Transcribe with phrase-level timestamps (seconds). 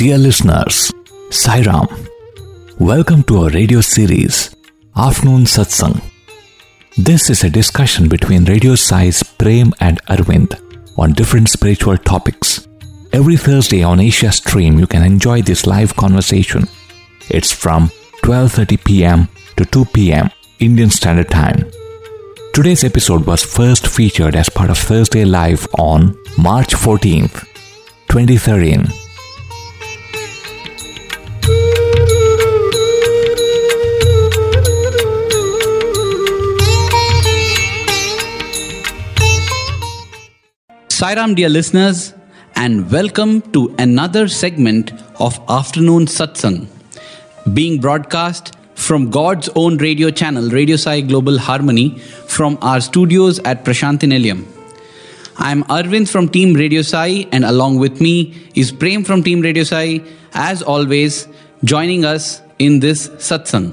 [0.00, 0.90] Dear listeners,
[1.28, 1.86] Sairam,
[2.78, 4.56] welcome to our radio series,
[4.96, 6.00] Afternoon Satsang.
[6.96, 10.54] This is a discussion between Radio Sai's Prem and Arvind
[10.96, 12.66] on different spiritual topics.
[13.12, 16.64] Every Thursday on Asia Stream, you can enjoy this live conversation.
[17.28, 17.90] It's from
[18.22, 19.28] 12:30 p.m.
[19.58, 20.30] to 2 p.m.
[20.60, 21.70] Indian Standard Time.
[22.54, 27.44] Today's episode was first featured as part of Thursday Live on March 14th,
[28.08, 29.09] 2013.
[41.00, 42.12] Sairam, dear listeners,
[42.56, 46.66] and welcome to another segment of Afternoon Satsang,
[47.54, 53.64] being broadcast from God's own radio channel, Radio Sai Global Harmony, from our studios at
[53.64, 54.44] Prashanti Nilayam.
[55.38, 59.64] I'm Arvind from Team Radio Sai, and along with me is Prem from Team Radio
[59.64, 60.02] Sai,
[60.34, 61.28] as always,
[61.64, 63.72] joining us in this satsang.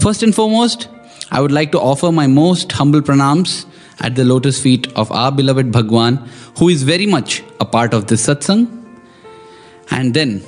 [0.00, 0.88] First and foremost,
[1.30, 3.64] I would like to offer my most humble pranams
[4.00, 6.16] at the lotus feet of our beloved Bhagwan,
[6.58, 8.66] who is very much a part of this satsang.
[9.90, 10.40] And then,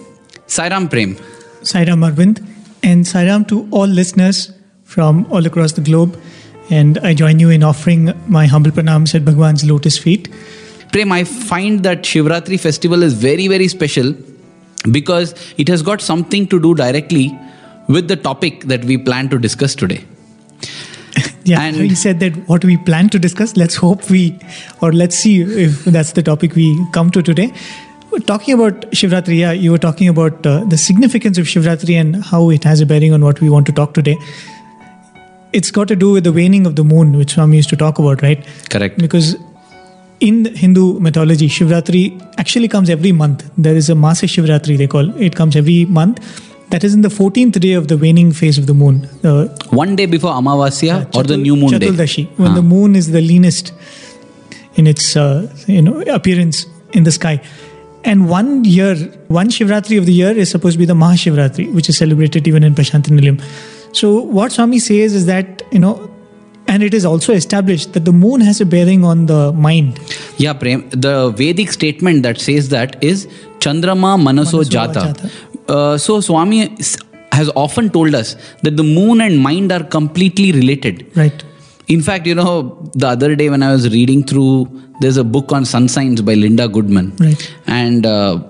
[0.46, 1.16] Sairam Prem.
[1.62, 2.46] Sairam Arvind
[2.82, 4.52] and Sairam to all listeners
[4.84, 6.18] from all across the globe.
[6.70, 10.28] And I join you in offering my humble pranams at Bhagwan's lotus feet.
[10.92, 14.14] Prem, I find that Shivratri festival is very, very special
[14.90, 17.36] because it has got something to do directly
[17.88, 20.04] with the topic that we plan to discuss today.
[21.44, 24.38] Yeah, And- having said that, what we plan to discuss, let's hope we,
[24.80, 27.52] or let's see if that's the topic we come to today.
[28.10, 32.22] We're talking about Shivratri, yeah, you were talking about uh, the significance of Shivratri and
[32.22, 34.16] how it has a bearing on what we want to talk today.
[35.52, 37.98] It's got to do with the waning of the moon, which Swami used to talk
[37.98, 38.46] about, right?
[38.70, 38.98] Correct.
[38.98, 39.36] Because
[40.20, 43.50] in Hindu mythology, Shivratri actually comes every month.
[43.58, 45.34] There is a Masa Shivratri, they call it.
[45.34, 46.20] comes every month.
[46.72, 49.06] That is in the 14th day of the waning phase of the moon.
[49.22, 51.90] Uh, One day before Amavasya or the new moon day.
[51.90, 52.54] When Huh.
[52.54, 53.72] the moon is the leanest
[54.76, 57.40] in its uh, you know appearance in the sky.
[58.04, 58.94] And one year,
[59.28, 62.64] one Shivratri of the year is supposed to be the Mahashivratri, which is celebrated even
[62.64, 63.38] in Prashanti Nilayam.
[63.92, 66.10] So what Swami says is that you know,
[66.66, 70.00] and it is also established that the moon has a bearing on the mind.
[70.38, 70.88] Yeah, Prem.
[70.90, 73.26] The Vedic statement that says that is
[73.58, 75.08] Chandrama Manaso, Manaso Jata.
[75.14, 75.30] Jata.
[75.74, 76.60] Uh, so Swami
[77.38, 78.30] has often told us
[78.64, 80.96] that the moon and mind are completely related.
[81.16, 81.44] Right.
[81.88, 82.52] In fact, you know,
[82.94, 84.54] the other day when I was reading through,
[85.00, 87.08] there's a book on sun signs by Linda Goodman.
[87.26, 87.42] Right.
[87.66, 88.42] And uh,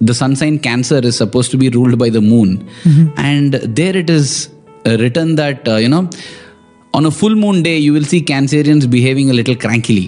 [0.00, 2.68] the sun sign Cancer is supposed to be ruled by the moon.
[3.16, 4.48] And there it is
[4.86, 6.10] uh, written that, uh, you know,
[6.94, 10.04] on a full moon day, you will see Cancerians behaving a little crankily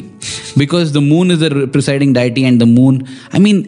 [0.59, 3.07] because the moon is the presiding deity and the moon.
[3.33, 3.59] I mean,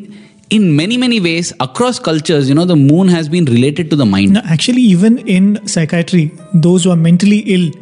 [0.50, 4.06] in many, many ways, across cultures, you know, the moon has been related to the
[4.06, 4.32] mind.
[4.34, 7.72] No, actually, even in psychiatry, those who are mentally ill,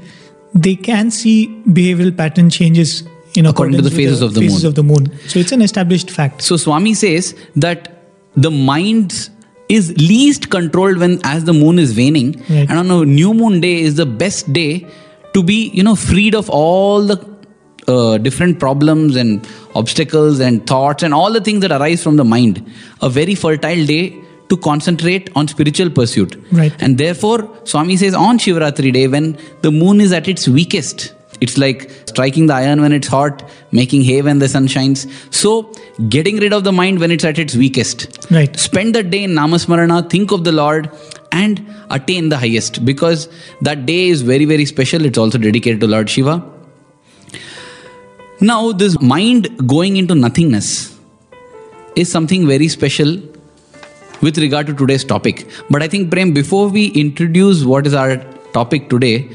[0.54, 3.02] they can see behavioral pattern changes
[3.36, 4.68] in According to the accordance with phases of the phases moon.
[4.68, 5.18] of the moon.
[5.28, 6.40] So it's an established fact.
[6.42, 7.98] So Swami says that
[8.36, 9.28] the mind
[9.68, 12.68] is least controlled when as the moon is waning, Right.
[12.70, 14.86] and on a new moon day is the best day
[15.32, 17.16] to be you know freed of all the
[17.88, 22.24] uh, different problems and obstacles and thoughts and all the things that arise from the
[22.24, 22.64] mind.
[23.02, 26.36] A very fertile day to concentrate on spiritual pursuit.
[26.52, 26.74] Right.
[26.80, 31.58] And therefore, Swami says on Shivratri day, when the moon is at its weakest, it's
[31.58, 35.06] like striking the iron when it's hot, making hay when the sun shines.
[35.30, 35.72] So,
[36.08, 38.30] getting rid of the mind when it's at its weakest.
[38.30, 38.56] Right.
[38.58, 40.90] Spend the day in Namasmarana, think of the Lord,
[41.32, 43.28] and attain the highest because
[43.62, 45.04] that day is very, very special.
[45.04, 46.53] It's also dedicated to Lord Shiva.
[48.44, 50.94] Now, this mind going into nothingness
[51.96, 53.16] is something very special
[54.20, 55.48] with regard to today's topic.
[55.70, 58.18] But I think, Prem, before we introduce what is our
[58.52, 59.30] topic today,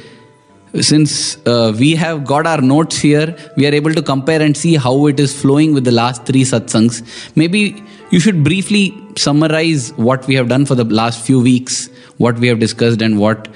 [0.80, 4.76] since uh, we have got our notes here, we are able to compare and see
[4.76, 7.02] how it is flowing with the last three satsangs.
[7.36, 12.38] Maybe you should briefly summarize what we have done for the last few weeks, what
[12.38, 13.48] we have discussed, and what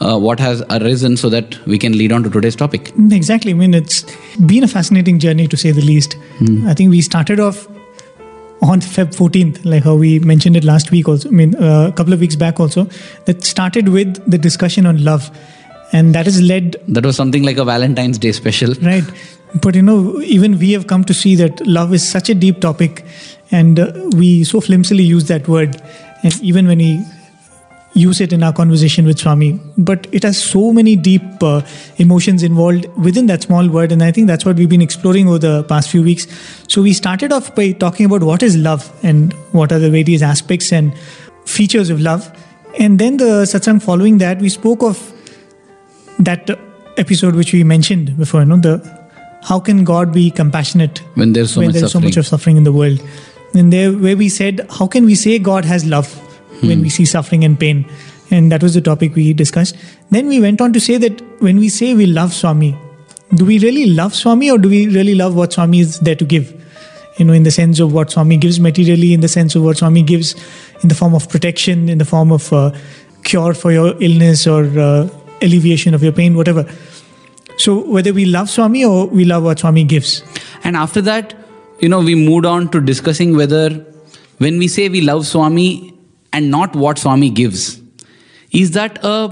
[0.00, 2.92] uh, what has arisen, so that we can lead on to today's topic.
[3.10, 3.52] Exactly.
[3.52, 4.02] I mean, it's
[4.46, 6.16] been a fascinating journey to say the least.
[6.66, 7.66] I think we started off
[8.62, 11.28] on Feb 14th, like how we mentioned it last week, also.
[11.28, 12.84] I mean, uh, a couple of weeks back, also.
[13.26, 15.30] That started with the discussion on love.
[15.92, 18.74] And that has led That was something like a Valentine's Day special.
[18.82, 19.04] Right.
[19.62, 22.60] But you know, even we have come to see that love is such a deep
[22.60, 23.04] topic,
[23.50, 25.80] and uh, we so flimsily use that word.
[26.22, 27.04] And even when we
[27.96, 29.58] use it in our conversation with Swami.
[29.78, 31.62] But it has so many deep uh,
[31.96, 35.38] emotions involved within that small word, and I think that's what we've been exploring over
[35.38, 36.26] the past few weeks.
[36.68, 40.22] So we started off by talking about what is love and what are the various
[40.22, 40.96] aspects and
[41.46, 42.30] features of love,
[42.78, 45.12] and then the satsang following that we spoke of
[46.18, 46.50] that
[46.98, 48.40] episode which we mentioned before.
[48.40, 49.06] You know the
[49.42, 52.10] how can God be compassionate when there's so when much there's so suffering.
[52.10, 53.00] much of suffering in the world?
[53.54, 56.22] And there, where we said, how can we say God has love
[56.60, 57.88] when we see suffering and pain?
[58.30, 59.76] And that was the topic we discussed.
[60.10, 62.76] Then we went on to say that when we say we love Swami,
[63.34, 66.24] do we really love Swami or do we really love what Swami is there to
[66.24, 66.52] give?
[67.18, 69.78] You know, in the sense of what Swami gives materially, in the sense of what
[69.78, 70.34] Swami gives
[70.82, 72.72] in the form of protection, in the form of uh,
[73.24, 75.08] cure for your illness or uh,
[75.40, 76.68] alleviation of your pain, whatever.
[77.58, 80.22] So whether we love Swami or we love what Swami gives.
[80.62, 81.34] And after that,
[81.80, 83.70] you know, we moved on to discussing whether
[84.38, 85.95] when we say we love Swami
[86.32, 87.80] and not what Swami gives,
[88.52, 89.28] is that a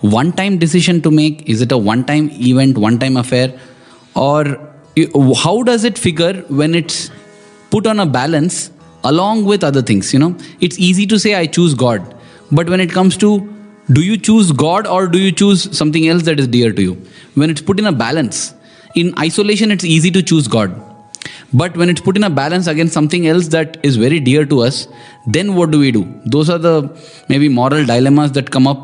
[0.00, 1.48] one time decision to make?
[1.48, 3.58] Is it a one time event, one time affair?
[4.14, 4.58] Or
[5.36, 7.10] how does it figure when it's
[7.70, 8.70] put on a balance
[9.04, 10.12] along with other things?
[10.12, 12.14] You know, it's easy to say, I choose God.
[12.50, 13.52] But when it comes to
[13.92, 16.94] do you choose God or do you choose something else that is dear to you?
[17.34, 18.52] When it's put in a balance,
[18.96, 20.82] in isolation, it's easy to choose God.
[21.52, 24.60] But when it's put in a balance against something else that is very dear to
[24.62, 24.88] us,
[25.26, 26.04] then what do we do?
[26.24, 26.90] Those are the
[27.28, 28.80] maybe moral dilemmas that come up,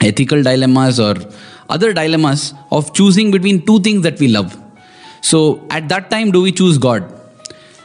[0.00, 1.14] ethical dilemmas or
[1.68, 4.56] other dilemmas of choosing between two things that we love.
[5.20, 7.10] So at that time, do we choose God?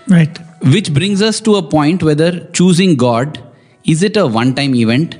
[0.07, 0.37] Right.
[0.61, 3.41] Which brings us to a point whether choosing God
[3.85, 5.15] is it a one time event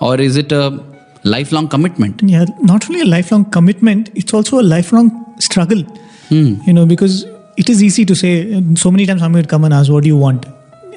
[0.00, 0.82] or is it a
[1.24, 2.22] lifelong commitment?
[2.22, 5.10] yeah not only a lifelong commitment it's also a lifelong
[5.40, 5.82] struggle
[6.30, 6.54] Hmm.
[6.66, 7.24] you know because
[7.56, 8.30] it is easy to say
[8.76, 10.46] so many times somebody would come and ask what do you want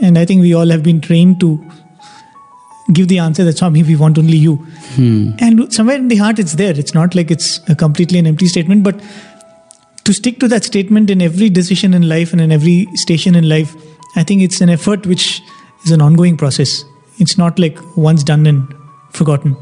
[0.02, 1.50] and i think we all have been trained to
[2.94, 4.56] give the answer that swami we want only you
[4.96, 5.32] Hmm.
[5.40, 8.48] and somewhere in the heart it's there it's not like it's a completely an empty
[8.54, 9.02] statement but
[10.10, 13.48] to stick to that statement in every decision in life and in every station in
[13.54, 13.72] life
[14.22, 15.28] i think it's an effort which
[15.86, 16.74] is an ongoing process
[17.26, 18.74] it's not like once done and
[19.22, 19.56] forgotten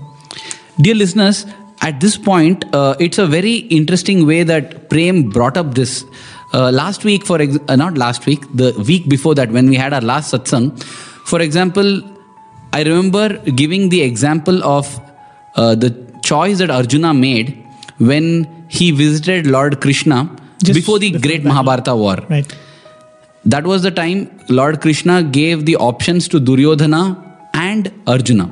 [0.81, 1.45] Dear listeners,
[1.81, 6.05] at this point, uh, it's a very interesting way that Prem brought up this.
[6.51, 9.75] Uh, last week, for ex- uh, not last week, the week before that, when we
[9.75, 10.81] had our last satsang,
[11.31, 12.01] for example,
[12.73, 14.99] I remember giving the example of
[15.55, 15.91] uh, the
[16.23, 17.65] choice that Arjuna made
[17.97, 21.53] when he visited Lord Krishna Just before the before great battle.
[21.53, 22.17] Mahabharata war.
[22.29, 22.55] right
[23.45, 24.17] That was the time
[24.49, 27.03] Lord Krishna gave the options to Duryodhana
[27.53, 28.47] and Arjuna.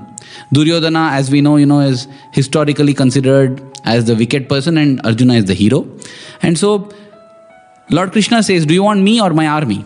[0.54, 5.36] Duryodhana, as we know, you know, is historically considered as the wicked person, and Arjuna
[5.36, 5.88] is the hero.
[6.42, 6.90] And so,
[7.89, 9.86] Lord Krishna says, "Do you want me or my army?"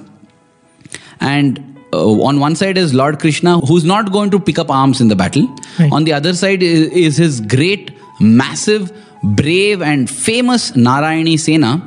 [1.20, 1.60] And
[1.94, 5.08] uh, on one side is Lord Krishna, who's not going to pick up arms in
[5.08, 5.48] the battle.
[5.80, 5.92] Right.
[5.92, 8.92] On the other side is, is his great, massive,
[9.24, 11.78] brave, and famous Narayani Sena,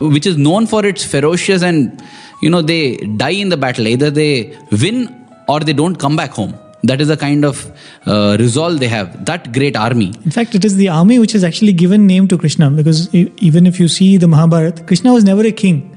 [0.00, 2.02] which is known for its ferocious and,
[2.42, 3.86] you know, they die in the battle.
[3.86, 6.54] Either they win or they don't come back home.
[6.84, 7.70] That is the kind of
[8.06, 9.24] uh, resolve they have.
[9.24, 10.12] That great army.
[10.24, 13.66] In fact, it is the army which has actually given name to Krishna because even
[13.66, 15.96] if you see the Mahabharata, Krishna was never a king.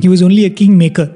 [0.00, 1.12] He was only a kingmaker.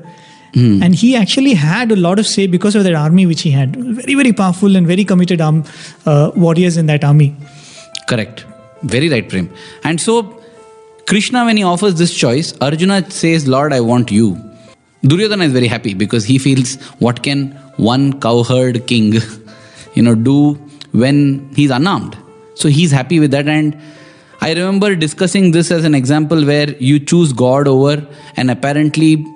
[0.83, 3.77] And he actually had a lot of say because of that army which he had.
[3.77, 5.65] Very, very powerful and very committed arm,
[6.06, 7.37] uh, warriors in that army.
[8.08, 8.44] Correct.
[8.82, 9.49] Very right, Prem.
[9.84, 10.43] And so,
[11.06, 14.37] Krishna, when he offers this choice, Arjuna says, Lord, I want you.
[15.03, 19.15] Duryodhana is very happy because he feels, what can one cowherd king,
[19.95, 20.55] you know, do
[20.93, 22.17] when he's unarmed?
[22.55, 23.49] So he's happy with that.
[23.49, 23.81] And
[24.43, 29.27] I remember discussing this as an example where you choose God over an apparently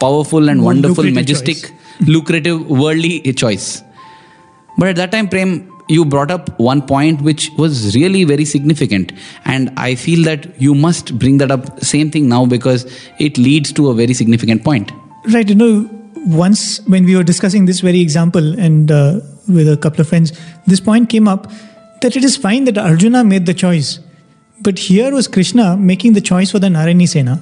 [0.00, 1.72] powerful and wonderful, majestic, choice.
[2.06, 3.82] lucrative, worldly choice.
[4.78, 9.12] But at that time, Prem, you brought up one point which was really very significant.
[9.44, 12.86] And I feel that you must bring that up, same thing now, because
[13.18, 14.92] it leads to a very significant point.
[15.28, 15.88] Right, you know,
[16.26, 20.32] once when we were discussing this very example and uh, with a couple of friends,
[20.66, 21.50] this point came up
[22.00, 23.98] that it is fine that Arjuna made the choice.
[24.62, 27.40] But here was Krishna making the choice for the Narayani Sena.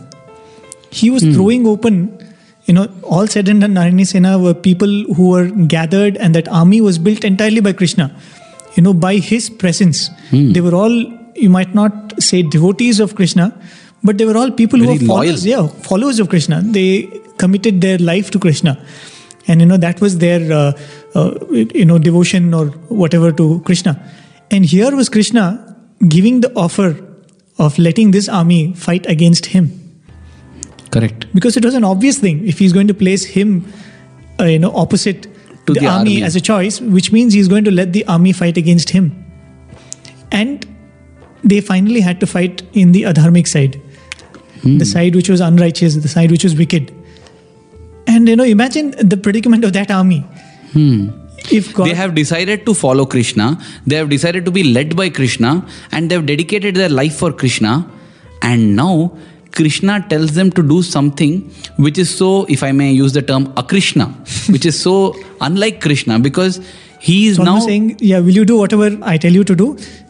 [0.90, 2.16] He was throwing open,
[2.64, 6.48] you know, all said and done, Narayani Sena were people who were gathered, and that
[6.48, 8.14] army was built entirely by Krishna.
[8.74, 10.10] You know, by his presence.
[10.54, 10.92] They were all,
[11.34, 13.52] you might not say devotees of Krishna,
[14.02, 15.66] but they were all people Very who were followers, loyal.
[15.66, 16.62] yeah, followers of Krishna.
[16.62, 18.76] They committed their life to Krishna.
[19.46, 20.72] And, you know, that was their, uh,
[21.14, 21.34] uh,
[21.74, 22.66] you know, devotion or
[23.02, 23.94] whatever to Krishna.
[24.50, 25.44] And here was Krishna
[26.08, 26.96] giving the offer
[27.58, 29.70] of letting this army fight against him
[30.90, 31.26] Correct.
[31.34, 33.66] because it was an obvious thing if he's going to place him
[34.40, 35.26] uh, you know opposite
[35.66, 36.22] To the army, army.
[36.22, 39.08] as a choice, which means he's going to let the army fight against him.
[40.32, 40.64] And
[41.44, 43.80] they finally had to fight in the adharmic side,
[44.62, 44.78] Hmm.
[44.78, 46.94] the side which was unrighteous, the side which was wicked.
[48.18, 50.24] And you know, imagine the predicament of that army.
[51.56, 51.88] If God, Hmm.
[51.88, 53.46] They have decided to follow Krishna,
[53.86, 57.32] they have decided to be led by Krishna, and they have dedicated their life for
[57.32, 57.88] Krishna.
[58.42, 59.16] And now
[59.52, 63.46] Krishna tells them to do something which is so, if I may use the term,
[63.54, 64.08] akrishna,
[64.50, 66.60] which is so unlike Krishna because
[66.98, 69.66] he is it's now saying, "Yeah, will you do whatever I tell you to do?"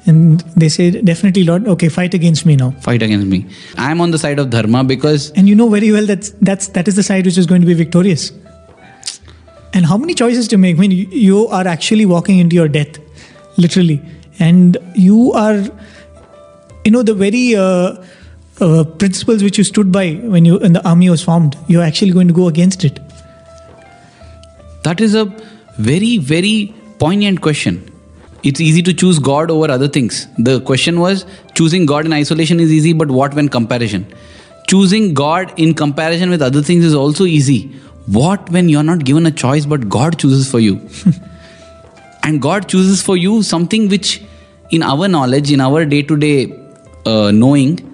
[0.06, 1.68] And they say, "Definitely, Lord.
[1.68, 3.44] Okay, fight against me now." fight against me.
[3.76, 6.68] I am on the side of Dharma because And you know very well that that's
[6.78, 8.32] that is the side which is going to be victorious.
[9.74, 10.76] And how many choices to make?
[10.76, 12.98] I mean, you, you are actually walking into your death,
[13.58, 14.00] literally,
[14.38, 15.56] and you are,
[16.84, 18.02] you know, the very uh,
[18.60, 21.56] uh, principles which you stood by when you when the army was formed.
[21.68, 22.98] You're actually going to go against it.
[24.84, 25.26] That is a
[25.78, 27.90] very, very poignant question.
[28.42, 30.26] It's easy to choose God over other things.
[30.38, 34.06] The question was choosing God in isolation is easy, but what when comparison?
[34.68, 37.72] Choosing God in comparison with other things is also easy.
[38.06, 40.88] What when you're not given a choice, but God chooses for you?
[42.22, 44.22] and God chooses for you something which,
[44.70, 46.46] in our knowledge, in our day to day
[47.06, 47.84] knowing,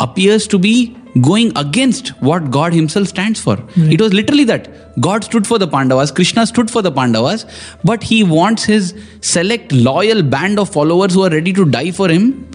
[0.00, 3.56] appears to be going against what God Himself stands for.
[3.76, 5.00] It was literally that.
[5.00, 7.46] God stood for the Pandavas, Krishna stood for the Pandavas,
[7.84, 12.08] but He wants His select, loyal band of followers who are ready to die for
[12.08, 12.50] Him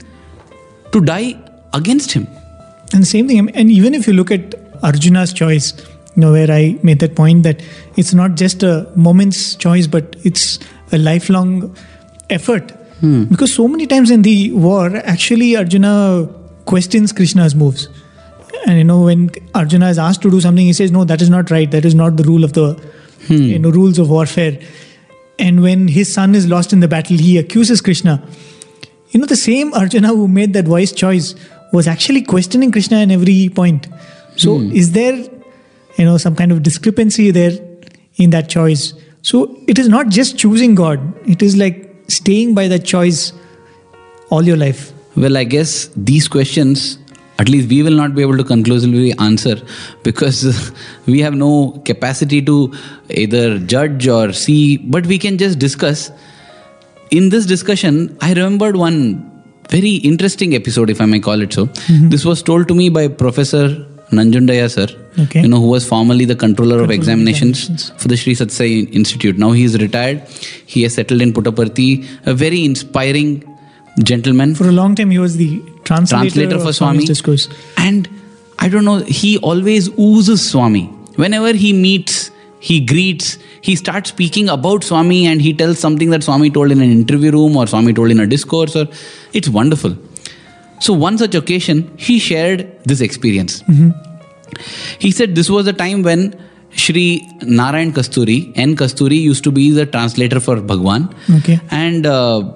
[0.92, 1.40] to die
[1.74, 2.28] against Him.
[2.94, 5.74] And the same thing, and even if you look at Arjuna's choice,
[6.16, 7.62] you know, where I made that point that
[7.96, 10.60] it's not just a moment's choice, but it's
[10.92, 11.76] a lifelong
[12.30, 12.72] effort.
[13.00, 13.26] Hmm.
[13.26, 16.28] Because so many times in the war, actually, Arjuna
[16.66, 17.88] questions Krishna's moves.
[18.66, 21.30] And you know, when Arjuna is asked to do something, he says, "No, that is
[21.30, 21.70] not right.
[21.72, 22.74] That is not the rule of the,
[23.28, 23.34] hmm.
[23.34, 24.60] you know, rules of warfare."
[25.38, 28.22] And when his son is lost in the battle, he accuses Krishna.
[29.12, 31.34] You know, the same Arjuna who made that wise choice
[31.72, 33.88] was actually questioning Krishna in every point.
[34.36, 34.72] So, hmm.
[34.72, 37.52] is there, you know, some kind of discrepancy there
[38.18, 38.94] in that choice?
[39.22, 43.34] So, it is not just choosing God, it is like staying by that choice
[44.30, 44.92] all your life.
[45.16, 46.98] Well, I guess these questions,
[47.42, 49.56] at least we will not be able to conclusively answer
[50.04, 50.72] because
[51.06, 51.52] we have no
[51.86, 52.74] capacity to
[53.10, 56.12] either judge or see, but we can just discuss.
[57.12, 58.98] In this discussion, I remembered one
[59.70, 61.66] very interesting episode, if I may call it so.
[61.68, 62.10] Mm-hmm.
[62.10, 63.70] This was told to me by Professor
[64.12, 64.88] Nanjundaya sir,
[65.24, 65.42] Okay.
[65.42, 68.02] you know, who was formerly the controller, of Controller of examinations, examinations.
[68.02, 69.38] for the Sri Sathya Sai Institute.
[69.38, 70.22] Now he is retired.
[70.66, 73.44] He has settled in Puttaparthi, a very inspiring
[74.04, 77.06] gentleman For a long time, he was the translator, translator for Swami's Swami.
[77.06, 77.48] discourse.
[77.86, 78.10] And
[78.66, 80.86] I don't know, he always oozes Swami.
[81.24, 86.24] Whenever he meets, he greets, he starts speaking about Swami and he tells something that
[86.24, 88.88] Swami told in an interview room or Swami told in a discourse or
[89.34, 89.96] it's wonderful.
[90.80, 93.64] So one such occasion, he shared this experience.
[95.00, 96.22] He said this was a time when
[96.72, 98.76] Shri Narayan Kasturi, N.
[98.76, 101.14] Kasturi, used to be the translator for Bhagwan.
[101.40, 101.60] Okay.
[101.72, 102.54] And uh,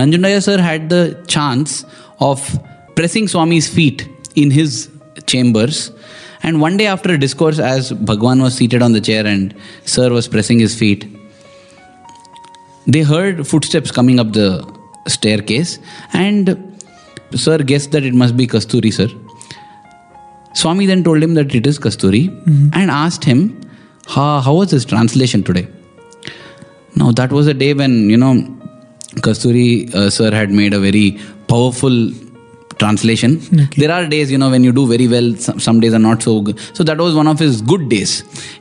[0.00, 1.84] Nanjundaya sir had the chance
[2.20, 2.58] of
[2.96, 4.90] pressing Swami's feet in his
[5.26, 5.92] chambers.
[6.42, 10.10] And one day after a discourse, as Bhagwan was seated on the chair and sir
[10.10, 11.06] was pressing his feet,
[12.86, 14.66] they heard footsteps coming up the
[15.06, 15.78] staircase
[16.12, 16.56] and
[17.34, 19.08] sir guessed that it must be Kasturi sir.
[20.54, 22.28] Swami then told him that it is Kasturi
[22.74, 23.60] and asked him,
[24.06, 25.68] how, how was his translation today?
[26.96, 28.34] Now, that was a day when, you know,
[29.16, 31.20] Kasturi uh, sir had made a very
[31.52, 31.96] powerful
[32.80, 33.36] translation.
[33.54, 33.82] Okay.
[33.82, 36.22] There are days, you know, when you do very well, some, some days are not
[36.22, 36.58] so good.
[36.78, 38.12] So, that was one of his good days.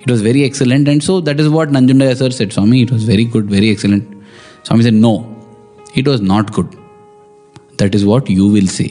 [0.02, 0.88] It was very excellent.
[0.94, 4.06] And so, that is what Nanjundaya sir said, Swami, it was very good, very excellent.
[4.64, 5.14] Swami said, No,
[5.96, 6.78] it was not good.
[7.78, 8.90] That is what you will say.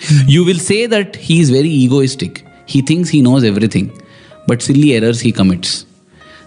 [0.00, 0.28] Hmm.
[0.36, 2.44] You will say that he is very egoistic.
[2.66, 3.90] He thinks he knows everything,
[4.46, 5.86] but silly errors he commits.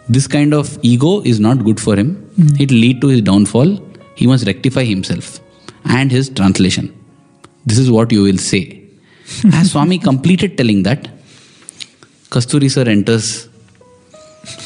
[0.10, 2.16] This kind of ego is not good for him.
[2.36, 2.62] Hmm.
[2.62, 3.80] It will lead to his downfall.
[4.16, 5.40] He must rectify himself
[5.86, 6.94] and his translation.
[7.66, 8.82] This is what you will say.
[9.54, 11.10] As Swami completed telling that,
[12.30, 13.50] Kasturi sir enters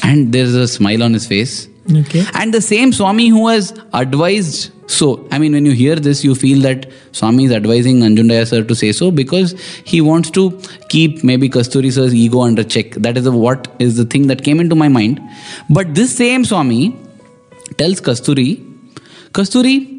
[0.02, 1.68] and there is a smile on his face.
[1.92, 2.24] Okay.
[2.34, 6.34] And the same Swami who has advised so, I mean, when you hear this, you
[6.34, 9.52] feel that Swami is advising Nanjundaya sir to say so because
[9.84, 12.92] he wants to keep maybe Kasturi sir's ego under check.
[12.92, 15.20] That is the, what is the thing that came into my mind.
[15.68, 16.96] But this same Swami
[17.78, 18.62] tells Kasturi,
[19.32, 19.95] Kasturi,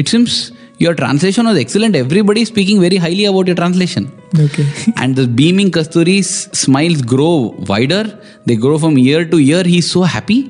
[0.00, 0.52] it seems
[0.84, 1.94] your translation was excellent.
[1.94, 4.04] Everybody is speaking very highly about your translation.
[4.46, 4.66] Okay.
[4.96, 8.04] and the beaming Kasturi's smiles grow wider.
[8.46, 9.62] They grow from year to year.
[9.62, 10.40] He's so happy.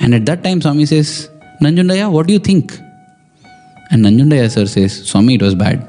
[0.00, 1.30] And at that time, Swami says,
[1.62, 2.78] Nanjundaya, what do you think?
[3.90, 5.86] And Nanjundaya sir says, Swami, it was bad.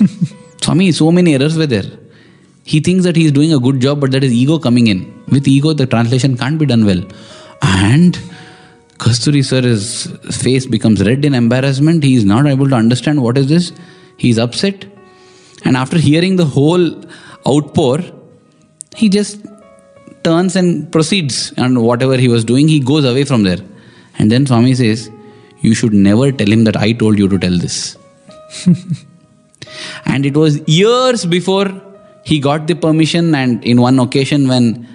[0.62, 1.90] Swami, so many errors were there.
[2.64, 5.00] He thinks that he is doing a good job, but that is ego coming in.
[5.28, 7.02] With ego, the translation can't be done well.
[7.62, 8.18] And
[9.02, 10.06] Kasturi sir's
[10.42, 12.04] face becomes red in embarrassment.
[12.04, 13.72] He is not able to understand what is this.
[14.16, 14.84] He is upset.
[15.64, 16.84] And after hearing the whole
[17.46, 17.98] outpour,
[18.94, 19.44] he just
[20.22, 23.58] turns and proceeds and whatever he was doing, he goes away from there.
[24.18, 25.10] And then Swami says,
[25.60, 27.96] You should never tell him that I told you to tell this.
[30.04, 31.68] and it was years before
[32.24, 34.86] he got the permission, and in one occasion when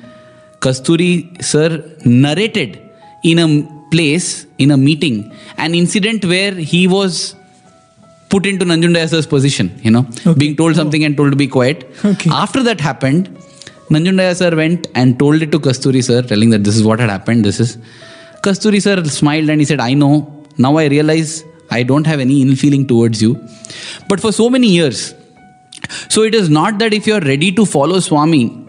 [0.62, 2.82] Kasturi sir narrated
[3.24, 7.36] in a place, in a meeting, an incident where he was
[8.30, 10.34] put into Nanjundasir's position, you know, Okay.
[10.38, 10.76] being told oh.
[10.76, 11.90] something and told to be quiet.
[12.04, 12.30] Okay.
[12.32, 13.30] After that happened,
[13.90, 17.10] Nanjundaya sir went and told it to Kasturi sir, telling that this is what had
[17.10, 17.46] happened.
[17.46, 17.78] This is.
[18.44, 20.46] Kasturi sir smiled and he said, I know.
[20.58, 23.32] Now I realize I don't have any ill feeling towards you.
[24.10, 25.14] But for so many years.
[26.10, 28.68] So it is not that if you are ready to follow Swami,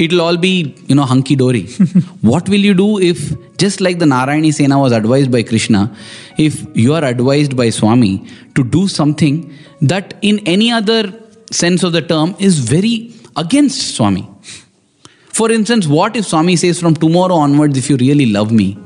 [0.00, 1.66] it'll all be, you know, hunky dory.
[2.22, 5.94] what will you do if, just like the Narayani Sena was advised by Krishna,
[6.38, 9.52] if you are advised by Swami to do something
[9.82, 11.12] that in any other
[11.50, 14.26] sense of the term is very against Swami?
[15.28, 18.78] For instance, what if Swami says from tomorrow onwards, if you really love me,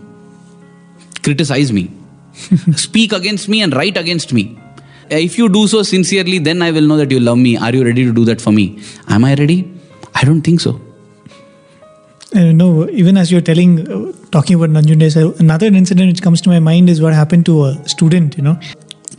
[1.22, 1.90] criticize me,
[2.76, 4.58] speak against me, and write against me?
[5.10, 7.56] Eh, if you do so sincerely, then I will know that you love me.
[7.56, 8.82] Are you ready to do that for me?
[9.08, 9.70] Am I ready?
[10.14, 10.80] I don't think so.
[12.34, 12.88] I don't know.
[12.90, 16.58] Even as you're telling, uh, talking about Nanjunde, so another incident which comes to my
[16.58, 18.36] mind is what happened to a student.
[18.36, 18.58] You know,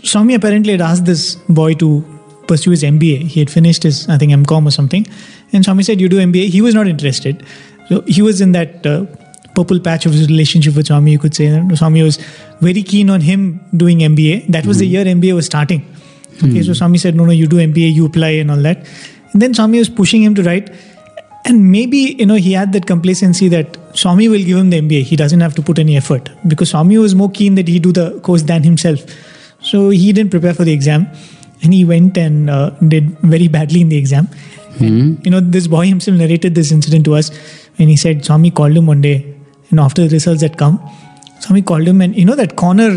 [0.04, 2.04] Swami apparently had asked this boy to
[2.48, 3.24] pursue his MBA.
[3.24, 5.08] He had finished his, I think, MCom or something,
[5.54, 7.46] and Swami said, "You do MBA." He was not interested.
[7.88, 9.06] So he was in that uh,
[9.56, 11.12] purple patch of his relationship with Swami.
[11.12, 12.18] You could say And Swami was
[12.60, 14.48] very keen on him doing MBA.
[14.48, 15.86] That was the year MBA was starting.
[16.44, 18.86] Okay, so Swami said, "No, no, you do MBA, you apply, and all that."
[19.32, 20.70] And then Swami was pushing him to write
[21.46, 25.04] and maybe you know he had that complacency that Swami will give him the MBA.
[25.04, 27.92] He doesn't have to put any effort because Swami was more keen that he do
[27.92, 29.04] the course than himself.
[29.62, 31.08] So he didn't prepare for the exam,
[31.64, 34.28] and he went and uh, did very badly in the exam.
[34.80, 37.30] And, you know, this boy himself narrated this incident to us,
[37.80, 39.16] and he said Swami called him one day,
[39.70, 40.80] and after the results had come.
[41.40, 42.90] Swami called him, and you know that corner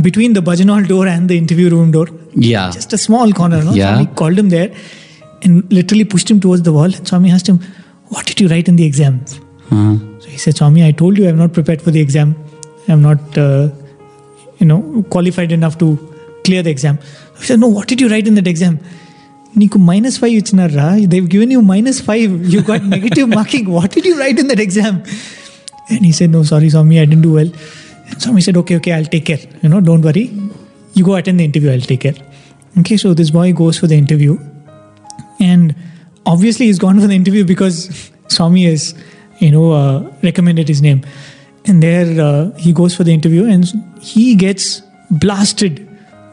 [0.00, 2.70] between the bhajan hall door and the interview room door, Yeah.
[2.70, 3.62] just a small corner.
[3.62, 3.72] No?
[3.72, 3.94] Yeah.
[3.94, 4.72] Swami called him there
[5.42, 6.84] and literally pushed him towards the wall.
[6.84, 7.60] And Swami asked him,
[8.08, 9.20] What did you write in the exam?
[9.70, 12.34] Uh, So he said, Swami, I told you I'm not prepared for the exam.
[12.88, 13.68] I'm not, uh,
[14.58, 15.88] you know, qualified enough to
[16.44, 16.98] clear the exam.
[17.38, 18.78] He said, No, what did you write in that exam?
[19.56, 21.08] Niku minus five ichinarra.
[21.08, 22.30] They've given you minus five.
[22.54, 23.70] You got negative marking.
[23.70, 25.02] What did you write in that exam?
[25.90, 27.50] And he said, No, sorry, Swami, I didn't do well.
[28.10, 29.38] And Swami said, Okay, okay, I'll take care.
[29.62, 30.30] You know, don't worry.
[30.94, 32.14] You go attend the interview, I'll take care.
[32.78, 34.38] Okay, so this boy goes for the interview.
[35.40, 35.74] And
[36.26, 38.94] obviously, he's gone for the interview because Swami has,
[39.38, 41.04] you know, uh, recommended his name.
[41.66, 43.66] And there uh, he goes for the interview and
[44.00, 45.86] he gets blasted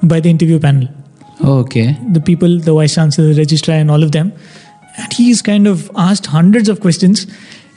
[0.04, 0.88] by the interview panel.
[1.44, 1.98] okay.
[2.12, 4.32] The people, the vice chancellor, the registrar, and all of them.
[4.98, 7.28] And he's kind of asked hundreds of questions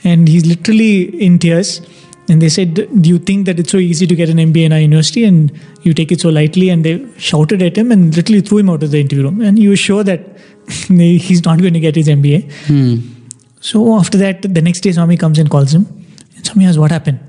[0.03, 1.81] and he's literally in tears.
[2.29, 4.73] And they said, Do you think that it's so easy to get an MBA in
[4.73, 6.69] our university and you take it so lightly?
[6.69, 9.41] And they shouted at him and literally threw him out of the interview room.
[9.41, 10.21] And he was sure that
[10.87, 12.51] he's not going to get his MBA.
[12.67, 13.19] Hmm.
[13.61, 15.87] So after that, the next day, Swami comes and calls him.
[16.35, 17.19] And Swami asks, What happened?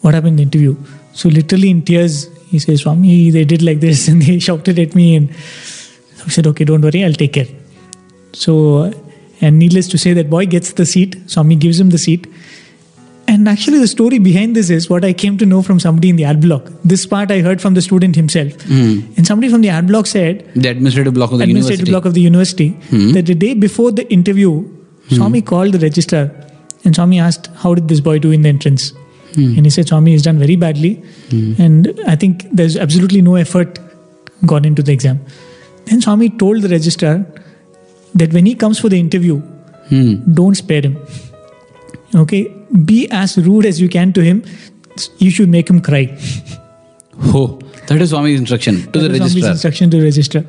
[0.00, 0.76] What happened in the interview?
[1.12, 4.94] So, literally in tears, he says, Swami, they did like this and they shouted at
[4.94, 5.16] me.
[5.16, 7.48] And I said, Okay, don't worry, I'll take care.
[8.32, 8.92] So,
[9.40, 11.16] and needless to say, that boy gets the seat.
[11.26, 12.26] Swami gives him the seat.
[13.30, 16.16] And actually, the story behind this is what I came to know from somebody in
[16.16, 16.70] the ad block.
[16.92, 18.54] This part I heard from the student himself.
[18.62, 19.00] Hmm.
[19.16, 21.92] And somebody from the ad block said, The administrative block of the administrative university.
[21.92, 23.12] block of the university hmm.
[23.12, 25.14] that the day before the interview, hmm.
[25.16, 26.30] Swami called the registrar
[26.84, 28.92] and Swami asked, How did this boy do in the entrance?
[29.36, 31.00] And he said, Swami has done very badly.
[31.64, 33.78] And I think there's absolutely no effort
[34.46, 35.20] gone into the exam.
[35.84, 37.24] Then Swami told the registrar
[38.14, 39.40] that when he comes for the interview,
[39.90, 40.14] Hmm.
[40.38, 40.96] don't spare him.
[42.14, 42.48] Okay?
[42.84, 44.44] Be as rude as you can to him.
[45.18, 46.16] You should make him cry.
[47.34, 50.44] Oh, that is Swami's instruction to the That was Swami's instruction to the registrar.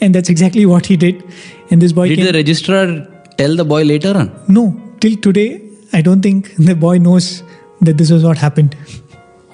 [0.00, 1.22] And that's exactly what he did.
[1.70, 2.26] And this boy Did came.
[2.26, 4.32] the registrar tell the boy later on?
[4.48, 5.60] No, till today,
[5.92, 7.42] I don't think the boy knows
[7.82, 8.74] that this was what happened.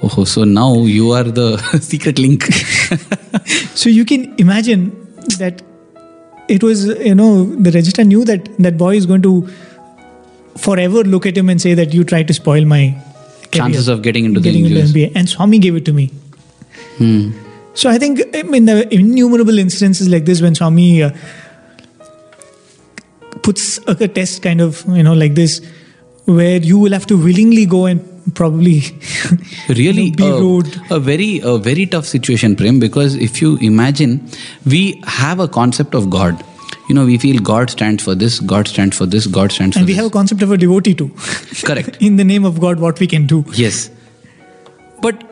[0.05, 2.45] Oh, so now you are the secret link.
[3.75, 4.91] So you can imagine
[5.39, 5.63] that
[6.49, 9.49] it was, you know, the registrar knew that that boy is going to
[10.57, 12.97] forever look at him and say that you tried to spoil my
[13.51, 14.93] chances career, of getting into getting the into.
[14.93, 15.13] MBA.
[15.15, 16.07] And Swami gave it to me.
[16.99, 17.31] Hmm.
[17.75, 21.11] So I think I mean the innumerable instances like this when Swami uh,
[23.43, 25.61] puts a, a test kind of you know like this,
[26.25, 28.83] where you will have to willingly go and probably
[29.69, 30.81] really be a, rude.
[30.91, 34.29] a very a very tough situation prem because if you imagine
[34.65, 36.45] we have a concept of god
[36.89, 39.85] you know we feel god stands for this god stands for this god stands and
[39.85, 39.89] for this.
[39.89, 41.11] And we have a concept of a devotee too.
[41.71, 43.45] correct In the name of God, what we can do.
[43.55, 43.91] yes
[45.01, 45.23] but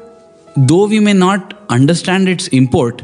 [0.56, 3.02] though we may not understand its import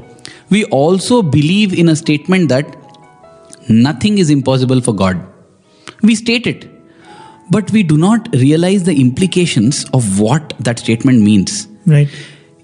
[0.50, 2.76] we also believe in a statement that
[3.68, 5.20] nothing is impossible for god
[6.02, 6.66] we state it
[7.50, 12.09] but we do not realize the implications of what that statement means Right.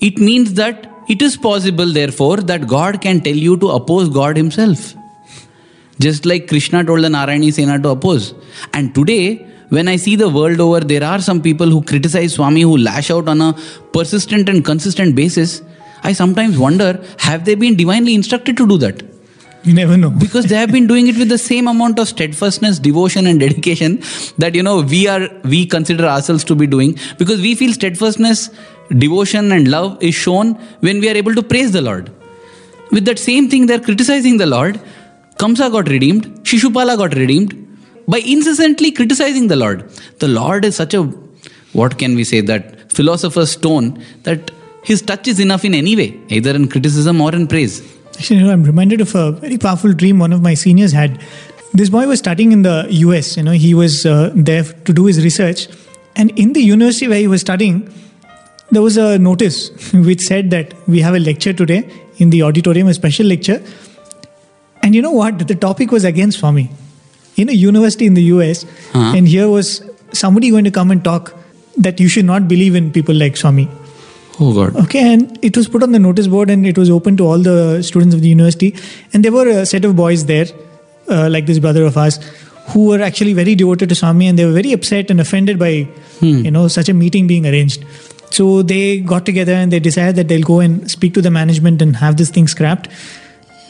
[0.01, 4.37] It means that it is possible, therefore, that God can tell you to oppose God
[4.37, 4.95] Himself.
[6.05, 8.35] Just like Krishna told the Narayani Sena to oppose.
[8.73, 12.63] And today, when I see the world over, there are some people who criticize Swami
[12.63, 13.53] who lash out on a
[13.93, 15.63] persistent and consistent basis.
[16.03, 19.03] I sometimes wonder have they been divinely instructed to do that?
[19.65, 20.11] You never know.
[20.25, 24.01] because they have been doing it with the same amount of steadfastness devotion and dedication
[24.39, 28.51] that you know we are we consider ourselves to be doing because we feel steadfastness
[29.05, 32.11] devotion and love is shown when we are able to praise the lord
[32.91, 34.81] with that same thing they're criticizing the lord
[35.43, 37.53] kamsa got redeemed shishupala got redeemed
[38.15, 39.81] by incessantly criticizing the lord
[40.25, 41.03] the lord is such a
[41.81, 43.89] what can we say that philosopher's stone
[44.29, 44.53] that
[44.91, 47.77] his touch is enough in any way either in criticism or in praise
[48.17, 51.21] Actually, you know, I'm reminded of a very powerful dream one of my seniors had.
[51.73, 53.37] This boy was studying in the US.
[53.37, 55.69] You know, he was uh, there to do his research,
[56.15, 57.93] and in the university where he was studying,
[58.71, 62.89] there was a notice which said that we have a lecture today in the auditorium,
[62.89, 63.63] a special lecture.
[64.83, 65.47] And you know what?
[65.49, 66.71] The topic was against Swami
[67.37, 69.13] in a university in the US, Huh.
[69.17, 71.35] and here was somebody going to come and talk
[71.77, 73.69] that you should not believe in people like Swami.
[74.45, 77.17] oh god Okay, and it was put on the notice board and it was open
[77.21, 77.57] to all the
[77.89, 78.75] students of the university.
[79.13, 80.47] And there were a set of boys there,
[81.09, 82.19] uh, like this brother of ours,
[82.73, 85.71] who were actually very devoted to Swami and they were very upset and offended by,
[86.21, 87.85] you know, such a meeting being arranged.
[88.31, 91.83] So they got together and they decided that they'll go and speak to the management
[91.83, 92.89] and have this thing scrapped.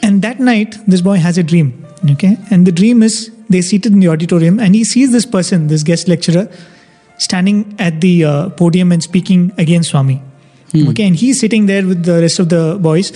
[0.03, 1.79] And that night, this boy has a dream.
[2.11, 5.67] Okay, and the dream is they're seated in the auditorium and he sees this person,
[5.67, 6.49] this guest lecturer,
[7.17, 10.21] standing at the uh, podium and speaking against Swami.
[10.75, 13.13] Okay, and he's sitting there with the rest of the boys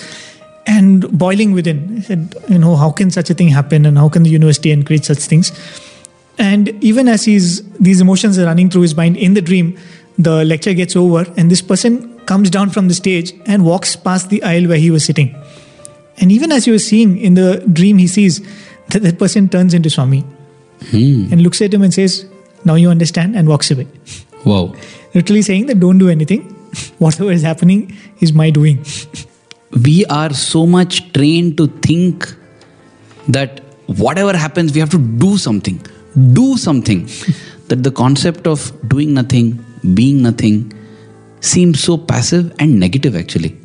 [0.67, 1.97] and boiling within.
[1.97, 4.71] He said, you know, how can such a thing happen and how can the university
[4.71, 5.51] encourage such things?
[6.37, 9.75] And even as he's these emotions are running through his mind in the dream,
[10.17, 14.29] the lecture gets over and this person comes down from the stage and walks past
[14.29, 15.35] the aisle where he was sitting.
[16.19, 18.41] And even as he was seeing in the dream, he sees
[18.89, 20.21] that that person turns into Swami
[20.89, 21.31] hmm.
[21.31, 22.25] and looks at him and says,
[22.65, 23.87] Now you understand, and walks away.
[24.45, 24.73] wow
[25.13, 26.41] Literally saying that don't do anything.
[26.99, 28.85] Whatever is happening is my doing.
[29.85, 32.33] we are so much trained to think
[33.27, 35.81] that whatever happens, we have to do something.
[36.33, 37.07] Do something.
[37.67, 40.73] that the concept of doing nothing, being nothing,
[41.41, 43.57] seems so passive and negative actually.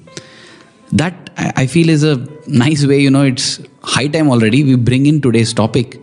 [0.93, 4.63] That I feel is a nice way, you know, it's high time already.
[4.63, 5.99] We bring in today's topic,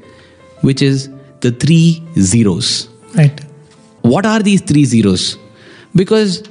[0.61, 1.09] which is
[1.41, 3.39] the three zeros Right.
[4.01, 5.37] what are these three zeros
[5.95, 6.43] because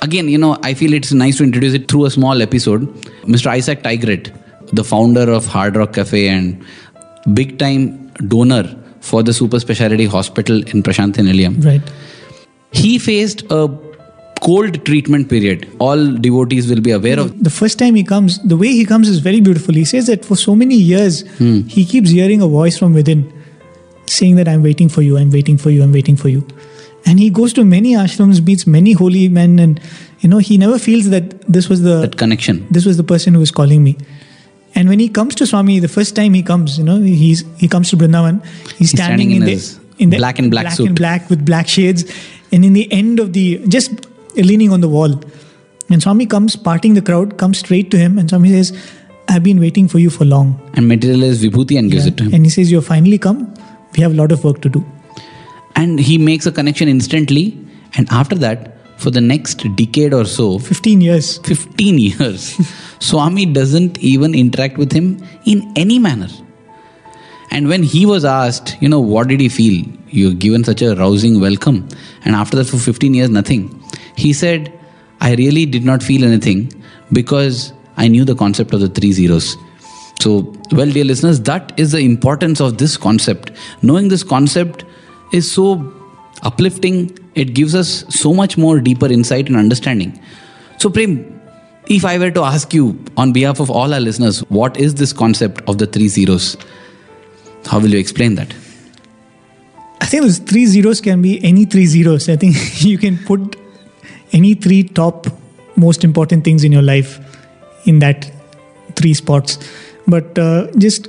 [0.00, 2.86] again you know i feel it's nice to introduce it through a small episode
[3.34, 4.30] mr isaac tigrett
[4.72, 6.64] the founder of hard rock cafe and
[7.34, 8.62] big time donor
[9.00, 11.64] for the super specialty hospital in prashant.
[11.64, 11.82] Right.
[12.72, 13.68] he faced a
[14.40, 18.56] cold treatment period all devotees will be aware of The first time he comes, the
[18.56, 19.74] way he comes is very beautiful.
[19.74, 21.60] He says that for so many years, hmm.
[21.62, 23.32] he keeps hearing a voice from within
[24.06, 26.46] saying that I'm waiting for you, I'm waiting for you, I'm waiting for you.
[27.06, 29.80] And he goes to many ashrams, meets many holy men, and
[30.20, 33.34] you know, he never feels that this was the that connection this was the person
[33.34, 33.96] who was calling me.
[34.74, 37.68] And when he comes to Swami, the first time he comes, you know, he's he
[37.68, 38.44] comes to Brindavan.
[38.76, 40.86] He's, standing, standing in in, the in the black and black black suit.
[40.86, 42.04] and black with black shades,
[42.52, 44.07] and in the end of the just
[44.44, 45.20] leaning on the wall.
[45.90, 48.72] And Swami comes, parting the crowd, comes straight to him, and Swami says,
[49.28, 52.34] "I've been waiting for you for long." and materializes vibhuti and gives it to him
[52.34, 53.52] And he says, "You've finally come.
[53.96, 54.84] We have a lot of work to do."
[55.76, 57.56] and he makes a connection instantly
[57.96, 61.38] and after that for the next decade or so Fifteen years.
[61.38, 62.58] 15 years
[62.98, 66.28] swami doesn't even interact with him in any manner
[67.50, 70.94] and when he was asked you know what did he feel you're given such a
[70.96, 71.86] rousing welcome
[72.24, 73.77] and after that for 15 years nothing
[74.16, 74.72] he said
[75.20, 76.72] i really did not feel anything
[77.12, 79.56] because i knew the concept of the three zeros
[80.20, 84.84] so well dear listeners that is the importance of this concept knowing this concept
[85.32, 85.94] is so
[86.42, 87.16] uplifting.
[87.34, 90.18] It gives us so much more deeper insight and understanding.
[90.78, 91.40] So, Prem,
[91.86, 95.12] if I were to ask you on behalf of all our listeners, what is this
[95.12, 96.56] concept of the three zeros?
[97.66, 98.52] How will you explain that?
[100.00, 102.28] I think those three zeros can be any three zeros.
[102.28, 103.56] I think you can put
[104.32, 105.26] any three top
[105.76, 107.18] most important things in your life
[107.84, 108.30] in that
[108.96, 109.58] three spots.
[110.06, 111.08] But uh, just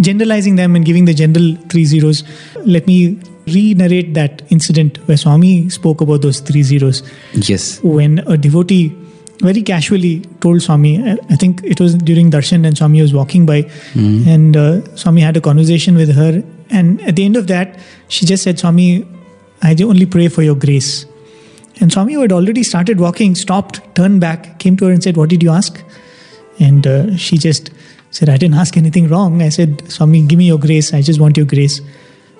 [0.00, 2.22] generalizing them and giving the general three zeros,
[2.64, 7.02] let me re narrate that incident where Swami spoke about those three zeros.
[7.32, 7.82] Yes.
[7.82, 8.94] When a devotee
[9.40, 10.98] very casually told Swami,
[11.30, 14.28] I think it was during darshan and Swami was walking by, mm-hmm.
[14.28, 16.42] and uh, Swami had a conversation with her.
[16.70, 19.06] And at the end of that, she just said, Swami,
[19.62, 21.06] I only pray for your grace.
[21.80, 25.16] And Swami, who had already started walking, stopped, turned back, came to her and said,
[25.16, 25.82] What did you ask?
[26.58, 27.70] And uh, she just
[28.10, 29.42] said, I didn't ask anything wrong.
[29.42, 30.92] I said, Swami, give me your grace.
[30.92, 31.80] I just want your grace.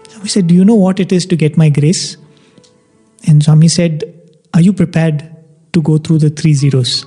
[0.08, 2.16] Swami said, Do you know what it is to get my grace?
[3.26, 4.12] And Swami said,
[4.54, 5.28] Are you prepared
[5.72, 7.04] to go through the three zeros?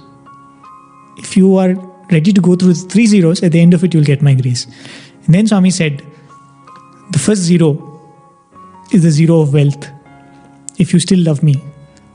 [1.18, 1.74] If you are
[2.12, 4.36] ready to go through the three zeros, at the end of it, you'll get my
[4.36, 4.68] grace.
[5.26, 6.02] And then Swami said,
[7.12, 7.88] The first zero
[8.94, 9.90] is the zero of wealth.
[10.78, 11.62] If you still love me,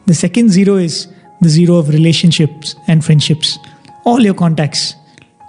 [0.06, 1.08] the second zero is
[1.40, 3.58] the zero of relationships and friendships,
[4.04, 4.94] all your contacts.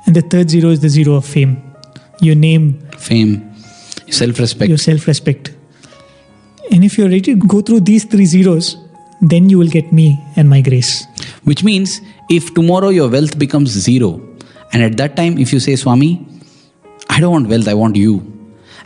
[0.05, 1.61] And the third zero is the zero of fame,
[2.21, 3.53] your name, fame,
[4.09, 4.69] self respect.
[4.69, 5.53] Your self respect.
[6.71, 8.77] And if you're ready to go through these three zeros,
[9.21, 11.05] then you will get me and my grace.
[11.43, 14.21] Which means if tomorrow your wealth becomes zero,
[14.73, 16.25] and at that time, if you say, Swami,
[17.09, 18.33] I don't want wealth, I want you.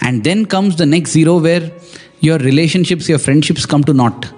[0.01, 1.71] And then comes the next zero where
[2.19, 4.31] your relationships, your friendships come to naught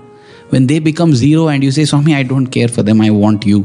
[0.53, 3.45] when they become zero and you say, Swami, I don't care for them, I want
[3.45, 3.59] you.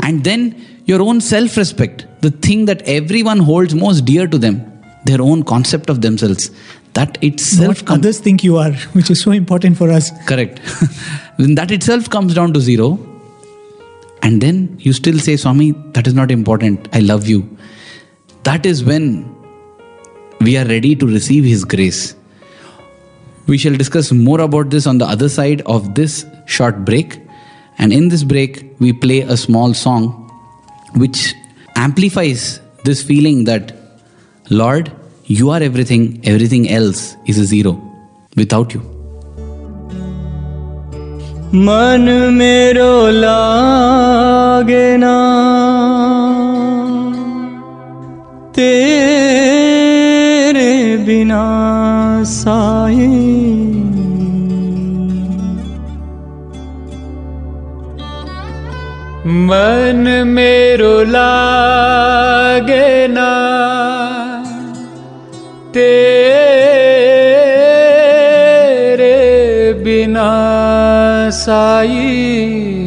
[0.00, 0.42] And then
[0.86, 4.56] your own self respect, the thing that everyone holds most dear to them,
[5.04, 6.50] their own concept of themselves,
[6.94, 7.68] that itself.
[7.68, 10.10] What com- others think you are, which is so important for us.
[10.26, 10.58] Correct.
[11.36, 12.98] When that itself comes down to zero.
[14.22, 16.88] And then you still say, Swami, that is not important.
[16.92, 17.38] I love you.
[18.42, 19.04] That is when
[20.40, 22.14] we are ready to receive His grace.
[23.47, 27.19] We shall discuss more about this on the other side of this short break.
[27.77, 30.21] And in this break, we play a small song
[30.95, 31.33] which
[31.75, 33.75] amplifies this feeling that,
[34.49, 34.91] Lord,
[35.25, 37.79] you are everything, everything else is a zero
[38.35, 38.81] without you.
[41.55, 45.15] मन मेरो लागे ना
[48.55, 49.48] तेरे
[52.24, 53.06] साई
[59.48, 63.30] मन मेरो लागे ना
[65.74, 65.92] तेरे
[69.84, 70.30] बिना
[71.30, 72.79] साई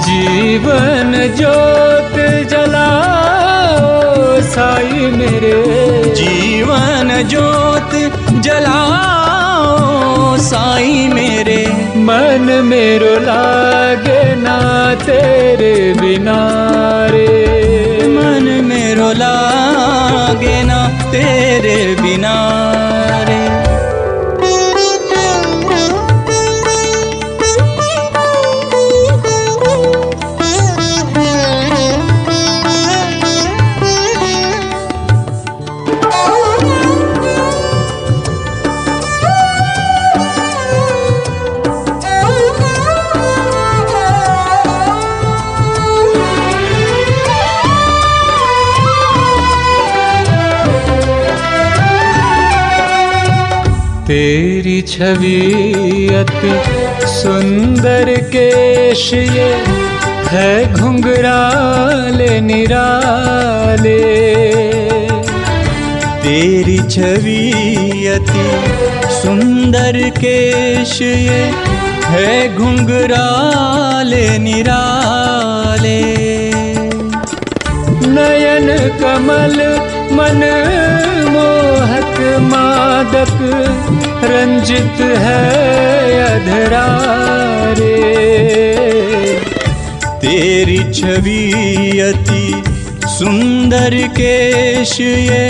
[0.00, 2.90] जीवन ज्योत जला
[4.40, 5.62] साई मेरे।
[6.14, 8.82] जीवन ज्योत जला
[10.38, 11.66] साई मेरे।
[11.96, 16.38] मन मेरो लागे ना तेरे बिना
[17.10, 17.54] रे।
[18.24, 20.80] जान मेरो लागे ना
[21.12, 22.34] तेरे बिना
[23.28, 23.63] रे।
[54.82, 55.38] छवि
[56.14, 56.52] अति
[57.08, 59.48] सुंदर केश ये
[60.30, 63.98] है घुंघराले निराले।
[66.22, 67.40] तेरी छवि
[68.14, 68.46] अति
[69.14, 71.42] सुंदर केश ये
[72.04, 76.00] है घुंघराले निराले।
[78.16, 78.68] नयन
[79.00, 79.56] कमल
[80.16, 80.42] मन
[81.34, 83.38] मोहक मादक
[84.30, 85.42] रंजित है
[86.24, 86.86] अधरा
[87.78, 87.96] रे
[90.22, 91.42] तेरी छवि
[92.00, 92.46] अति
[93.08, 95.44] सुंदर केश ये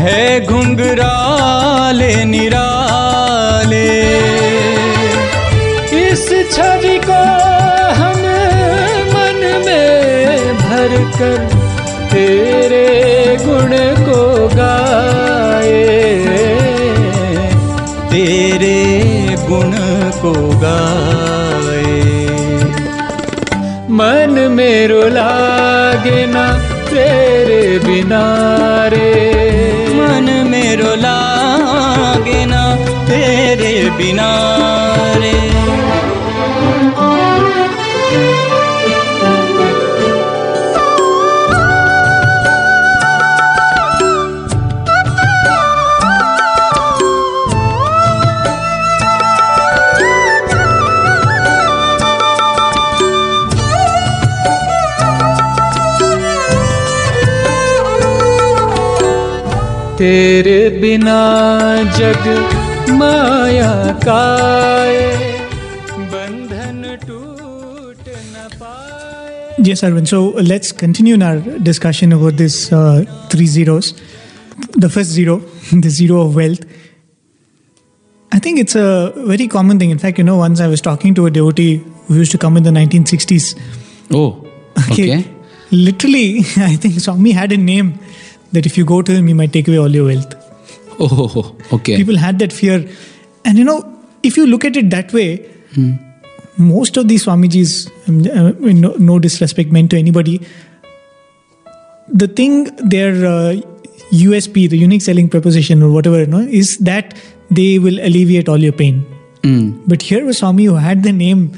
[0.00, 3.88] है घुंघराले निराले।
[6.00, 7.22] इस छवि को
[8.00, 8.20] हम
[9.14, 11.59] मन में भर कर
[20.16, 22.00] को गाए।
[23.90, 26.46] मन मेरो लागे ना
[26.90, 28.24] तेरे बिना
[28.86, 29.19] रे
[59.99, 61.19] तेरे बिना
[61.97, 62.25] जग
[62.99, 63.71] माया
[64.05, 65.03] काए
[66.13, 70.07] बंधन टूट न पाए Yes, Arvind.
[70.07, 70.19] So
[70.51, 73.93] let's continue in our discussion about this uh, three zeros.
[74.85, 75.37] The first zero,
[75.85, 76.65] the zero of wealth.
[78.31, 79.91] I think it's a very common thing.
[79.91, 82.57] In fact, you know, once I was talking to a devotee who used to come
[82.57, 83.57] in the 1960s.
[84.11, 84.45] Oh,
[84.91, 85.23] okay.
[85.71, 87.97] Literally, I think Swami had a name
[88.52, 90.34] that if you go to him, he might take away all your wealth.
[91.02, 91.96] Oh, okay.
[91.96, 92.86] People had that fear.
[93.46, 95.48] And you know, if you look at it that way,
[96.58, 100.46] most of these Swamijis, um, uh, no, no disrespect meant to anybody,
[102.06, 103.56] the thing, their uh,
[104.12, 107.16] USP, the unique selling proposition or whatever, you know, is that
[107.50, 109.06] they will alleviate all your pain.
[109.42, 109.80] Mm.
[109.86, 111.52] But here was Swami who had the name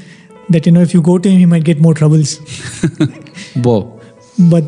[0.49, 2.37] that, you know, if you go to him, he might get more troubles.
[3.55, 3.99] Whoa.
[4.49, 4.63] but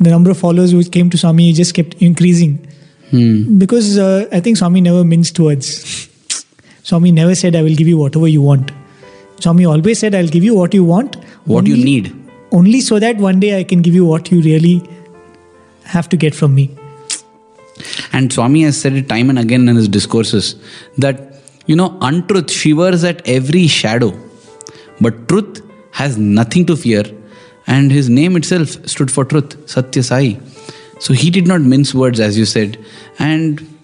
[0.00, 2.66] the number of followers who came to Swami just kept increasing.
[3.10, 3.58] Hmm.
[3.58, 6.08] Because uh, I think Swami never minced words.
[6.82, 8.72] Swami never said, I will give you whatever you want.
[9.40, 11.16] Swami always said, I'll give you what you want.
[11.44, 12.20] What you only- need.
[12.52, 14.82] Only so that one day I can give you what you really
[15.84, 16.70] have to get from me.
[18.12, 20.54] And Swami has said it time and again in his discourses
[20.98, 21.34] that,
[21.66, 24.16] you know, untruth shivers at every shadow,
[25.00, 27.02] but truth has nothing to fear.
[27.66, 30.40] And his name itself stood for truth, Satya Sai.
[31.00, 32.78] So he did not mince words, as you said.
[33.18, 33.78] And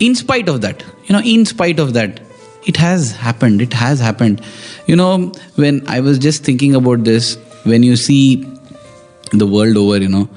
[0.00, 2.20] in spite of that, you know, in spite of that,
[2.64, 3.60] it has happened.
[3.60, 4.40] It has happened.
[4.86, 8.48] You know, when I was just thinking about this, when you see
[9.32, 10.28] the world over, you know,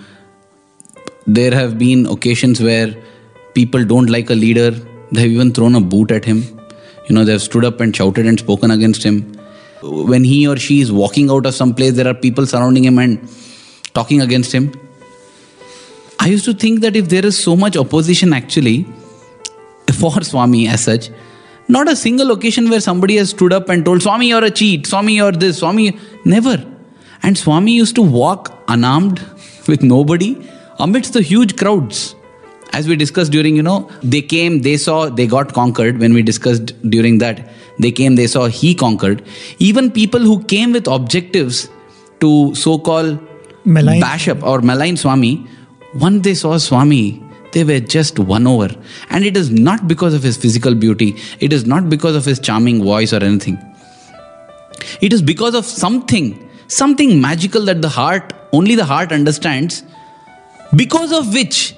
[1.27, 2.95] there have been occasions where
[3.53, 4.71] people don't like a leader
[5.11, 6.39] they have even thrown a boot at him
[7.07, 9.17] you know they have stood up and shouted and spoken against him
[10.09, 12.97] when he or she is walking out of some place there are people surrounding him
[12.99, 13.29] and
[13.93, 14.73] talking against him.
[16.19, 18.83] I used to think that if there is so much opposition actually
[19.99, 21.09] for swami as such
[21.67, 24.85] not a single occasion where somebody has stood up and told swami you're a cheat.
[24.85, 25.59] Swami you're this.
[25.59, 26.63] Swami never.
[27.23, 29.19] And swami used to walk unarmed
[29.67, 30.47] with nobody
[30.79, 32.15] amidst the huge crowds.
[32.73, 36.21] As we discussed during you know they came they saw they got conquered when we
[36.21, 39.23] discussed during that they came they saw he conquered.
[39.59, 41.69] Even people who came with objectives
[42.21, 43.19] to so called
[43.99, 45.45] bash up or malign swami
[45.95, 47.21] once they saw swami
[47.55, 48.69] they were just won over.
[49.09, 51.15] And it is not because of his physical beauty.
[51.39, 53.57] It is not because of his charming voice or anything.
[55.01, 59.83] It is because of something something magical that the heart only the heart understands.
[60.75, 61.75] Because of which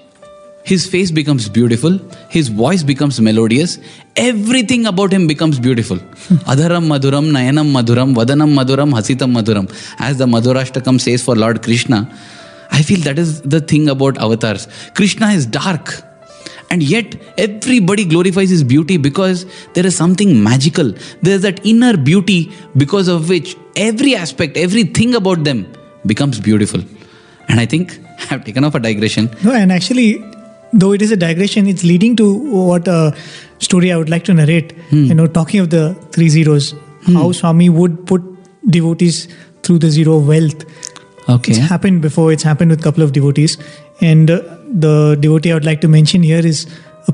[0.69, 1.97] his face becomes beautiful.
[2.29, 3.77] His voice becomes melodious.
[4.17, 5.97] Everything about him becomes beautiful.
[6.53, 9.69] Adharam madhuram nayanam madhuram vadanam madhuram hasitam madhuram.
[9.97, 11.99] As the madhurashtakam says for lord krishna
[12.71, 14.67] i feel that is the thing about avatars.
[14.93, 16.03] Krishna is dark.
[16.69, 20.93] And yet everybody glorifies his beauty because there is something magical.
[21.21, 25.67] There's that inner beauty because of which every aspect everything about them
[26.05, 26.81] becomes beautiful.
[27.47, 27.99] And i think
[28.31, 29.29] i've taken off a digression.
[29.43, 30.09] No, and actually,
[30.83, 32.25] though it is a digression, it's leading to
[32.69, 32.97] what a
[33.67, 34.73] story I would like to narrate.
[35.11, 35.83] You know, talking of the
[36.17, 36.73] three zeros,
[37.17, 38.23] how Swami would put
[38.77, 39.27] devotees
[39.63, 40.65] through the zero of wealth.
[41.35, 42.25] okay It's happened before.
[42.33, 43.57] It's happened with a couple of devotees,
[44.09, 44.41] and uh,
[44.85, 44.93] the
[45.25, 46.61] devotee I would like to mention here is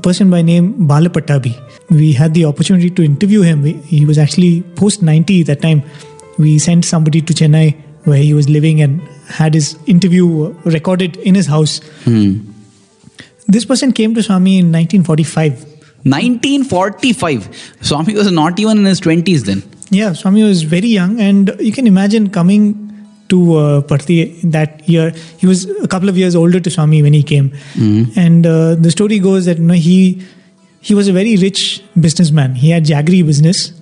[0.08, 1.52] person by name Balapatabi.
[2.00, 3.62] We had the opportunity to interview him.
[3.68, 4.52] We- He was actually
[4.82, 5.82] post 90 that time.
[6.46, 7.66] We sent somebody to Chennai
[8.12, 9.00] where he was living and
[9.40, 11.74] had his interview uh, recorded in his house.
[13.46, 15.64] This person came to Swami in 1945.
[16.04, 17.48] 1945.
[17.80, 19.62] Swami was not even in his 20s then.
[19.90, 22.80] Yeah, Swami was very young, and you can imagine coming
[23.28, 25.12] to uh, Parthi that year.
[25.38, 27.52] He was a couple of years older to Swami when he came,
[28.16, 30.22] and uh, the story goes that you know he
[30.80, 32.54] he was a very rich businessman.
[32.54, 33.72] He had jaggery business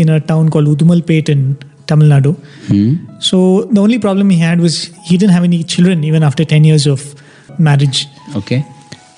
[0.00, 1.56] in a town called Udumalpet in
[1.86, 2.34] Tamil Nadu.
[3.20, 6.64] So the only problem he had was he didn't have any children even after ten
[6.64, 7.14] years of
[7.58, 8.06] marriage.
[8.36, 8.64] Okay.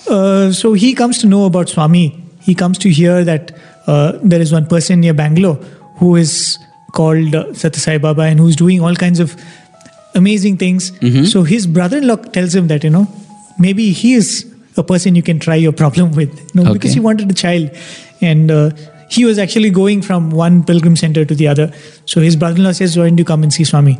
[0.08, 2.18] Uh, so he comes to know about Swami.
[2.40, 3.52] He comes to hear that
[3.86, 5.56] uh, there is one person near Bangalore
[5.96, 6.58] who is
[6.92, 9.36] called uh, Satyasai Baba and who's doing all kinds of
[10.14, 10.92] amazing things.
[11.26, 13.06] So his brother-in-law tells him that you know
[13.58, 14.46] maybe he is
[14.76, 17.70] a person you can try your problem with, you know, because he wanted a child,
[18.22, 18.70] and uh,
[19.10, 21.70] he was actually going from one pilgrim center to the other.
[22.06, 23.98] So his brother-in-law says, "Why don't you come and see Swami?"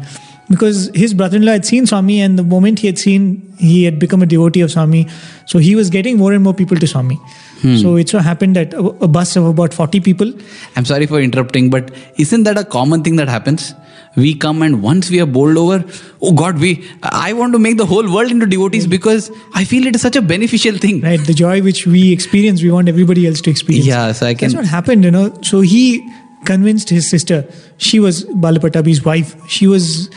[0.49, 4.23] Because his brother-in-law had seen Swami, and the moment he had seen, he had become
[4.23, 5.07] a devotee of Swami.
[5.47, 7.15] So he was getting more and more people to Swami.
[7.61, 7.77] Hmm.
[7.77, 10.33] So it so happened that a, a bus of about forty people
[10.77, 13.73] I'm sorry for interrupting, but isn't that a common thing that happens?
[14.17, 15.85] We come and once we are bowled over,
[16.21, 19.87] oh God, we I want to make the whole world into devotees because I feel
[19.87, 21.01] it is such a beneficial thing.
[21.03, 24.35] right the joy which we experience we want everybody else to experience Yeah, so I
[24.35, 24.49] can.
[24.49, 26.07] that's what happened you know so he
[26.45, 27.47] convinced his sister
[27.79, 30.11] she was balapatabi's wife she was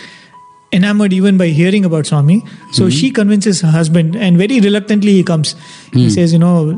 [0.72, 2.42] enamored even by hearing about swami
[2.72, 2.90] so mm-hmm.
[2.90, 5.56] she convinces her husband and very reluctantly he comes
[5.94, 6.10] he hmm.
[6.10, 6.74] says you know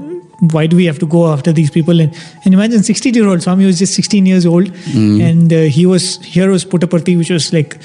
[0.51, 2.15] why do we have to go after these people and,
[2.45, 5.21] and imagine 60 year old swami was just 16 years old mm-hmm.
[5.21, 7.79] and uh, he was here was puttaparthi which was like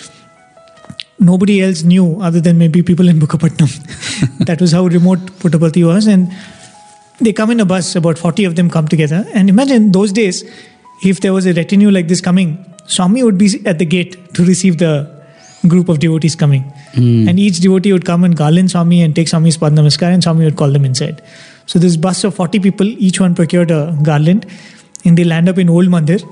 [1.22, 3.70] nobody else knew other than maybe people in Bukkapatnam.
[4.46, 6.06] that was how remote Puttaparthi was.
[6.06, 6.32] And
[7.20, 9.24] they come in a bus, about 40 of them come together.
[9.32, 10.44] And imagine those days,
[11.02, 14.44] if there was a retinue like this coming, Swami would be at the gate to
[14.44, 15.21] receive the
[15.68, 16.62] group of devotees coming.
[16.94, 17.28] Hmm.
[17.28, 20.44] And each devotee would come and garland Swami and take Swami's Pad Namaskar, and Swami
[20.44, 21.22] would call them inside.
[21.66, 24.46] So this bus of 40 people, each one procured a garland,
[25.04, 26.22] and they land up in Old Mandir.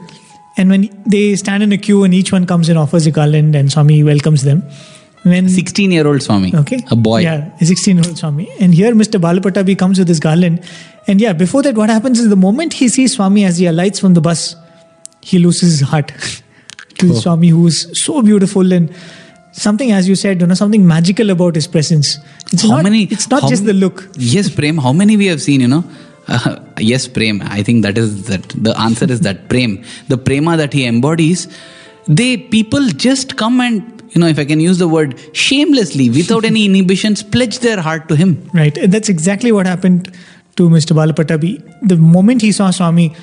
[0.57, 3.55] And when they stand in a queue and each one comes and offers a garland
[3.55, 4.63] and Swami welcomes them.
[5.23, 6.55] When 16 year old Swami.
[6.55, 6.83] Okay.
[6.91, 7.21] A boy.
[7.21, 8.51] Yeah, a 16 year old Swami.
[8.59, 9.21] And here Mr.
[9.21, 10.65] Balapatabi comes with his garland.
[11.07, 14.01] And yeah, before that, what happens is the moment he sees Swami as he alights
[14.01, 14.57] from the bus,
[15.21, 16.13] he loses his heart
[17.01, 18.95] to Swami, who is so beautiful and
[19.53, 22.19] something, as you said, you know, something magical about his presence.
[22.53, 23.05] It's how not, many?
[23.05, 24.09] It's not just the look.
[24.15, 24.79] Yes, Prem.
[24.79, 25.61] How many we have seen?
[25.61, 25.85] You know.
[26.29, 27.43] Uh, yes, Prem.
[27.45, 28.49] I think that is that.
[28.51, 29.83] The answer is that Prem.
[30.09, 31.49] The prema that he embodies.
[32.07, 36.45] They people just come and you know, if I can use the word, shamelessly, without
[36.45, 38.51] any inhibitions, pledge their heart to him.
[38.53, 38.77] Right.
[38.77, 40.13] And that's exactly what happened
[40.57, 40.97] to Mr.
[40.97, 41.89] Balapatabi.
[41.89, 43.15] The moment he saw Swami,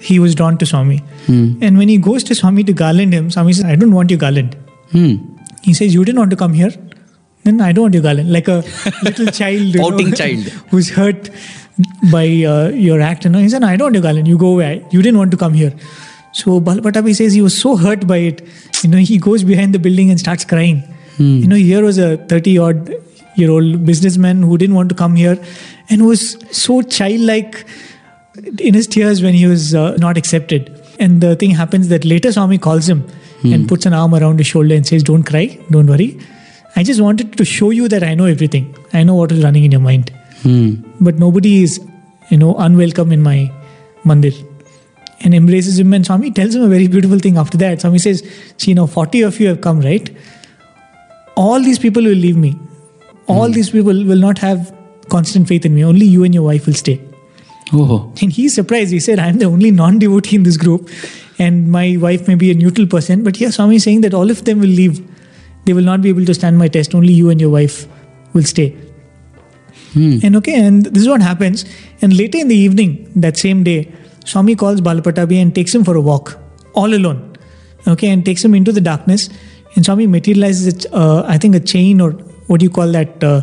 [0.00, 1.02] he was drawn to Swami.
[1.26, 4.18] And when he goes to Swami to garland him, Swami says, I don't want your
[4.18, 4.56] garland.
[4.92, 5.14] Hmm.
[5.62, 6.70] He says, You didn't want to come here?
[7.44, 8.32] Then I don't want your garland.
[8.32, 8.62] Like a
[9.02, 9.74] little child.
[9.74, 10.44] know, Pouting child.
[10.70, 11.30] who's hurt
[12.12, 13.24] by uh, your act.
[13.24, 13.38] You know?
[13.38, 14.28] He said, I don't want your garland.
[14.28, 14.84] You go away.
[14.90, 15.72] You didn't want to come here.
[16.32, 18.46] So Balapatabi says he was so hurt by it.
[18.82, 20.82] You know, he goes behind the building and starts crying.
[21.18, 22.94] You know, here was a 30 odd
[23.34, 25.36] year old businessman who didn't want to come here
[25.90, 27.64] and was so childlike
[28.44, 30.74] in his tears when he was uh, not accepted.
[30.98, 33.02] And the thing happens that later Swami calls him
[33.42, 33.52] hmm.
[33.52, 36.18] and puts an arm around his shoulder and says, Don't cry, don't worry.
[36.76, 38.74] I just wanted to show you that I know everything.
[38.92, 40.10] I know what is running in your mind.
[40.42, 40.74] Hmm.
[41.00, 41.80] But nobody is,
[42.30, 43.52] you know, unwelcome in my
[44.04, 44.34] mandir.
[45.20, 45.92] And embraces him.
[45.92, 47.80] And Swami tells him a very beautiful thing after that.
[47.80, 48.22] Swami says,
[48.56, 50.08] See, now 40 of you have come, right?
[51.36, 52.56] All these people will leave me.
[53.26, 53.52] All hmm.
[53.52, 54.74] these people will not have
[55.08, 55.84] constant faith in me.
[55.84, 57.00] Only you and your wife will stay.
[57.72, 58.12] Oh.
[58.22, 58.92] And he's surprised.
[58.92, 60.88] He said, I'm the only non devotee in this group,
[61.38, 63.22] and my wife may be a neutral person.
[63.22, 65.06] But here, Swami is saying that all of them will leave.
[65.64, 66.94] They will not be able to stand my test.
[66.94, 67.86] Only you and your wife
[68.32, 68.76] will stay.
[69.94, 71.64] And okay, and this is what happens.
[72.00, 73.92] And later in the evening, that same day,
[74.24, 76.38] Swami calls Balapatabi and takes him for a walk,
[76.74, 77.36] all alone.
[77.86, 79.28] Okay, and takes him into the darkness.
[79.74, 82.12] And Swami materializes, uh, I think, a chain or
[82.48, 83.22] what do you call that?
[83.22, 83.42] Uh,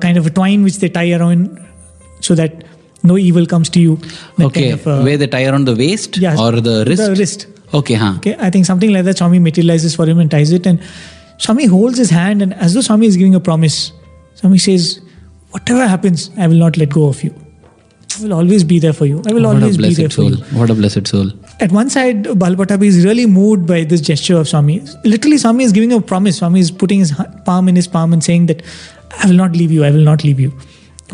[0.00, 1.58] kind of a twine which they tie around
[2.20, 2.64] so that
[3.02, 3.98] no evil comes to you.
[4.40, 4.70] Okay.
[4.70, 7.02] kind of, uh, Where they tie around the waist yeah, or the wrist?
[7.02, 7.46] The wrist.
[7.74, 8.14] Okay, huh.
[8.18, 9.18] Okay, I think something like that.
[9.18, 10.80] Swami materializes for him and ties it, and
[11.38, 13.92] Swami holds his hand, and as though Swami is giving a promise,
[14.36, 15.00] Swami says,
[15.50, 17.34] "Whatever happens, I will not let go of you.
[18.18, 19.22] I will always be there for you.
[19.28, 21.32] I will What always be there blessed for you." What a blessed soul.
[21.60, 24.82] At one side, Balapatabi is really moved by this gesture of Swami.
[25.04, 26.38] Literally, Swami is giving a promise.
[26.38, 27.12] Swami is putting his
[27.44, 28.62] palm in his palm and saying that,
[29.22, 29.84] "I will not leave you.
[29.84, 30.52] I will not leave you."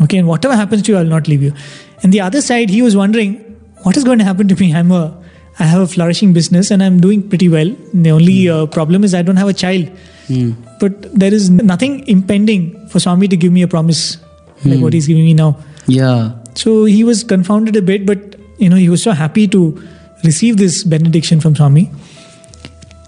[0.01, 1.53] Okay, and whatever happens to you, I'll not leave you.
[2.01, 3.35] And the other side, he was wondering,
[3.83, 4.73] what is going to happen to me?
[4.73, 5.21] I'm a,
[5.59, 7.75] I have a flourishing business and I'm doing pretty well.
[7.93, 8.53] The only hmm.
[8.53, 9.89] uh, problem is I don't have a child.
[10.27, 10.51] Hmm.
[10.79, 14.17] But there is nothing impending for Swami to give me a promise
[14.65, 14.81] like hmm.
[14.81, 15.57] what he's giving me now.
[15.87, 16.33] Yeah.
[16.55, 19.81] So he was confounded a bit, but you know he was so happy to
[20.23, 21.91] receive this benediction from Swami.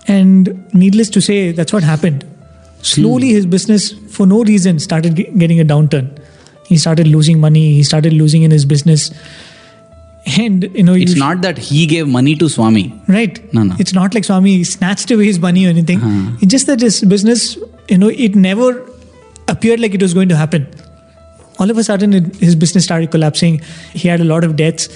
[0.07, 2.25] And needless to say, that's what happened.
[2.81, 6.15] Slowly, his business, for no reason, started ge- getting a downturn.
[6.67, 7.73] He started losing money.
[7.73, 9.11] He started losing in his business.
[10.37, 12.93] And you know, It's you- not that he gave money to Swami.
[13.07, 13.37] right.
[13.53, 13.75] No, no.
[13.79, 15.99] It's not like Swami snatched away his money or anything.
[16.41, 17.57] It's just that his business,
[17.89, 18.69] you know, it never
[19.47, 20.67] appeared like it was going to happen.
[21.59, 23.61] All of a sudden, it, his business started collapsing.
[23.93, 24.89] He had a lot of debts.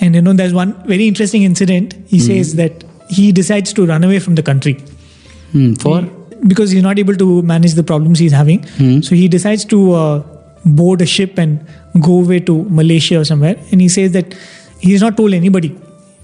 [0.00, 1.94] And, you know, there's one very interesting incident.
[2.08, 4.74] He says that he decides to run away from the country
[5.52, 6.02] Hmm, For?
[6.48, 8.66] because he's not able to manage the problems he's having.
[9.02, 10.22] So he decides to uh,
[10.74, 11.64] board a ship and
[12.00, 13.56] go away to Malaysia or somewhere.
[13.70, 14.34] And he says that
[14.80, 15.76] he's not told anybody.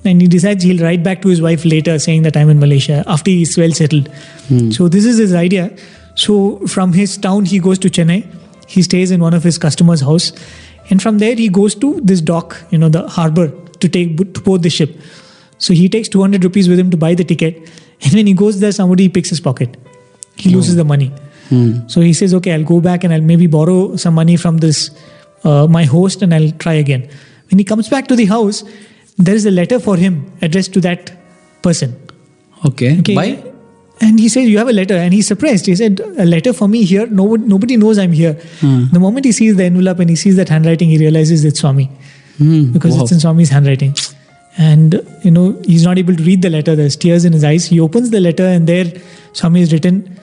[0.04, 3.04] And he decides he'll write back to his wife later saying that I'm in Malaysia
[3.06, 4.08] after he's well settled.
[4.48, 4.70] Hmm.
[4.70, 5.74] So this is his idea.
[6.16, 8.26] So from his town, he goes to Chennai.
[8.66, 10.32] He stays in one of his customers' house.
[10.90, 14.40] And from there, he goes to this dock, you know, the harbor to take to
[14.40, 14.96] board the ship.
[15.58, 17.70] So he takes 200 rupees with him to buy the ticket.
[18.02, 19.76] And when he goes there, somebody picks his pocket.
[20.36, 20.56] He hmm.
[20.56, 21.12] loses the money.
[21.88, 24.90] So he says, okay, I'll go back and I'll maybe borrow some money from this,
[25.44, 27.08] uh, my host, and I'll try again.
[27.50, 28.64] When he comes back to the house,
[29.18, 31.12] there is a letter for him addressed to that
[31.62, 31.96] person.
[32.64, 32.98] Okay.
[33.00, 33.14] Okay.
[33.14, 33.44] Why?
[34.00, 34.94] And he says, You have a letter.
[34.94, 35.66] And he's surprised.
[35.66, 37.06] He said, A letter for me here.
[37.06, 38.32] No, nobody knows I'm here.
[38.62, 41.90] The moment he sees the envelope and he sees that handwriting, he realizes it's Swami
[42.38, 43.02] Hmm, because wow.
[43.02, 43.94] it's in Swami's handwriting.
[44.58, 46.74] And, you know, he's not able to read the letter.
[46.74, 47.66] There's tears in his eyes.
[47.66, 48.86] He opens the letter and there
[49.34, 50.18] Swami has written,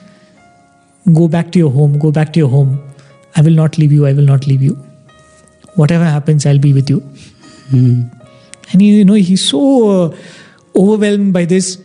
[1.13, 1.99] Go back to your home.
[1.99, 2.81] Go back to your home.
[3.35, 4.05] I will not leave you.
[4.05, 4.77] I will not leave you.
[5.75, 7.03] Whatever happens, I'll be with you.
[7.71, 10.15] And he, you know, he's so uh,
[10.75, 11.81] overwhelmed by this.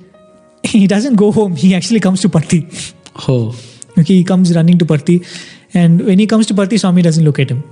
[0.63, 1.57] He doesn't go home.
[1.57, 2.95] He actually comes to Parthi.
[3.29, 3.55] Oh.
[3.99, 5.25] Okay, he comes running to Parthi.
[5.75, 7.63] And when he comes to Parthi, Swami doesn't look at him.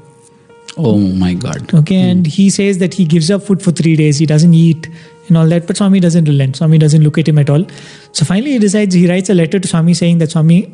[0.77, 1.75] Oh my God.
[1.75, 4.19] Okay, and he says that he gives up food for three days.
[4.19, 4.89] He doesn't eat
[5.29, 5.67] and all that.
[5.67, 6.57] But Swami doesn't relent.
[6.57, 7.67] Swami doesn't look at him at all.
[8.13, 10.73] So finally, he decides, he writes a letter to Swami saying that Swami,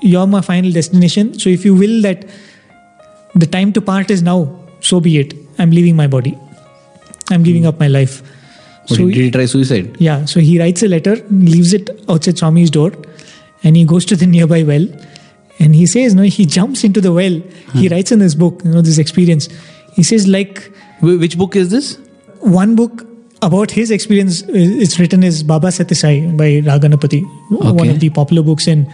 [0.00, 1.38] you're my final destination.
[1.38, 2.26] So if you will that
[3.34, 5.34] the time to part is now, so be it.
[5.58, 6.38] I'm leaving my body.
[7.30, 8.22] I'm giving up my life.
[8.86, 9.96] So did he try suicide?
[10.00, 12.92] yeah, so he writes a letter, leaves it outside Swami's door,
[13.62, 14.86] and he goes to the nearby well.
[15.60, 17.42] And he says, no, he jumps into the well.
[17.72, 17.92] He hmm.
[17.92, 19.48] writes in this book, you know, this experience.
[19.92, 21.98] He says, like Which book is this?
[22.40, 23.06] one book
[23.42, 28.66] about his experience, it's written as Baba Satyasai by Raganapati, one of the popular books
[28.66, 28.92] in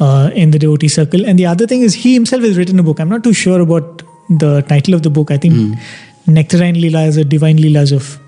[0.00, 1.24] uh, in the devotee circle.
[1.26, 3.00] And the other thing is, he himself has written a book.
[3.00, 5.30] I'm not too sure about the title of the book.
[5.30, 5.78] I think
[6.26, 8.18] Nectarine Leelas or Divine Leelas of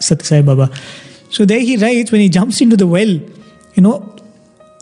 [0.00, 0.70] Satyasai Baba.
[1.30, 4.16] So there he writes when he jumps into the well, you know,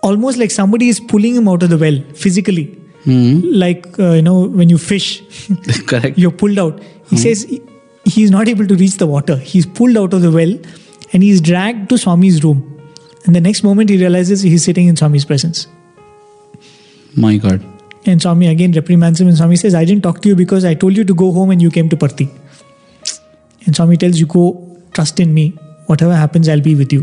[0.03, 2.74] almost like somebody is pulling him out of the well physically.
[3.07, 5.22] Like, uh, you know, when you fish,
[5.87, 6.18] Correct.
[6.22, 6.81] you're pulled out.
[7.11, 7.62] He says he-
[8.05, 9.37] he's not able to reach the water.
[9.37, 10.59] He's pulled out of the well
[11.12, 12.78] and he's dragged to Swami's room.
[13.29, 15.66] And the next moment he realizes he's sitting in Swami's presence.
[17.14, 17.62] My God.
[18.07, 20.72] And Swami again reprimands him and Swami says, I didn't talk to you because I
[20.72, 22.31] told you to go home and you came to Parthi.
[23.66, 25.51] And Swami tells you, go, trust in me.
[25.89, 27.03] Whatever happens, I'll be with you.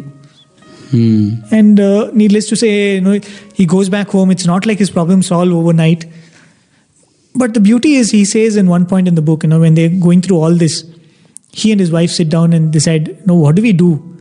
[0.89, 1.35] Hmm.
[1.51, 3.19] And uh, needless to say, you know,
[3.53, 4.31] he goes back home.
[4.31, 6.07] It's not like his problem solved overnight.
[7.35, 9.75] But the beauty is, he says in one point in the book, you know, when
[9.75, 10.85] they're going through all this,
[11.51, 14.14] he and his wife sit down and decide, know, what do we do?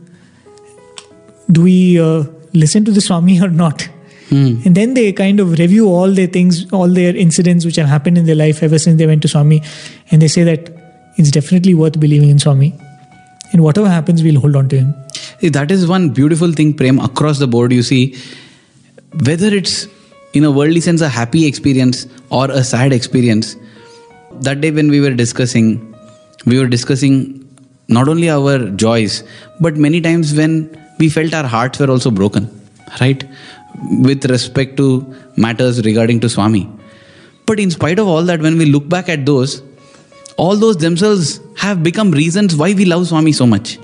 [1.51, 2.23] Do we uh,
[2.53, 3.87] listen to the Swami or not?
[4.65, 8.17] And then they kind of review all their things, all their incidents which have happened
[8.17, 9.61] in their life ever since they went to Swami.
[10.11, 10.71] And they say that
[11.17, 12.73] it's definitely worth believing in Swami.
[13.51, 14.95] And whatever happens, we'll hold on to him.
[15.39, 17.71] See, that is one beautiful thing, Prem, across the board.
[17.71, 18.17] You see,
[19.25, 19.87] whether it's
[20.33, 23.55] in a worldly sense a happy experience or a sad experience,
[24.41, 25.95] that day when we were discussing,
[26.45, 27.47] we were discussing
[27.87, 29.23] not only our joys,
[29.61, 32.49] but many times when we felt our hearts were also broken,
[33.01, 33.23] right?
[33.99, 36.69] With respect to matters regarding to Swami.
[37.45, 39.61] But in spite of all that, when we look back at those,
[40.37, 43.77] all those themselves have become reasons why we love Swami so much.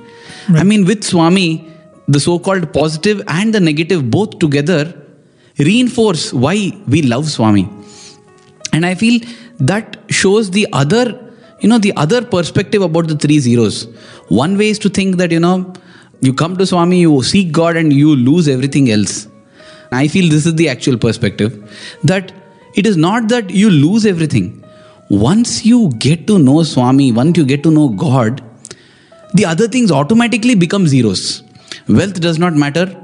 [0.50, 1.68] I mean, with Swami,
[2.08, 4.94] the so called positive and the negative both together
[5.60, 7.70] reinforce why we love Swami.
[8.74, 9.22] And I feel
[9.60, 13.88] that shows the other, you know, the other perspective about the three zeros.
[14.30, 15.74] One way is to think that, you know,
[16.22, 19.28] you come to Swami, you seek God, and you lose everything else.
[19.92, 21.54] I feel this is the actual perspective
[22.04, 22.32] that
[22.76, 24.64] it is not that you lose everything,
[25.10, 28.42] once you get to know Swami, once you get to know God,
[29.34, 31.44] the other things automatically become zeros.
[31.90, 32.96] Wealth does not matter,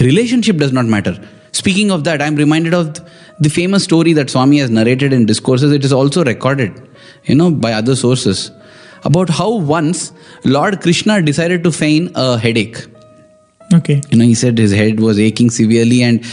[0.00, 1.20] relationship does not matter.
[1.52, 2.98] Speaking of that, I'm reminded of
[3.40, 5.72] the famous story that Swami has narrated in discourses.
[5.72, 6.72] It is also recorded,
[7.24, 8.50] you know, by other sources
[9.04, 10.12] about how once
[10.44, 12.84] Lord Krishna decided to feign a headache.
[13.72, 14.00] Okay.
[14.10, 16.24] You know, he said his head was aching severely, and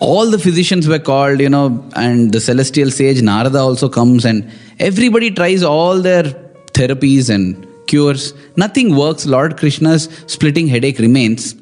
[0.00, 4.50] all the physicians were called, you know, and the celestial sage Narada also comes, and
[4.78, 6.24] everybody tries all their
[6.72, 8.32] therapies and cures.
[8.56, 9.26] Nothing works.
[9.26, 11.54] Lord Krishna's splitting headache remains.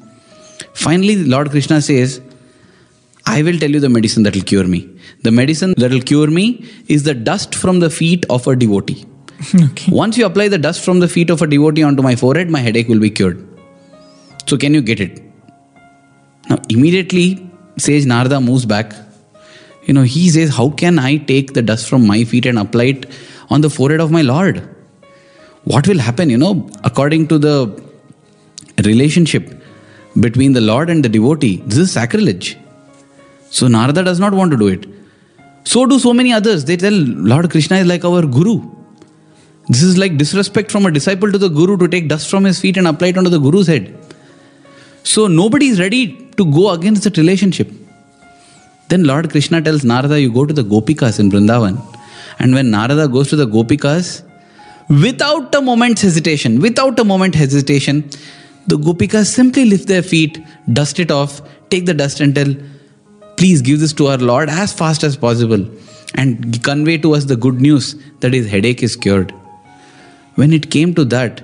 [0.73, 2.21] Finally, Lord Krishna says,
[3.25, 4.89] I will tell you the medicine that will cure me.
[5.23, 9.05] The medicine that will cure me is the dust from the feet of a devotee.
[9.55, 9.91] okay.
[9.91, 12.59] Once you apply the dust from the feet of a devotee onto my forehead, my
[12.59, 13.47] headache will be cured.
[14.47, 15.21] So, can you get it?
[16.49, 18.93] Now, immediately, Sage Narada moves back.
[19.83, 22.83] You know, he says, How can I take the dust from my feet and apply
[22.85, 23.11] it
[23.49, 24.67] on the forehead of my Lord?
[25.63, 27.83] What will happen, you know, according to the
[28.83, 29.61] relationship
[30.19, 31.63] between the Lord and the devotee?
[31.65, 32.57] This is sacrilege.
[33.49, 34.85] So, Narada does not want to do it.
[35.63, 36.65] So do so many others.
[36.65, 38.80] They tell Lord Krishna is like our guru.
[39.71, 42.59] This is like disrespect from a disciple to the guru to take dust from his
[42.59, 43.85] feet and apply it onto the guru's head.
[45.03, 46.01] So nobody is ready
[46.35, 47.69] to go against that relationship.
[48.89, 51.79] Then Lord Krishna tells Narada, You go to the Gopikas in Vrindavan.
[52.39, 54.23] And when Narada goes to the Gopikas,
[54.89, 58.09] without a moment's hesitation, without a moment hesitation,
[58.67, 60.37] the Gopikas simply lift their feet,
[60.73, 62.53] dust it off, take the dust and tell,
[63.37, 65.65] Please give this to our Lord as fast as possible
[66.15, 69.33] and convey to us the good news that his headache is cured.
[70.41, 71.41] When it came to that,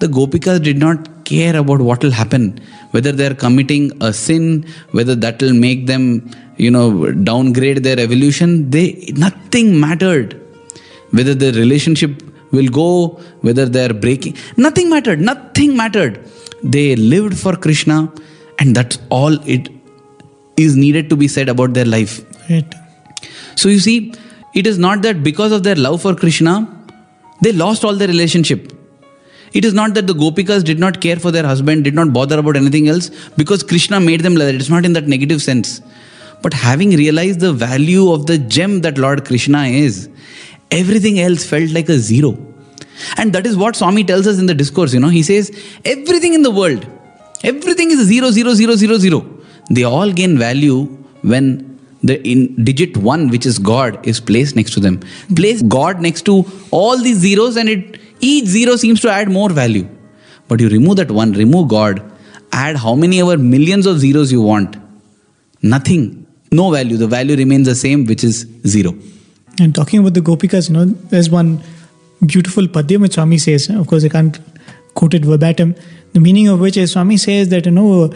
[0.00, 2.60] the Gopikas did not care about what will happen,
[2.92, 4.44] whether they are committing a sin,
[4.92, 8.70] whether that will make them, you know, downgrade their evolution.
[8.70, 10.40] They nothing mattered.
[11.10, 12.22] Whether their relationship
[12.52, 15.20] will go, whether they are breaking, nothing mattered.
[15.20, 16.24] Nothing mattered.
[16.62, 18.12] They lived for Krishna,
[18.58, 19.68] and that's all it
[20.56, 22.20] is needed to be said about their life.
[22.48, 22.74] Right.
[23.56, 24.14] So you see,
[24.54, 26.77] it is not that because of their love for Krishna,
[27.40, 28.72] they lost all their relationship.
[29.52, 32.38] It is not that the Gopikas did not care for their husband, did not bother
[32.38, 34.54] about anything else because Krishna made them like that.
[34.54, 35.80] It's not in that negative sense.
[36.42, 40.08] But having realized the value of the gem that Lord Krishna is,
[40.70, 42.36] everything else felt like a zero.
[43.16, 44.92] And that is what Swami tells us in the discourse.
[44.92, 45.50] You know, he says,
[45.84, 46.86] everything in the world,
[47.42, 49.38] everything is zero, zero, zero, zero, zero.
[49.70, 50.84] They all gain value
[51.22, 51.67] when
[52.02, 55.00] the in digit one, which is God, is placed next to them.
[55.34, 59.50] Place God next to all these zeros, and it each zero seems to add more
[59.50, 59.88] value.
[60.48, 62.02] But you remove that one, remove God,
[62.52, 64.76] add how many ever millions of zeros you want.
[65.62, 66.96] Nothing, no value.
[66.96, 68.94] The value remains the same, which is zero.
[69.60, 71.60] And talking about the Gopikas, you know, there's one
[72.24, 73.68] beautiful padyam which Swami says.
[73.68, 74.38] Of course, I can't
[74.94, 75.74] quote it verbatim.
[76.12, 78.12] The meaning of which is Swami says that, you know,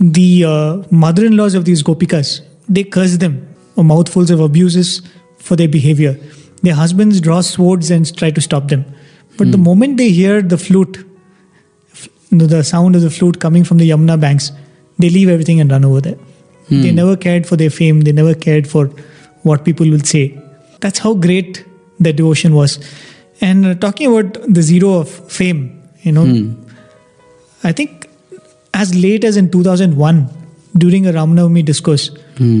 [0.00, 5.02] the uh, mother in laws of these Gopikas, they curse them for mouthfuls of abuses
[5.38, 6.18] for their behavior.
[6.62, 8.84] Their husbands draw swords and try to stop them.
[9.36, 11.04] But the moment they hear the flute,
[12.30, 14.52] the sound of the flute coming from the Yamuna banks,
[14.98, 16.16] they leave everything and run over there.
[16.70, 18.86] They never cared for their fame, they never cared for
[19.42, 20.40] what people will say.
[20.80, 21.64] That's how great
[21.98, 22.78] their devotion was.
[23.40, 26.24] And uh, talking about the zero of fame, you know,
[27.64, 28.03] I think
[28.74, 30.28] as late as in 2001,
[30.76, 32.10] during a Ramanavami discourse,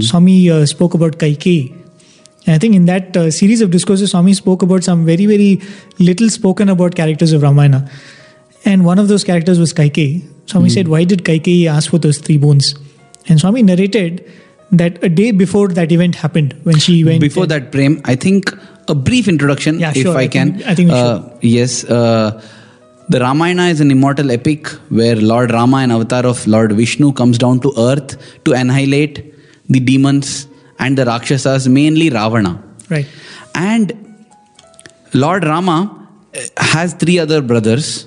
[0.00, 1.72] Swami uh, spoke about Kaikeyi.
[2.46, 5.60] And I think in that uh, series of discourses, Swami spoke about some very, very
[5.98, 7.90] little spoken about characters of Ramayana.
[8.64, 10.22] And one of those characters was Kaikeyi.
[10.46, 12.74] Swami said, Why did Kaikeyi ask for those three bones?
[13.28, 14.30] And Swami narrated
[14.70, 17.20] that a day before that event happened, when she went.
[17.20, 18.52] Before that, Prem, I think
[18.88, 20.16] a brief introduction, Yeah, if sure.
[20.16, 20.62] I I can.
[20.64, 21.84] I think we uh, Yes.
[21.84, 22.42] Uh,
[23.08, 27.36] the Ramayana is an immortal epic where Lord Rama, an avatar of Lord Vishnu, comes
[27.38, 29.34] down to earth to annihilate
[29.68, 30.46] the demons
[30.78, 32.62] and the Rakshasas, mainly Ravana.
[32.88, 33.06] Right.
[33.54, 33.92] And
[35.12, 38.06] Lord Rama uh, has three other brothers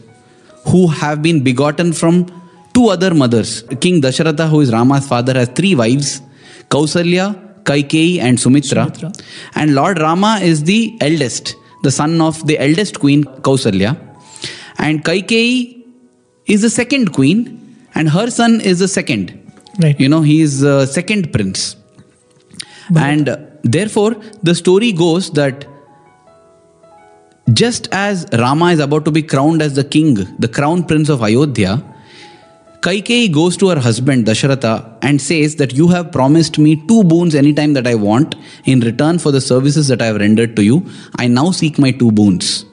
[0.67, 2.25] who have been begotten from
[2.73, 3.61] two other mothers.
[3.79, 6.21] King Dasharatha, who is Rama's father, has three wives
[6.69, 8.85] Kausalya, Kaikeyi, and Sumitra.
[8.85, 9.11] Sumitra.
[9.55, 14.06] And Lord Rama is the eldest, the son of the eldest queen, Kausalya.
[14.77, 15.85] And Kaikeyi
[16.45, 19.33] is the second queen, and her son is the second.
[19.79, 19.99] Right.
[19.99, 21.75] You know, he is the second prince.
[22.95, 25.65] And uh, therefore, the story goes that
[27.53, 31.21] just as Rama is about to be crowned as the king, the crown prince of
[31.21, 31.83] Ayodhya,
[32.81, 37.35] Kaikeyi goes to her husband Dasharatha and says that you have promised me two boons
[37.35, 40.85] anytime that I want in return for the services that I have rendered to you.
[41.17, 42.66] I now seek my two boons.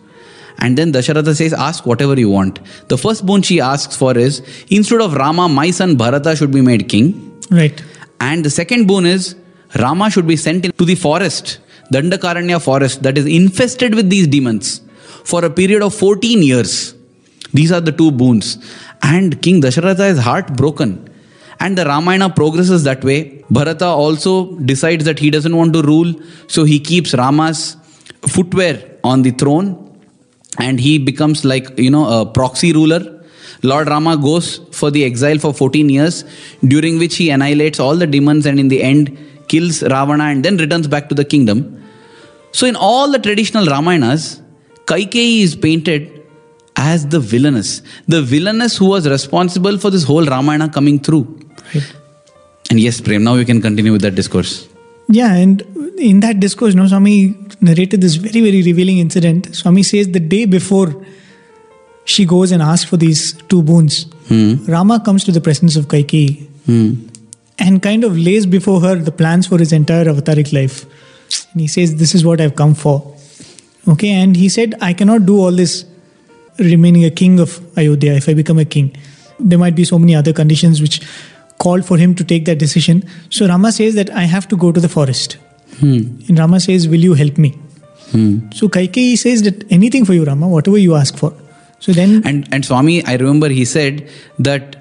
[0.59, 2.61] And then Dasharatha says, Ask whatever you want.
[2.89, 6.61] The first boon she asks for is instead of Rama, my son Bharata should be
[6.61, 7.41] made king.
[7.51, 7.83] Right.
[8.21, 9.37] And the second boon is
[9.79, 11.59] Rama should be sent into the forest,
[11.93, 14.81] Dandakaranya forest, that is infested with these demons
[15.25, 16.95] for a period of 14 years.
[17.53, 18.59] These are the two boons.
[19.03, 21.11] And King Dasharatha is heartbroken.
[21.61, 23.45] And the Ramayana progresses that way.
[23.51, 26.15] Bharata also decides that he doesn't want to rule,
[26.49, 27.77] so he keeps Rama's
[28.23, 29.94] footwear on the throne
[30.59, 33.11] and he becomes like, you know, a proxy ruler.
[33.63, 36.25] Lord Rama goes for the exile for 14 years,
[36.67, 39.17] during which he annihilates all the demons and in the end
[39.49, 41.83] kills Ravana and then returns back to the kingdom.
[42.53, 44.43] So, in all the traditional Ramayanas,
[44.87, 46.23] Kaikeyi is painted
[46.77, 51.41] as the villainess, the villainess who was responsible for this whole Ramayana coming through.
[51.75, 51.95] Right.
[52.71, 54.69] And yes, Prem, now we can continue with that discourse.
[55.09, 55.63] Yeah, and
[55.99, 59.55] in that discourse, no, Swami narrated this very, very revealing incident.
[59.55, 61.05] Swami says the day before
[62.05, 64.65] she goes and asks for these two boons, hmm.
[64.67, 66.95] Rama comes to the presence of Kaikeyi hmm.
[67.59, 70.85] and kind of lays before her the plans for his entire avataric life.
[71.53, 73.15] And he says, This is what I've come for.
[73.87, 75.85] Okay, and he said, I cannot do all this
[76.59, 78.97] remaining a king of Ayodhya if I become a king.
[79.39, 81.01] There might be so many other conditions which
[81.59, 83.03] called for him to take that decision.
[83.31, 85.39] So Rama says that I have to go to the forest.
[85.79, 86.21] Hmm.
[86.29, 87.51] And Rama says, Will you help me?
[88.11, 88.51] Hmm.
[88.53, 91.33] So Kaikeyi says that anything for you, Rama, whatever you ask for.
[91.81, 94.77] So then, And and Swami, I remember he said that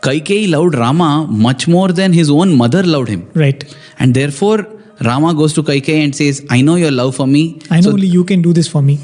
[0.00, 3.28] Kaikeyi loved Rama much more than his own mother loved him.
[3.34, 3.64] right,
[3.98, 4.66] And therefore,
[5.02, 7.60] Rama goes to Kaikeyi and says, I know your love for me.
[7.70, 8.98] I know So- only you can do this for me.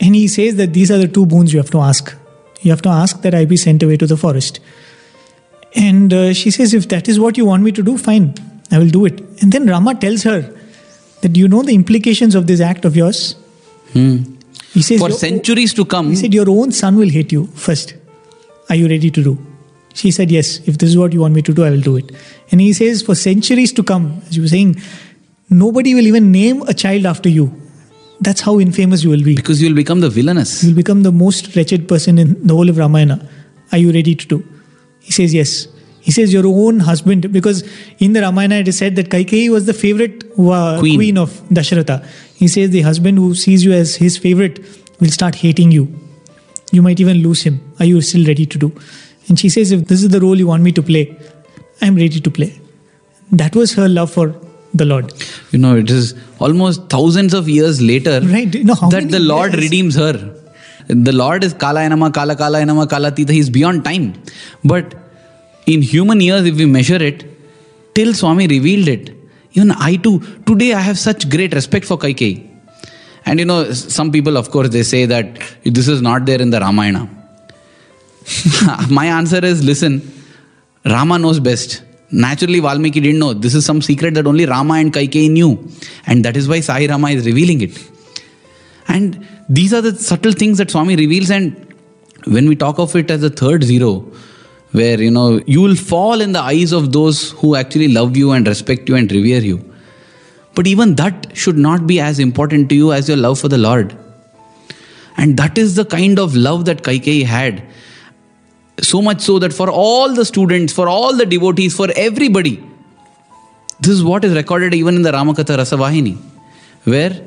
[0.00, 2.14] And he says that these are the two boons you have to ask.
[2.62, 4.60] You have to ask that I be sent away to the forest.
[5.74, 8.34] And uh, she says, if that is what you want me to do, fine,
[8.70, 9.20] I will do it.
[9.42, 10.54] And then Rama tells her
[11.22, 13.34] that you know the implications of this act of yours.
[13.92, 17.94] He says, for centuries to come, He said, Your own son will hate you first.
[18.68, 19.38] Are you ready to do?
[19.94, 21.96] She said, Yes, if this is what you want me to do, I will do
[21.96, 22.10] it.
[22.50, 24.80] And he says, For centuries to come, as you were saying,
[25.48, 27.52] nobody will even name a child after you.
[28.20, 29.34] That's how infamous you will be.
[29.34, 30.62] because you'll become the villainous.
[30.62, 33.28] You will become the most wretched person in the whole of Ramayana.
[33.72, 34.44] Are you ready to do?
[35.04, 35.54] He says, Yes.
[36.06, 37.62] He says, Your own husband, because
[37.98, 40.98] in the Ramayana it is said that Kaikeyi was the favorite uh, Queen.
[40.98, 41.18] queen.
[41.18, 41.96] of Dasharatha.
[42.42, 44.58] He says, The husband who sees you as his favorite
[45.00, 45.86] will start hating you.
[46.72, 47.60] You might even lose him.
[47.80, 48.72] Are you still ready to do?
[49.28, 51.04] And she says, If this is the role you want me to play,
[51.80, 52.52] I'm ready to play.
[53.32, 54.26] That was her love for
[54.74, 55.12] the Lord.
[55.52, 58.52] You know, it is almost thousands of years later Right.
[58.54, 59.64] You know, that the Lord years?
[59.64, 60.14] redeems her.
[60.88, 63.32] The Lord is Kala Enama, Kala Kala Enama, Kala Tita.
[63.32, 64.14] He's beyond time.
[64.62, 64.94] But
[65.66, 67.24] in human years, if we measure it,
[67.94, 69.14] till Swami revealed it,
[69.52, 72.50] even I too, today I have such great respect for Kaikeyi.
[73.26, 76.50] And you know, some people, of course, they say that this is not there in
[76.50, 77.08] the Ramayana.
[78.90, 80.02] My answer is listen,
[80.84, 81.82] Rama knows best.
[82.10, 83.32] Naturally, Valmiki didn't know.
[83.32, 85.68] This is some secret that only Rama and Kaikeyi knew.
[86.06, 87.90] And that is why Sai Rama is revealing it.
[88.88, 91.30] And these are the subtle things that Swami reveals.
[91.30, 91.74] And
[92.26, 94.06] when we talk of it as a third zero,
[94.72, 98.32] where you know you will fall in the eyes of those who actually love you
[98.32, 99.72] and respect you and revere you.
[100.54, 103.58] But even that should not be as important to you as your love for the
[103.58, 103.96] Lord.
[105.16, 107.62] And that is the kind of love that Kaikeyi had.
[108.80, 112.62] So much so that for all the students, for all the devotees, for everybody,
[113.80, 116.16] this is what is recorded even in the Ramakatha Rasavahini,
[116.84, 117.20] where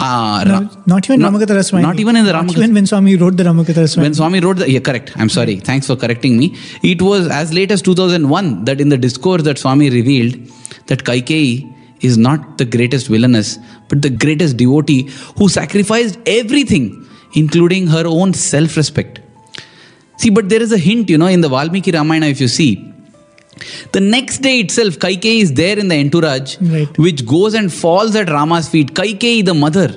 [0.00, 1.82] uh, No, Ra- not even not- Ramakatha Rasavahini.
[1.82, 2.58] Not even in the Ramakatha.
[2.58, 4.02] even when Swami wrote the Ramakatha Rasavahini.
[4.02, 5.12] When Swami wrote the, yeah, correct.
[5.16, 5.56] I'm sorry.
[5.56, 6.54] Thanks for correcting me.
[6.82, 10.34] It was as late as 2001 that in the discourse that Swami revealed
[10.86, 17.88] that Kaikeyi is not the greatest villainess, but the greatest devotee who sacrificed everything, including
[17.88, 19.18] her own self-respect.
[20.18, 22.70] See, but there is a hint, you know, in the Valmiki Ramayana, if you see,
[23.92, 26.96] the next day itself, Kaikeyi is there in the entourage, Right.
[26.98, 28.94] which goes and falls at Rama's feet.
[28.94, 29.88] Kaikeyi, the mother,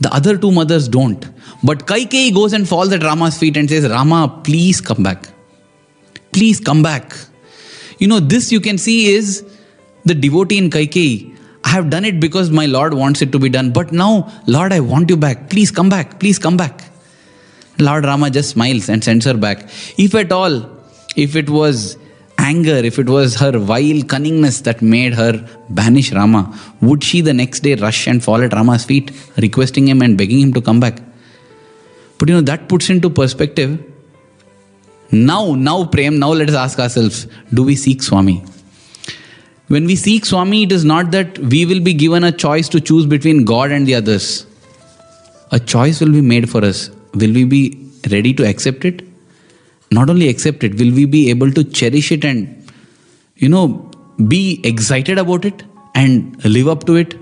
[0.00, 1.24] the other two mothers don't.
[1.62, 5.28] But Kaikeyi goes and falls at Rama's feet and says, Rama, please come back.
[6.32, 7.14] Please come back.
[7.98, 9.44] You know, this you can see is
[10.04, 11.30] the devotee in Kaikeyi.
[11.64, 13.70] I have done it because my Lord wants it to be done.
[13.70, 15.48] But now, Lord, I want you back.
[15.48, 16.20] Please come back.
[16.20, 16.82] Please come back.
[17.78, 19.64] Lord Rama just smiles and sends her back.
[19.96, 20.70] If at all,
[21.16, 21.96] if it was
[22.38, 27.32] anger, if it was her vile cunningness that made her banish Rama, would she the
[27.32, 30.80] next day rush and fall at Rama's feet, requesting him and begging him to come
[30.80, 31.00] back?
[32.18, 33.78] But you know, that puts into perspective
[35.14, 38.44] Now, now, Prem, now let us ask ourselves do we seek Swami?
[39.68, 42.80] When we seek Swami, it is not that we will be given a choice to
[42.80, 44.44] choose between God and the others.
[45.52, 46.90] A choice will be made for us.
[47.14, 47.78] Will we be
[48.10, 49.03] ready to accept it?
[49.96, 52.72] Not only accept it, will we be able to cherish it and,
[53.36, 53.66] you know,
[54.28, 55.62] be excited about it
[55.94, 57.16] and live up to it?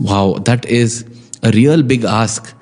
[0.00, 1.04] Wow, that is
[1.42, 2.54] a real big ask.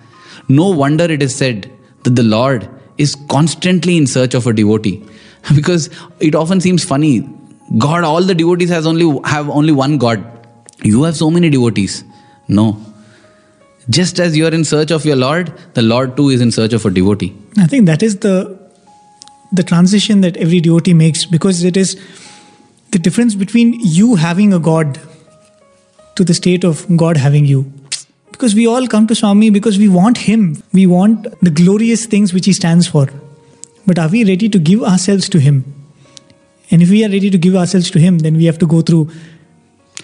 [0.49, 1.71] No wonder it is said
[2.05, 2.69] that the Lord
[2.99, 5.03] is constantly in search of a devotee.
[5.55, 5.89] Because
[6.21, 7.27] it often seems funny.
[7.79, 10.25] God all the devotees has only have only one god.
[10.83, 12.05] You have so many devotees.
[12.49, 12.67] No.
[13.89, 16.75] Just as you are in search of your lord the lord too is in search
[16.75, 17.33] of a devotee.
[17.57, 18.35] I think that is the
[19.53, 22.01] the transition that every devotee makes because it is
[22.93, 25.01] the difference between you having a God
[26.17, 27.73] to the state of God having you.
[28.33, 30.63] Because we all come to Swami because we want Him.
[30.73, 33.09] We want the glorious things which He stands for.
[33.87, 35.65] But are we ready to give ourselves to Him?
[36.71, 38.81] And if we are ready to give ourselves to Him, then we have to go
[38.81, 39.11] through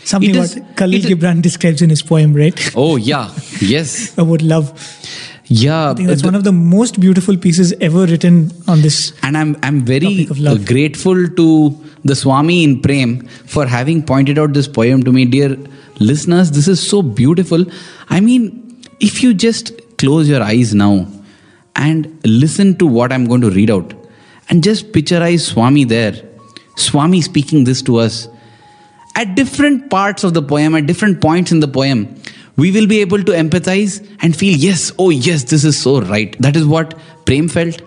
[0.04, 2.70] something is- what Khalil Gibran describes in his poem, right?
[2.76, 3.30] oh yeah
[3.60, 4.72] yes About love.
[5.48, 9.12] Yeah I think that's the- one of the most beautiful pieces ever written on this.
[9.22, 10.64] and I'm I'm very Topic of love.
[10.66, 11.48] grateful to
[12.04, 15.56] the Swami in Prem for having pointed out this poem to me, dear
[15.98, 16.50] listeners.
[16.52, 17.64] This is so beautiful.
[18.08, 21.06] I mean, if you just close your eyes now
[21.74, 23.92] and listen to what I'm going to read out,
[24.48, 26.14] and just pictureize Swami there,
[26.76, 28.28] Swami speaking this to us
[29.16, 32.14] at different parts of the poem, at different points in the poem,
[32.56, 36.36] we will be able to empathize and feel, yes, oh, yes, this is so right.
[36.40, 37.82] That is what Prem felt.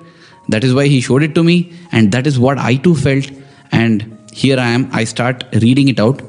[0.49, 1.73] That is why he showed it to me.
[1.91, 3.31] And that is what I too felt.
[3.71, 4.89] And here I am.
[4.91, 6.21] I start reading it out.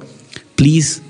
[0.57, 1.01] Please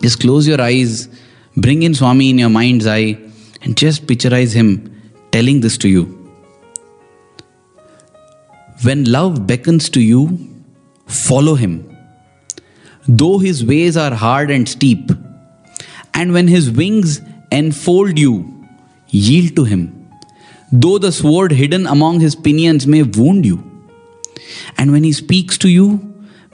[0.00, 1.08] just close your eyes,
[1.56, 3.18] bring in Swami in your mind's eye,
[3.62, 6.04] and just picturize him telling this to you.
[8.82, 10.48] When love beckons to you,
[11.06, 11.90] follow him
[13.18, 15.10] though his ways are hard and steep,
[16.14, 18.66] and when his wings enfold you,
[19.08, 20.10] yield to him,
[20.72, 23.64] though the sword hidden among his pinions may wound you.
[24.76, 25.98] And when he speaks to you,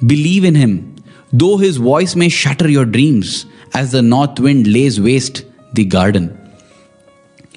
[0.05, 0.97] believe in him,
[1.33, 5.45] though his voice may shatter your dreams, as the north wind lays waste
[5.75, 6.39] the garden.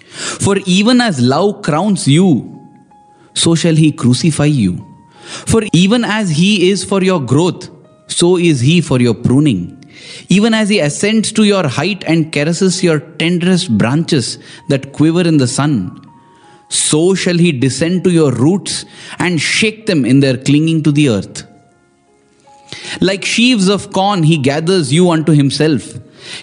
[0.10, 2.56] For even as love crowns you,
[3.34, 4.86] so shall he crucify you.
[5.24, 7.70] For even as he is for your growth,
[8.08, 9.79] so is he for your pruning.
[10.30, 14.40] Even as he ascends to your height and caresses your tenderest branches
[14.70, 16.06] that quiver in the sun,
[16.70, 18.86] so shall he descend to your roots
[19.18, 21.48] and shake them in their clinging to the earth.
[23.02, 25.94] Like sheaves of corn, he gathers you unto himself.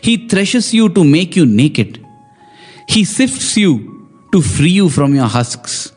[0.00, 2.04] He threshes you to make you naked.
[2.88, 5.92] He sifts you to free you from your husks.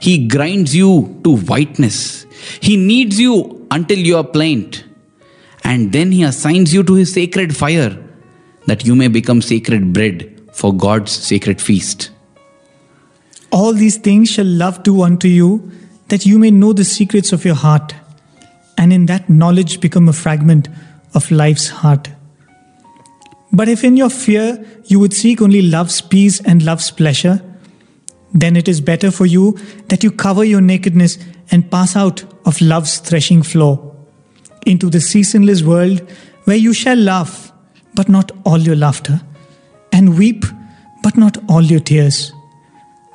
[0.00, 2.26] He grinds you to whiteness.
[2.60, 4.84] He kneads you until you are plaint.
[5.64, 7.96] And then he assigns you to his sacred fire
[8.66, 12.10] that you may become sacred bread for God's sacred feast.
[13.50, 15.70] All these things shall love do unto you,
[16.08, 17.94] that you may know the secrets of your heart,
[18.78, 20.68] and in that knowledge become a fragment
[21.14, 22.10] of life's heart.
[23.52, 27.42] But if in your fear you would seek only love's peace and love's pleasure,
[28.32, 29.58] then it is better for you
[29.88, 31.18] that you cover your nakedness
[31.50, 33.89] and pass out of love's threshing floor
[34.66, 36.00] into the seasonless world
[36.44, 37.52] where you shall laugh,
[37.94, 39.20] but not all your laughter,
[39.92, 40.44] and weep,
[41.02, 42.32] but not all your tears.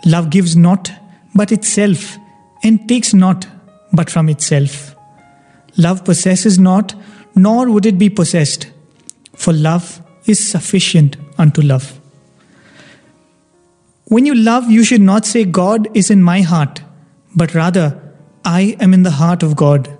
[0.05, 0.91] Love gives not
[1.33, 2.17] but itself,
[2.63, 3.45] and takes not
[3.91, 4.95] but from itself.
[5.77, 6.95] Love possesses not,
[7.35, 8.67] nor would it be possessed,
[9.33, 11.99] for love is sufficient unto love.
[14.05, 16.81] When you love, you should not say, God is in my heart,
[17.35, 18.01] but rather,
[18.45, 19.97] I am in the heart of God.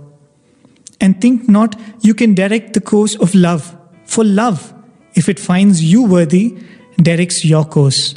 [1.02, 3.76] And think not you can direct the course of love,
[4.06, 4.74] for love,
[5.14, 6.58] if it finds you worthy,
[6.98, 8.16] directs your course.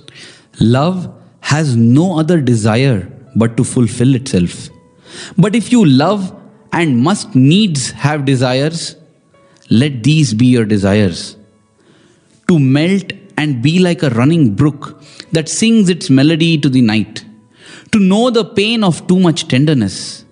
[0.61, 4.69] Love has no other desire but to fulfill itself.
[5.37, 6.35] But if you love
[6.73, 8.97] and must needs have desires,
[9.71, 11.37] let these be your desires.
[12.49, 15.03] To melt and be like a running brook
[15.33, 17.25] that sings its melody to the night.
[17.93, 20.25] To know the pain of too much tenderness.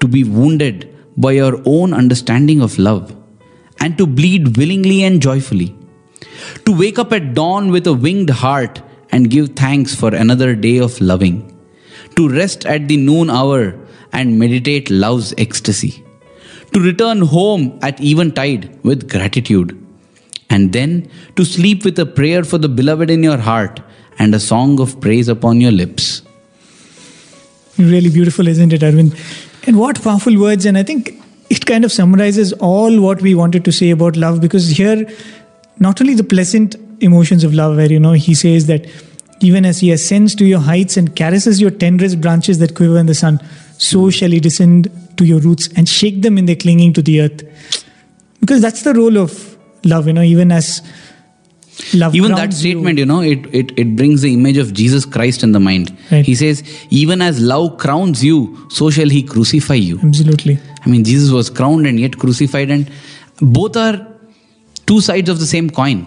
[0.00, 3.14] To be wounded by your own understanding of love.
[3.80, 5.76] And to bleed willingly and joyfully.
[6.64, 10.78] To wake up at dawn with a winged heart and give thanks for another day
[10.78, 11.50] of loving.
[12.16, 13.78] To rest at the noon hour
[14.12, 16.04] and meditate love's ecstasy.
[16.72, 19.80] To return home at eventide with gratitude.
[20.50, 23.80] And then to sleep with a prayer for the beloved in your heart
[24.18, 26.22] and a song of praise upon your lips.
[27.76, 29.16] Really beautiful, isn't it, Arvind?
[29.66, 30.66] And what powerful words.
[30.66, 34.40] And I think it kind of summarizes all what we wanted to say about love
[34.40, 35.06] because here,
[35.78, 38.86] not only the pleasant emotions of love, where, you know, he says that
[39.40, 43.06] even as he ascends to your heights and caresses your tenderest branches that quiver in
[43.06, 43.40] the sun,
[43.78, 47.20] so shall he descend to your roots and shake them in their clinging to the
[47.20, 47.42] earth.
[48.40, 50.82] Because that's the role of love, you know, even as
[51.94, 52.14] love.
[52.14, 55.52] even that statement you know it, it it brings the image of jesus christ in
[55.52, 56.24] the mind Right.
[56.24, 58.38] he says even as love crowns you
[58.70, 60.58] so shall he crucify you Absolutely.
[60.84, 62.90] i mean jesus was crowned and yet crucified and
[63.40, 63.96] both are
[64.86, 66.04] two sides of the same coin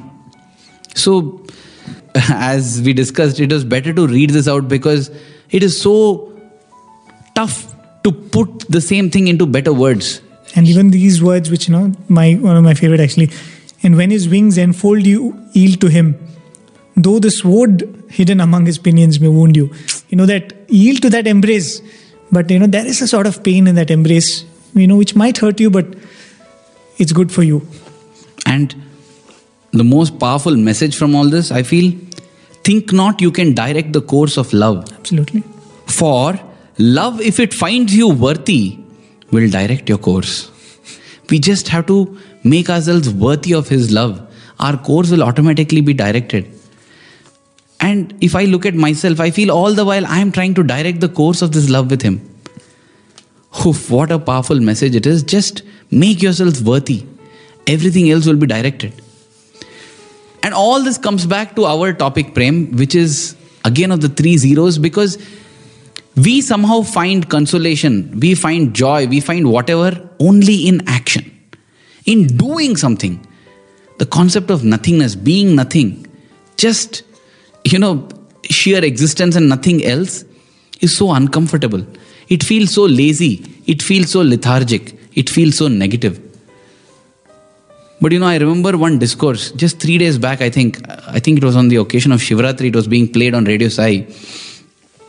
[0.96, 1.16] so
[2.16, 5.12] as we discussed it was better to read this out because
[5.50, 5.96] it is so
[7.36, 10.16] tough to put the same thing into better words
[10.60, 11.80] And even these words, which you know,
[12.18, 13.26] my one of my favorite actually.
[13.88, 15.20] And when his wings enfold you,
[15.54, 16.08] yield to him.
[16.98, 19.68] Though the sword hidden among his pinions may wound you,
[20.10, 21.70] you know that yield to that embrace.
[22.30, 24.32] But you know there is a sort of pain in that embrace,
[24.74, 25.96] you know, which might hurt you, but
[26.98, 27.62] it's good for you.
[28.46, 28.76] And
[29.72, 31.94] the most powerful message from all this, I feel,
[32.66, 34.84] think not you can direct the course of love.
[35.00, 35.44] Absolutely.
[35.86, 36.38] For
[36.78, 38.80] love, if it finds you worthy,
[39.32, 40.52] will direct your course.
[41.30, 44.22] We just have to make ourselves worthy of His love.
[44.60, 46.52] Our course will automatically be directed.
[47.80, 50.64] And if I look at myself, I feel all the while I am trying to
[50.64, 52.22] direct the course of this love with Him.
[53.66, 55.24] Oof, what a powerful message it is.
[55.24, 57.06] Just make yourselves worthy.
[57.68, 58.94] Everything else will be directed.
[60.44, 64.38] And all this comes back to our topic, Prem, which is again of the three
[64.38, 65.18] zeros, because
[66.16, 71.32] we somehow find consolation, we find joy, we find whatever only in action,
[72.06, 73.26] in doing something.
[73.98, 76.06] The concept of nothingness, being nothing,
[76.58, 77.04] just,
[77.64, 78.08] you know,
[78.44, 80.24] sheer existence and nothing else
[80.82, 81.86] is so uncomfortable.
[82.30, 86.22] It feels so lazy, it feels so lethargic, it feels so negative.
[88.00, 90.42] But you know, I remember one discourse just three days back.
[90.42, 92.68] I think, I think it was on the occasion of Shivratri.
[92.68, 94.06] It was being played on Radio Sai.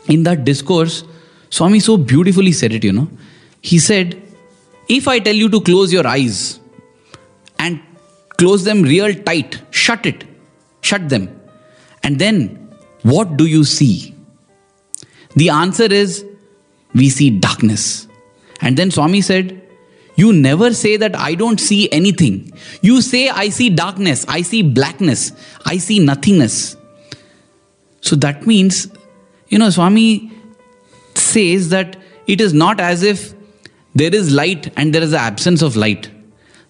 [0.07, 1.05] In that discourse,
[1.51, 2.85] Swami so beautifully said it.
[2.85, 3.09] You know,
[3.61, 4.23] he said,
[4.89, 6.61] "If I tell you to close your eyes
[7.59, 7.81] and
[8.37, 10.25] close them real tight, shut it,
[10.81, 11.29] shut them,
[12.03, 12.69] and then
[13.03, 14.15] what do you see?"
[15.37, 16.25] The answer is,
[16.95, 18.09] we see darkness.
[18.61, 19.63] And then Swami said,
[20.17, 22.53] You never say that I don't see anything.
[22.83, 25.33] You say, I see darkness, I see blackness,
[25.65, 26.77] I see nothingness.
[28.01, 28.89] So that means,
[29.49, 30.33] you know, Swami
[31.15, 33.35] says that it is not as if
[33.99, 36.11] there is light and there is the absence of light.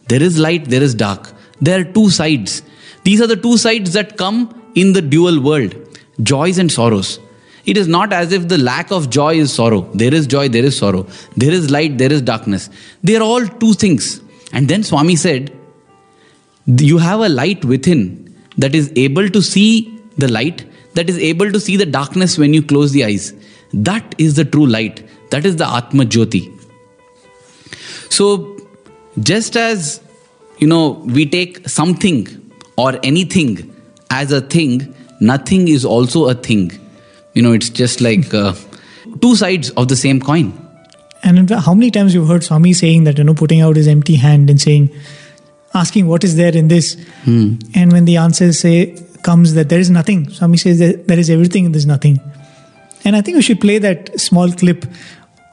[0.09, 1.33] There is light, there is dark.
[1.61, 2.63] There are two sides.
[3.05, 5.75] These are the two sides that come in the dual world
[6.23, 7.19] joys and sorrows.
[7.65, 9.83] It is not as if the lack of joy is sorrow.
[9.95, 11.07] There is joy, there is sorrow.
[11.37, 12.71] There is light, there is darkness.
[13.03, 14.21] They are all two things.
[14.53, 15.53] And then Swami said,
[16.67, 21.53] You have a light within that is able to see the light, that is able
[21.53, 23.35] to see the darkness when you close the eyes.
[23.73, 25.07] That is the true light.
[25.31, 26.58] That is the Atma Jyoti.
[28.11, 28.57] So,
[29.21, 30.01] just as
[30.59, 32.27] you know, we take something
[32.77, 33.75] or anything
[34.11, 36.73] as a thing, nothing is also a thing.
[37.35, 38.55] You know, it's just like uh,
[39.21, 40.53] two sides of the same coin.
[41.23, 43.77] And in fact, how many times you've heard Swami saying that, you know, putting out
[43.77, 44.91] his empty hand and saying,
[45.75, 46.97] asking what is there in this?
[47.75, 51.29] And when the answer say comes that there is nothing, Swami says that there is
[51.29, 52.21] everything and there's nothing.
[53.05, 54.85] And I think we should play that small clip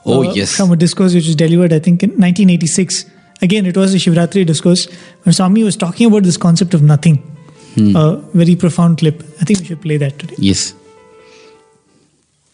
[0.05, 0.55] Oh, yes.
[0.57, 3.05] from a discourse which was delivered, I think, in 1986.
[3.41, 4.83] Again, it was a Shivratri discourse
[5.23, 7.15] where Swami was talking about this concept of nothing.
[7.95, 9.17] A very profound clip.
[9.41, 10.37] I think we should play that today.
[10.41, 10.61] Yes.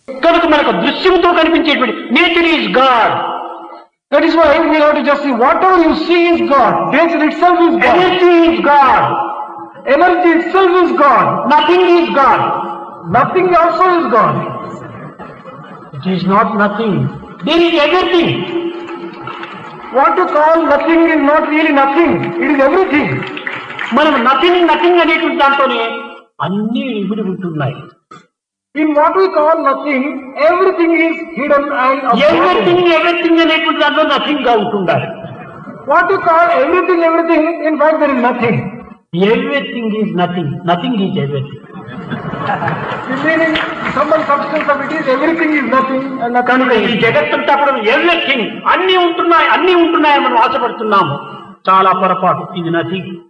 [0.08, 3.14] కనుక మనకు దృశ్యంతో కనిపించేటువంటి nature is God
[4.12, 7.24] that is why we have to just see what ever you see is God nature
[7.28, 9.08] it self is God energy is God
[9.95, 12.45] energy it self is God nothing is God
[13.18, 14.39] nothing also is God
[15.98, 17.02] it is not nothing
[17.45, 18.34] There is everything
[19.98, 23.14] what to call nothing is not really nothing it is everything
[23.98, 25.84] మనం nothing nothing అనేటువంటి దాంట్లోనే
[26.48, 27.78] అన్ని ఇమిడి ఉంటున్నాయి
[28.76, 30.04] In what we call nothing,
[30.48, 35.08] everything is hidden and everything, everything అనేటువంటి దాంట్లో nothing గా ఉంటుండాలి
[35.88, 38.56] What you call everything, everything, in fact there is nothing.
[39.26, 40.50] Everything is nothing.
[40.66, 41.60] Nothing is everything.
[46.41, 51.18] కనుక ఈ జగత్తుంటే అప్పుడు ఎవ్రీథింగ్ అన్ని ఉంటున్నాయి అన్ని ఉంటున్నాయని మనం ఆశపడుతున్నాము.
[51.70, 52.47] చాలా పొరపాటు.
[52.57, 53.20] ఇది నది.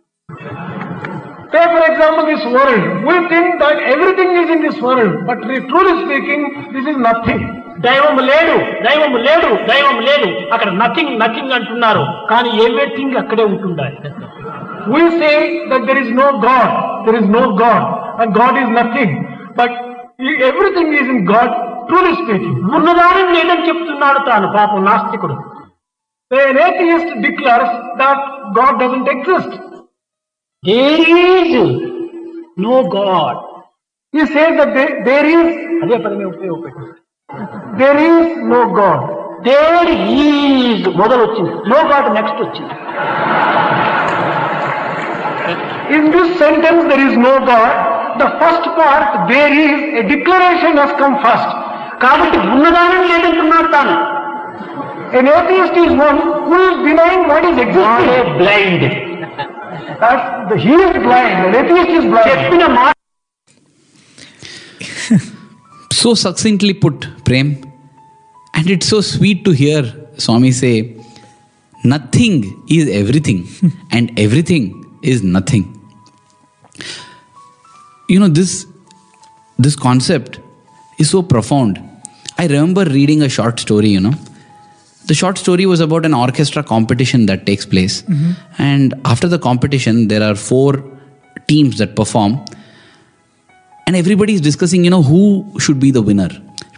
[1.66, 6.46] For example this world we think that everything is in this world but truly speaking
[6.74, 7.48] this is nothing
[7.80, 10.55] దైవం లేడు దైవం లేడు దైవం లేడు.
[10.55, 12.07] అక్కడ నథింగ్ నథింగ్ అంటున్నారు.
[12.30, 13.96] కానీ ఎవ్రీథింగ్ అక్కడే ఉంటుండాలి.
[14.89, 16.70] We say that there is no God,
[17.07, 17.83] there is no God,
[18.20, 19.11] and God is nothing.
[19.57, 19.70] But
[20.43, 21.51] everything is in God,
[21.89, 22.57] truly speaking.
[22.76, 25.37] ఉన్నదాని లేదని చెప్తున్నాడు తాను పాపం నాస్తికుడు
[26.30, 28.18] An atheist declares that
[28.59, 29.51] God doesn't exist.
[30.62, 31.51] There is
[32.59, 33.35] no God.
[34.14, 35.49] He says that there, there is
[35.85, 36.87] అదే పదమే ఉపయోగపెట్టు
[37.80, 39.05] there is no God
[39.49, 42.74] there is మొదలు వచ్చింది నో గాడ్ నెక్స్ట్ వచ్చింది
[45.97, 47.76] in this sentence there is no God
[48.22, 51.53] the first part there is a declaration has come first
[52.05, 53.97] కాబట్టి ఉన్నదానని లేదంటున్నాడు తాను
[55.09, 58.26] An atheist is one who is denying what is existing.
[58.39, 58.82] blind.
[60.01, 61.38] That's the, he is blind.
[61.45, 62.28] An atheist is blind.
[62.32, 62.93] చెప్పిన మాట
[65.91, 67.47] So succinctly put, Prem.
[68.53, 69.80] And it's so sweet to hear
[70.18, 70.74] Swami say,
[71.80, 72.36] nothing
[72.70, 73.39] is everything,
[73.91, 74.65] and everything
[75.03, 75.78] is nothing.
[78.09, 78.66] You know, this,
[79.59, 80.40] this concept
[80.98, 81.80] is so profound.
[82.38, 84.14] I remember reading a short story, you know.
[85.07, 88.03] The short story was about an orchestra competition that takes place.
[88.03, 88.32] Mm-hmm.
[88.59, 90.84] And after the competition, there are four
[91.48, 92.44] teams that perform
[93.86, 96.28] and everybody is discussing you know who should be the winner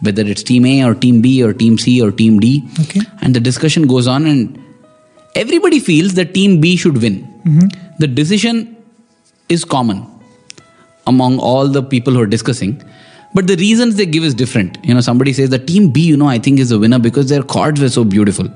[0.01, 3.01] whether it's team a or team b or team c or team d Okay.
[3.21, 4.59] and the discussion goes on and
[5.35, 7.23] everybody feels that team b should win.
[7.45, 7.97] Mm-hmm.
[7.99, 8.77] The decision
[9.49, 10.07] is common
[11.07, 12.83] among all the people who are discussing
[13.35, 14.79] but the reasons they give is different.
[14.85, 17.29] You know somebody says the team b you know i think is the winner because
[17.29, 18.49] their chords were so beautiful.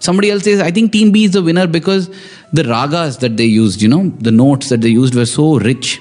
[0.00, 2.08] Somebody else says i think team b is the winner because
[2.52, 6.00] the ragas that they used you know the notes that they used were so rich.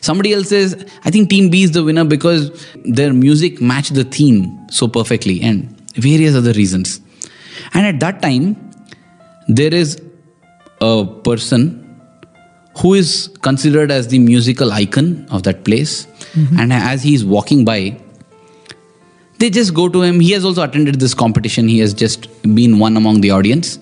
[0.00, 0.74] Somebody else says,
[1.04, 5.42] I think Team B is the winner because their music matched the theme so perfectly,
[5.42, 7.00] and various other reasons.
[7.74, 8.65] And at that time,
[9.48, 10.00] there is
[10.80, 11.82] a person
[12.78, 16.06] who is considered as the musical icon of that place.
[16.32, 16.60] Mm-hmm.
[16.60, 17.98] And as he is walking by,
[19.38, 20.20] they just go to him.
[20.20, 23.78] He has also attended this competition, he has just been one among the audience.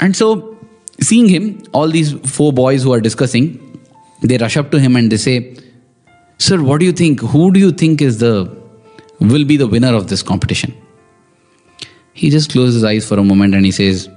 [0.00, 0.58] And so,
[1.00, 3.62] seeing him, all these four boys who are discussing,
[4.22, 5.56] they rush up to him and they say,
[6.38, 7.20] Sir, what do you think?
[7.20, 8.54] Who do you think is the
[9.20, 10.74] will be the winner of this competition?
[12.12, 14.08] He just closes his eyes for a moment and he says,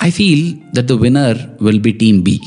[0.00, 2.40] I feel that the winner will be team B.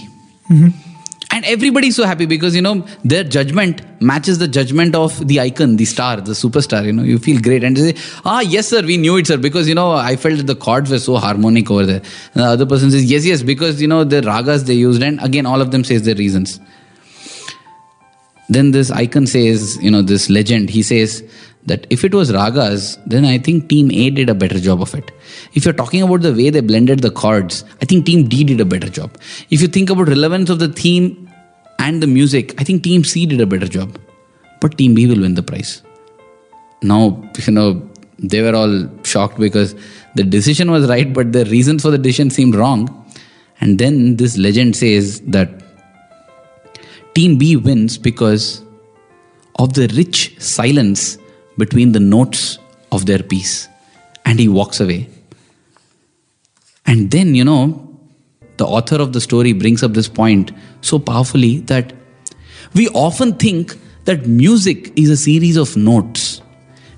[1.31, 5.75] And everybody's so happy because you know their judgment matches the judgment of the icon,
[5.75, 6.83] the star, the superstar.
[6.85, 9.37] You know, you feel great and they say, Ah, yes, sir, we knew it, sir,
[9.37, 12.01] because you know I felt that the chords were so harmonic over there.
[12.33, 15.21] And the other person says, Yes, yes, because you know the ragas they used, and
[15.21, 16.59] again all of them says their reasons.
[18.49, 21.23] Then this icon says, you know, this legend, he says
[21.65, 24.93] that if it was ragas, then I think team A did a better job of
[24.95, 25.11] it.
[25.53, 28.59] If you're talking about the way they blended the chords, I think team D did
[28.61, 29.17] a better job.
[29.49, 31.29] If you think about relevance of the theme
[31.77, 33.99] and the music, I think team C did a better job.
[34.61, 35.83] But team B will win the prize.
[36.81, 39.75] Now, you know, they were all shocked because
[40.15, 42.95] the decision was right, but the reasons for the decision seemed wrong.
[43.61, 45.49] And then this legend says that
[47.13, 48.63] Team B wins because
[49.55, 51.17] of the rich silence
[51.59, 52.57] between the notes
[52.91, 53.67] of their piece.
[54.25, 55.07] And he walks away.
[56.85, 57.63] And then, you know,
[58.57, 61.93] the author of the story brings up this point so powerfully that
[62.73, 66.41] we often think that music is a series of notes.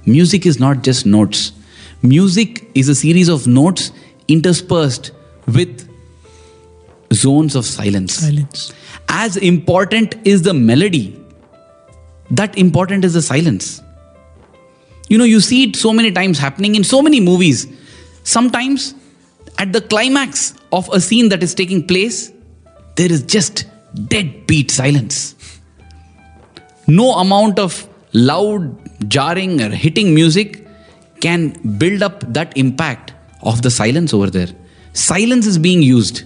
[0.05, 1.51] Music is not just notes,
[2.01, 3.91] music is a series of notes
[4.27, 5.11] interspersed
[5.45, 5.87] with
[7.13, 8.73] zones of silence Silence.
[9.09, 11.19] as important is the melody,
[12.31, 13.81] that important is the silence.
[15.11, 17.67] You know, you see it so many times happening in so many movies.
[18.23, 18.95] Sometimes,
[19.57, 22.31] at the climax of a scene that is taking place,
[22.95, 23.65] there is just
[24.07, 25.35] dead beat silence.
[26.87, 30.65] No amount of loud, jarring, or hitting music
[31.19, 34.47] can build up that impact of the silence over there.
[34.93, 36.23] Silence is being used.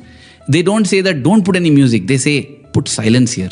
[0.48, 3.50] They don't say that don't put any music, they say put silence here.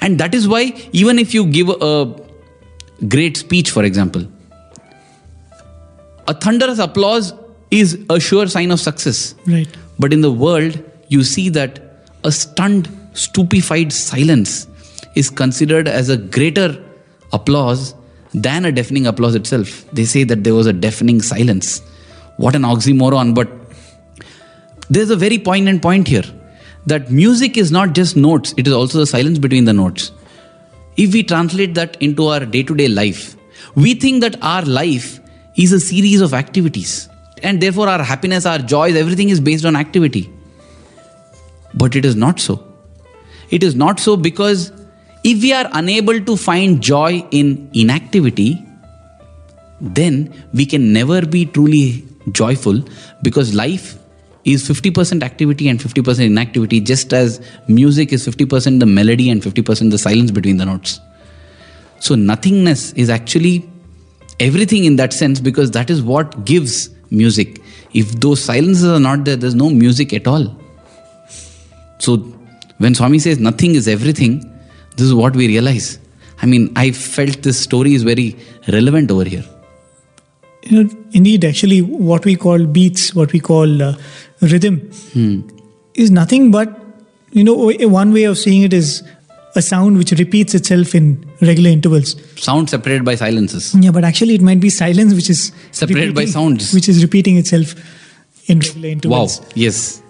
[0.00, 2.23] And that is why, even if you give a
[3.08, 4.26] great speech, for example,
[6.26, 7.34] a thunderous applause
[7.70, 9.34] is a sure sign of success.
[9.46, 9.68] Right.
[9.98, 11.80] But in the world, you see that
[12.24, 14.66] a stunned, stupefied silence
[15.14, 16.82] is considered as a greater
[17.32, 17.94] applause
[18.32, 19.88] than a deafening applause itself.
[19.92, 21.80] They say that there was a deafening silence.
[22.36, 23.48] What an oxymoron, but
[24.90, 26.24] there's a very poignant point here
[26.86, 30.12] that music is not just notes, it is also the silence between the notes.
[30.96, 33.36] If we translate that into our day to day life,
[33.74, 35.20] We think that our life
[35.56, 37.08] is a series of activities,
[37.42, 40.30] and therefore our happiness, our joys, everything is based on activity.
[41.74, 42.64] But it is not so.
[43.50, 44.72] It is not so because
[45.24, 48.64] if we are unable to find joy in inactivity,
[49.80, 52.82] then we can never be truly joyful
[53.22, 53.98] because life
[54.44, 59.90] is 50% activity and 50% inactivity, just as music is 50% the melody and 50%
[59.90, 61.00] the silence between the notes.
[62.00, 63.68] So, nothingness is actually
[64.40, 67.60] everything in that sense because that is what gives music.
[67.94, 70.54] If those silences are not there, there's no music at all.
[71.98, 72.16] So,
[72.78, 74.50] when Swami says nothing is everything,
[74.96, 75.98] this is what we realize.
[76.42, 78.36] I mean, I felt this story is very
[78.68, 79.44] relevant over here.
[80.64, 83.96] You know, indeed, actually, what we call beats, what we call uh,
[84.46, 84.78] rhythm,
[85.12, 85.40] hmm.
[85.94, 86.68] is nothing but,
[87.32, 89.02] you know, one way of seeing it is
[89.56, 92.16] a sound which repeats itself in regular intervals.
[92.36, 93.74] Sound separated by silences.
[93.74, 96.72] Yeah, but actually, it might be silence which is Separated by sounds.
[96.74, 97.74] which is repeating itself
[98.48, 99.40] in regular intervals.
[99.40, 99.46] Wow.
[99.54, 100.02] Yes.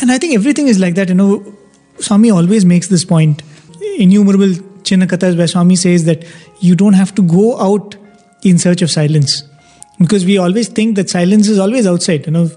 [0.00, 1.08] And I think everything is like that.
[1.08, 1.54] You know,
[1.98, 3.42] Swami always makes this point.
[3.98, 4.48] Innumerable
[4.82, 6.24] Chinnakathas where Swami says that
[6.60, 7.96] you don't have to go out
[8.42, 9.44] in search of silence.
[9.98, 12.26] Because we always think that silence is always outside.
[12.26, 12.50] You know,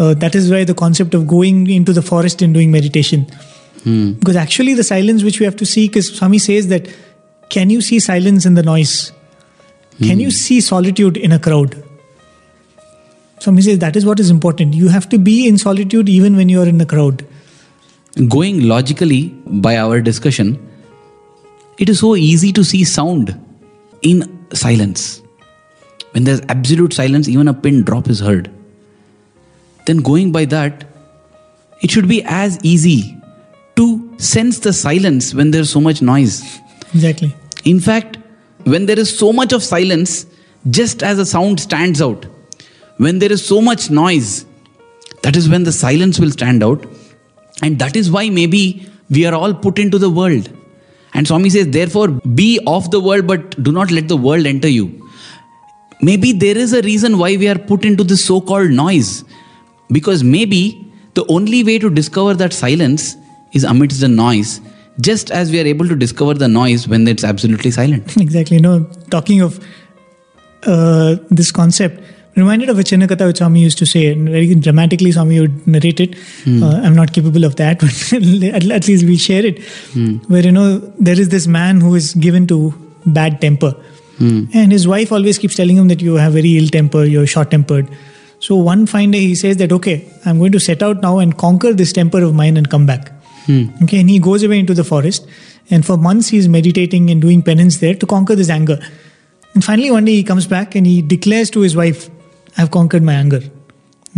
[0.00, 3.26] uh, that is why the concept of going into the forest and doing meditation.
[4.18, 6.88] Because actually, the silence which we have to seek is Swami says that
[7.50, 9.12] can you see silence in the noise?
[9.98, 11.82] Can you see solitude in a crowd?
[13.40, 14.74] Swami says that is what is important.
[14.74, 17.26] You have to be in solitude even when you are in a crowd.
[18.28, 20.54] Going logically by our discussion,
[21.78, 23.38] it is so easy to see sound
[24.02, 25.22] in silence.
[26.12, 28.50] When there's absolute silence, even a pin drop is heard.
[29.86, 30.84] Then, going by that,
[31.82, 33.16] it should be as easy
[33.76, 36.60] to sense the silence when there's so much noise.
[36.94, 37.34] Exactly.
[37.64, 38.18] In fact,
[38.64, 40.26] when there is so much of silence,
[40.68, 42.26] just as a sound stands out,
[42.98, 44.44] when there is so much noise,
[45.22, 46.84] that is when the silence will stand out.
[47.62, 50.50] And that is why maybe we are all put into the world.
[51.14, 54.68] And Swami says, therefore, be of the world, but do not let the world enter
[54.68, 55.08] you.
[56.02, 59.24] Maybe there is a reason why we are put into this so called noise.
[59.92, 63.16] Because maybe the only way to discover that silence
[63.52, 64.60] is amidst the noise,
[65.00, 68.16] just as we are able to discover the noise when it's absolutely silent.
[68.20, 68.56] Exactly.
[68.56, 69.58] You know, talking of
[70.64, 72.02] uh, this concept,
[72.36, 76.00] reminded of a Chinnakatha which Swami used to say, and very dramatically Swami would narrate
[76.00, 76.14] it.
[76.62, 78.12] Uh, I'm not capable of that, but
[78.54, 79.58] at, at least we share it.
[80.28, 82.72] Where, you know, there is this man who is given to
[83.04, 83.74] bad temper.
[84.54, 87.50] And his wife always keeps telling him that you have very ill temper, you're short
[87.50, 87.88] tempered.
[88.40, 91.36] So one fine day he says that, okay, I'm going to set out now and
[91.36, 93.12] conquer this temper of mine and come back.
[93.82, 95.26] Okay, and he goes away into the forest.
[95.70, 98.78] And for months he's meditating and doing penance there to conquer this anger.
[99.54, 102.08] And finally, one day he comes back and he declares to his wife,
[102.56, 103.40] I've conquered my anger.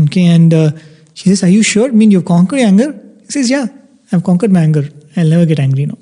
[0.04, 0.70] Okay, and uh,
[1.14, 1.88] she says, Are you sure?
[1.88, 2.92] I mean, you've conquered anger?
[3.22, 3.66] He says, Yeah,
[4.10, 4.88] I've conquered my anger.
[5.16, 5.98] I'll never get angry now.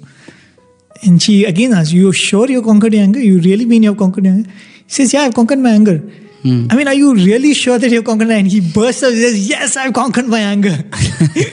[1.03, 3.21] And she again asks, You're sure you've conquered your anger?
[3.21, 4.51] You really mean you've conquered your anger?
[4.87, 6.03] He says, Yeah, I've conquered my anger.
[6.45, 8.31] I mean, are you really sure that you've conquered?
[8.31, 10.79] And he bursts out and says, Yes, I've conquered my anger.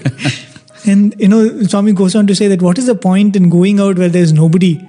[0.86, 3.80] and, you know, Swami goes on to say that what is the point in going
[3.80, 4.88] out where there's nobody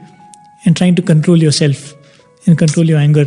[0.64, 1.94] and trying to control yourself
[2.46, 3.26] and control your anger?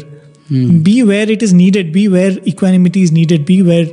[0.84, 3.86] Be where it is needed, be where equanimity is needed, be where,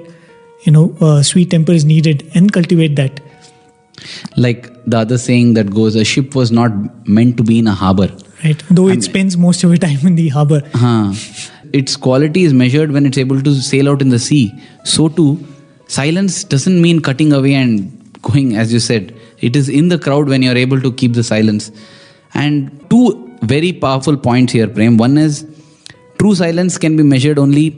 [0.62, 3.20] you know, uh, sweet temper is needed and cultivate that.
[4.36, 6.72] Like the other saying that goes, a ship was not
[7.06, 8.10] meant to be in a harbor.
[8.44, 10.62] Right, though it spends most of its time in the harbor.
[10.72, 11.12] Huh.
[11.72, 14.52] Its quality is measured when it's able to sail out in the sea.
[14.84, 15.44] So too,
[15.86, 19.14] silence doesn't mean cutting away and going, as you said.
[19.40, 21.70] It is in the crowd when you're able to keep the silence.
[22.34, 24.96] And two very powerful points here, Prem.
[24.96, 25.46] One is
[26.18, 27.70] true silence can be measured only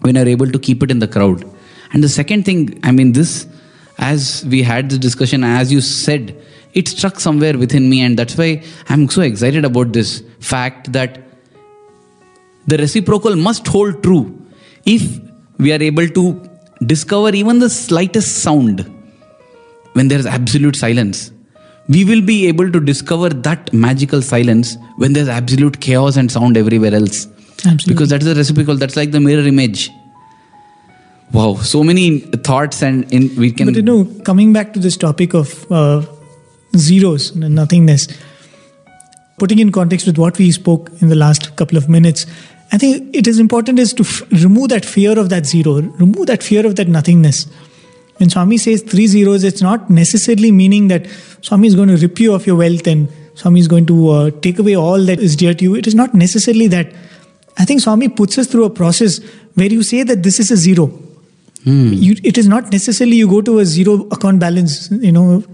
[0.00, 1.44] when you're able to keep it in the crowd.
[1.92, 3.46] And the second thing, I mean, this,
[3.98, 6.36] as we had this discussion, as you said,
[6.74, 11.27] it struck somewhere within me, and that's why I'm so excited about this fact that
[12.70, 14.22] the reciprocal must hold true
[14.84, 15.02] if
[15.58, 16.24] we are able to
[16.92, 18.80] discover even the slightest sound
[19.94, 21.32] when there is absolute silence.
[21.88, 26.56] We will be able to discover that magical silence when there's absolute chaos and sound
[26.56, 27.26] everywhere else.
[27.64, 27.94] Absolutely.
[27.94, 29.90] Because that's the reciprocal, that's like the mirror image.
[31.32, 33.66] Wow, so many thoughts, and in, we can.
[33.66, 36.02] But you know, coming back to this topic of uh,
[36.76, 38.08] zeros and nothingness,
[39.38, 42.24] putting in context with what we spoke in the last couple of minutes,
[42.70, 46.26] I think it is important is to f- remove that fear of that zero, remove
[46.26, 47.46] that fear of that nothingness.
[48.18, 51.06] When Swami says three zeros, it's not necessarily meaning that
[51.40, 54.30] Swami is going to rip you of your wealth and Swami is going to uh,
[54.42, 55.74] take away all that is dear to you.
[55.76, 56.92] It is not necessarily that.
[57.56, 59.20] I think Swami puts us through a process
[59.54, 60.90] where you say that this is a zero.
[61.64, 65.44] You, it is not necessarily you go to a zero account balance, you know,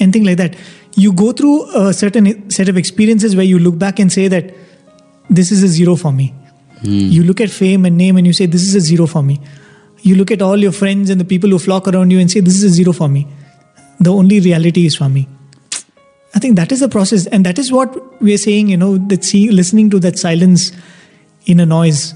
[0.00, 0.56] anything like that.
[0.94, 4.54] You go through a certain set of experiences where you look back and say that
[5.28, 6.34] this is a zero for me.
[6.80, 7.08] Hmm.
[7.16, 9.40] You look at fame and name and you say, This is a zero for me.
[10.02, 12.40] You look at all your friends and the people who flock around you and say,
[12.40, 13.26] This is a zero for me.
[14.00, 15.28] The only reality is for me.
[16.34, 18.68] I think that is the process, and that is what we are saying.
[18.68, 20.72] You know, that see, listening to that silence
[21.46, 22.14] in a noise,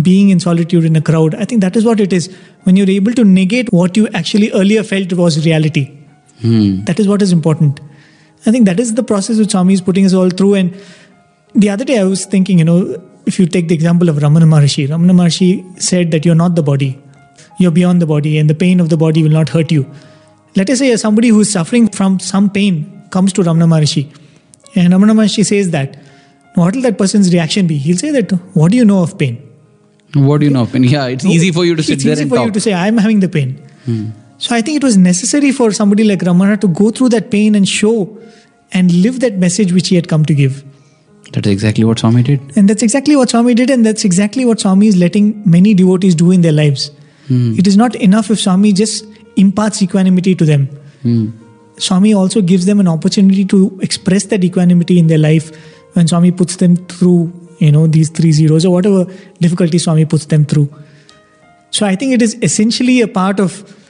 [0.00, 1.34] being in solitude in a crowd.
[1.34, 2.34] I think that is what it is.
[2.64, 5.86] When you're able to negate what you actually earlier felt was reality,
[6.40, 6.84] hmm.
[6.84, 7.80] that is what is important.
[8.46, 10.54] I think that is the process which Swami is putting us all through.
[10.54, 10.80] And
[11.54, 14.48] the other day, I was thinking, you know, if you take the example of Ramana
[14.54, 16.98] Maharshi, Ramana Maharshi said that you're not the body,
[17.58, 19.90] you're beyond the body, and the pain of the body will not hurt you.
[20.56, 24.04] Let us say somebody who is suffering from some pain comes to Ramana Maharshi,
[24.74, 25.96] and Ramana Maharshi says that.
[26.54, 27.78] What will that person's reaction be?
[27.78, 29.42] He'll say that, What do you know of pain?
[30.14, 30.62] What do you know?
[30.62, 30.84] of pain?
[30.84, 32.20] yeah, it's easy for you to sit there and talk.
[32.20, 33.56] it's easy for you to say, I'm having the pain.
[33.84, 34.10] Hmm.
[34.38, 37.56] So I think it was necessary for somebody like Ramana to go through that pain
[37.56, 38.16] and show
[38.72, 40.64] and live that message which he had come to give.
[41.32, 42.56] That's exactly what Swami did.
[42.56, 46.14] And that's exactly what Swami did, and that's exactly what Swami is letting many devotees
[46.14, 46.90] do in their lives.
[47.28, 47.58] Hmm.
[47.58, 49.06] It is not enough if Swami just
[49.36, 50.66] imparts equanimity to them.
[51.02, 51.30] Hmm.
[51.78, 55.50] Swami also gives them an opportunity to express that equanimity in their life
[55.94, 59.06] when Swami puts them through, you know, these three zeros or whatever
[59.40, 60.72] difficulty Swami puts them through.
[61.70, 63.83] So I think it is essentially a part of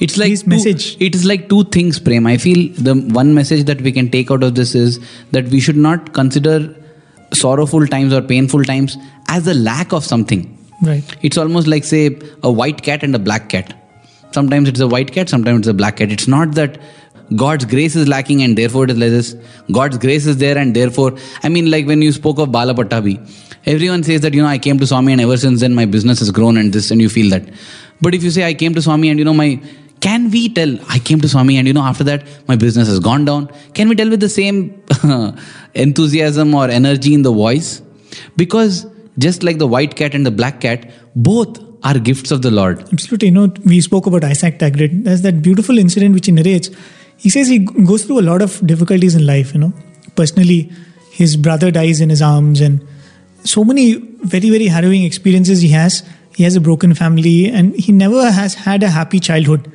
[0.00, 0.96] It's like His two- message.
[1.00, 2.26] It is like two things, Prem.
[2.26, 4.98] I feel the one message that we can take out of this is
[5.32, 6.74] that we should not consider
[7.32, 8.96] sorrowful times or painful times
[9.28, 10.50] as a lack of something.
[10.82, 11.02] right.
[11.22, 13.72] It's almost like, say, a white cat and a black cat.
[14.32, 16.10] Sometimes it's a white cat, sometimes it's a black cat.
[16.12, 16.78] It's not that
[17.36, 19.34] God's grace is lacking and therefore it is like this.
[19.72, 23.14] God's grace is there and therefore, I mean, like when you spoke of Balapatabi,
[23.64, 26.18] everyone says that, you know, I came to Swami and ever since then my business
[26.18, 27.48] has grown and this, and you feel that.
[28.00, 29.60] But if you say, I came to Swami and, you know, my,
[30.00, 33.00] can we tell, I came to Swami and, you know, after that my business has
[33.00, 33.50] gone down?
[33.74, 34.82] Can we tell with the same
[35.74, 37.82] enthusiasm or energy in the voice?
[38.36, 38.86] Because
[39.18, 42.80] just like the white cat and the black cat, both are gifts of the Lord.
[42.92, 43.28] Absolutely.
[43.28, 45.04] You know, we spoke about Isaac Tigrett.
[45.04, 46.70] There's that beautiful incident which he narrates.
[47.16, 49.72] He says he goes through a lot of difficulties in life, you know.
[50.16, 50.72] Personally,
[51.10, 52.84] his brother dies in his arms, and
[53.44, 56.02] so many very, very harrowing experiences he has.
[56.34, 59.70] He has a broken family, and he never has had a happy childhood.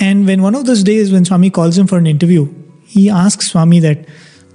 [0.00, 2.52] And when one of those days when Swami calls him for an interview,
[2.86, 4.06] he asks Swami that,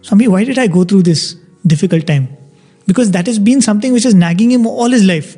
[0.02, 1.35] Swami, why did I go through this
[1.68, 2.30] difficult time?
[2.88, 5.38] Because that has been something which is nagging him all his life.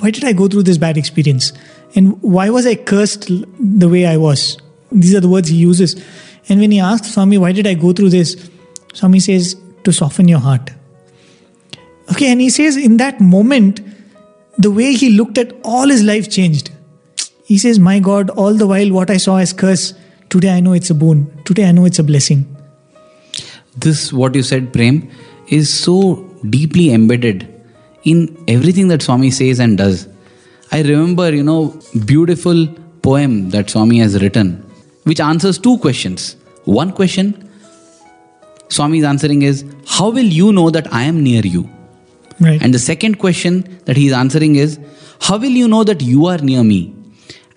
[0.00, 1.52] Why did I go through this bad experience?
[1.94, 4.58] And why was I cursed the way I was?
[4.92, 5.94] These are the words he uses.
[6.48, 8.50] And when he asks Swami, why did I go through this?
[8.92, 10.70] Swami says, to soften your heart.
[12.10, 13.80] Okay, and he says, in that moment,
[14.58, 16.70] the way he looked at all his life changed.
[17.44, 19.94] He says, My God, all the while what I saw as curse,
[20.30, 21.42] today I know it's a boon.
[21.44, 22.44] Today I know it's a blessing.
[23.76, 25.10] This, what you said, Prem,
[25.48, 27.46] is so deeply embedded
[28.04, 30.08] in everything that Swami says and does.
[30.72, 32.66] I remember, you know, beautiful
[33.02, 34.64] poem that Swami has written,
[35.04, 36.36] which answers two questions.
[36.64, 37.42] One question
[38.68, 41.70] Swami is answering is, How will you know that I am near you?
[42.40, 42.60] Right.
[42.62, 44.78] And the second question that he is answering is,
[45.20, 46.94] How will you know that you are near me?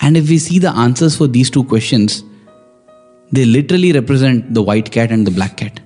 [0.01, 2.23] And if we see the answers for these two questions,
[3.31, 5.79] they literally represent the white cat and the black cat.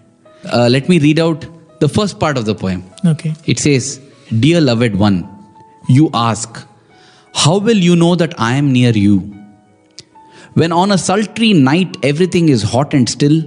[0.52, 1.46] Uh, let me read out
[1.80, 2.84] the first part of the poem.
[3.06, 3.34] okay.
[3.46, 4.00] It says,
[4.40, 5.28] Dear loved one,
[5.90, 6.66] you ask,
[7.34, 9.20] How will you know that I am near you?
[10.54, 13.42] When on a sultry night everything is hot and still,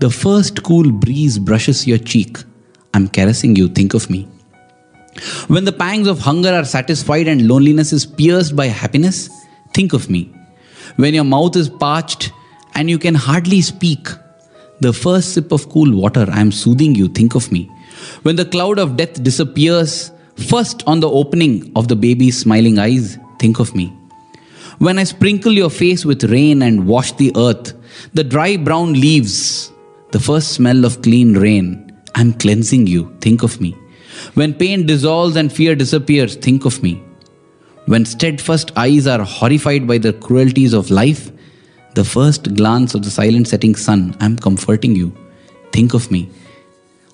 [0.00, 2.36] the first cool breeze brushes your cheek.
[2.92, 4.28] I'm caressing you, think of me.
[5.48, 9.28] When the pangs of hunger are satisfied and loneliness is pierced by happiness,
[9.74, 10.32] think of me.
[10.96, 12.32] When your mouth is parched
[12.74, 14.08] and you can hardly speak,
[14.80, 17.70] the first sip of cool water, I am soothing you, think of me.
[18.22, 23.18] When the cloud of death disappears, first on the opening of the baby's smiling eyes,
[23.38, 23.96] think of me.
[24.78, 27.74] When I sprinkle your face with rain and wash the earth,
[28.14, 29.70] the dry brown leaves,
[30.10, 33.76] the first smell of clean rain, I'm cleansing you, think of me.
[34.34, 37.02] When pain dissolves and fear disappears, think of me.
[37.86, 41.30] When steadfast eyes are horrified by the cruelties of life,
[41.94, 45.12] the first glance of the silent setting sun, I'm comforting you,
[45.72, 46.30] think of me.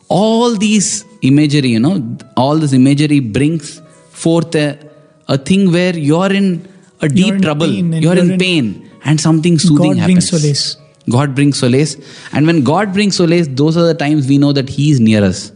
[0.08, 3.80] All these imagery, you know, all this imagery brings
[4.10, 4.78] forth a,
[5.26, 6.66] a thing where you're in
[7.00, 10.30] a deep in trouble, you're, you're in, in- pain, and something soothing God happens.
[10.30, 10.76] brings solace.
[11.08, 11.96] God brings solace.
[12.32, 15.24] And when God brings solace, those are the times we know that He is near
[15.24, 15.52] us.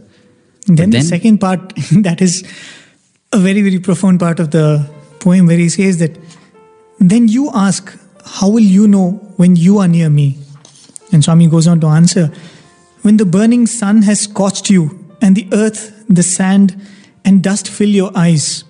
[0.67, 2.43] Then, the second part, that is
[3.31, 6.17] a very, very profound part of the poem where he says that,
[6.99, 10.37] then you ask, how will you know when you are near me?
[11.11, 12.31] And Swami goes on to answer,
[13.01, 16.79] when the burning sun has scorched you, and the earth, the sand,
[17.25, 18.63] and dust fill your eyes,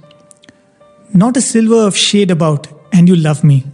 [1.14, 3.66] not a silver of shade about, and you love me.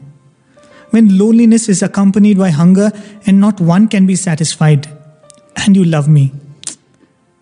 [0.89, 2.91] When loneliness is accompanied by hunger,
[3.25, 4.89] and not one can be satisfied,
[5.55, 6.33] and you love me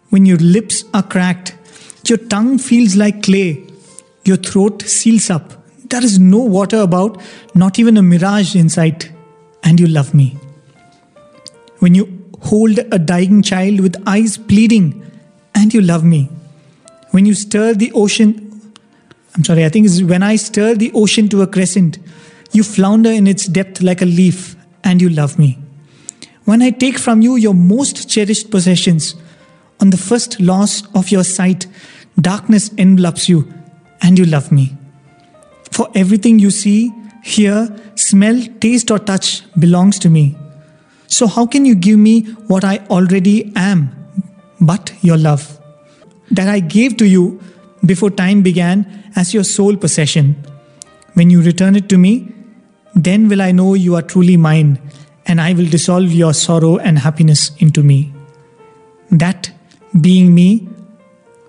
[0.09, 1.55] when your lips are cracked,
[2.05, 3.65] your tongue feels like clay,
[4.23, 5.53] your throat seals up,
[5.89, 7.21] there is no water about,
[7.55, 9.11] not even a mirage in sight,
[9.63, 10.38] and you love me.
[11.79, 15.03] When you hold a dying child with eyes pleading,
[15.55, 16.29] and you love me.
[17.11, 18.73] When you stir the ocean,
[19.35, 21.97] I'm sorry, I think it's when I stir the ocean to a crescent,
[22.51, 25.57] you flounder in its depth like a leaf, and you love me.
[26.45, 29.15] When I take from you your most cherished possessions,
[29.79, 31.67] on the first loss of your sight,
[32.19, 33.53] darkness envelops you,
[34.01, 34.75] and you love me.
[35.71, 36.91] For everything you see,
[37.23, 40.35] hear, smell, taste, or touch belongs to me.
[41.07, 43.93] So, how can you give me what I already am
[44.59, 45.59] but your love?
[46.31, 47.39] That I gave to you
[47.85, 50.35] before time began as your sole possession.
[51.13, 52.31] When you return it to me,
[52.95, 54.79] then will I know you are truly mine,
[55.25, 58.13] and I will dissolve your sorrow and happiness into me.
[59.11, 59.51] That
[60.01, 60.68] being me,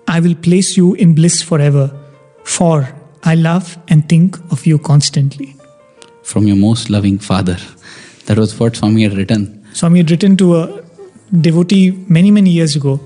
[0.07, 1.95] I will place you in bliss forever,
[2.43, 2.89] for
[3.23, 5.55] I love and think of you constantly.
[6.23, 7.57] From your most loving father.
[8.25, 9.65] That was what Swami had written.
[9.73, 10.83] Swami had written to a
[11.41, 12.99] devotee many, many years ago.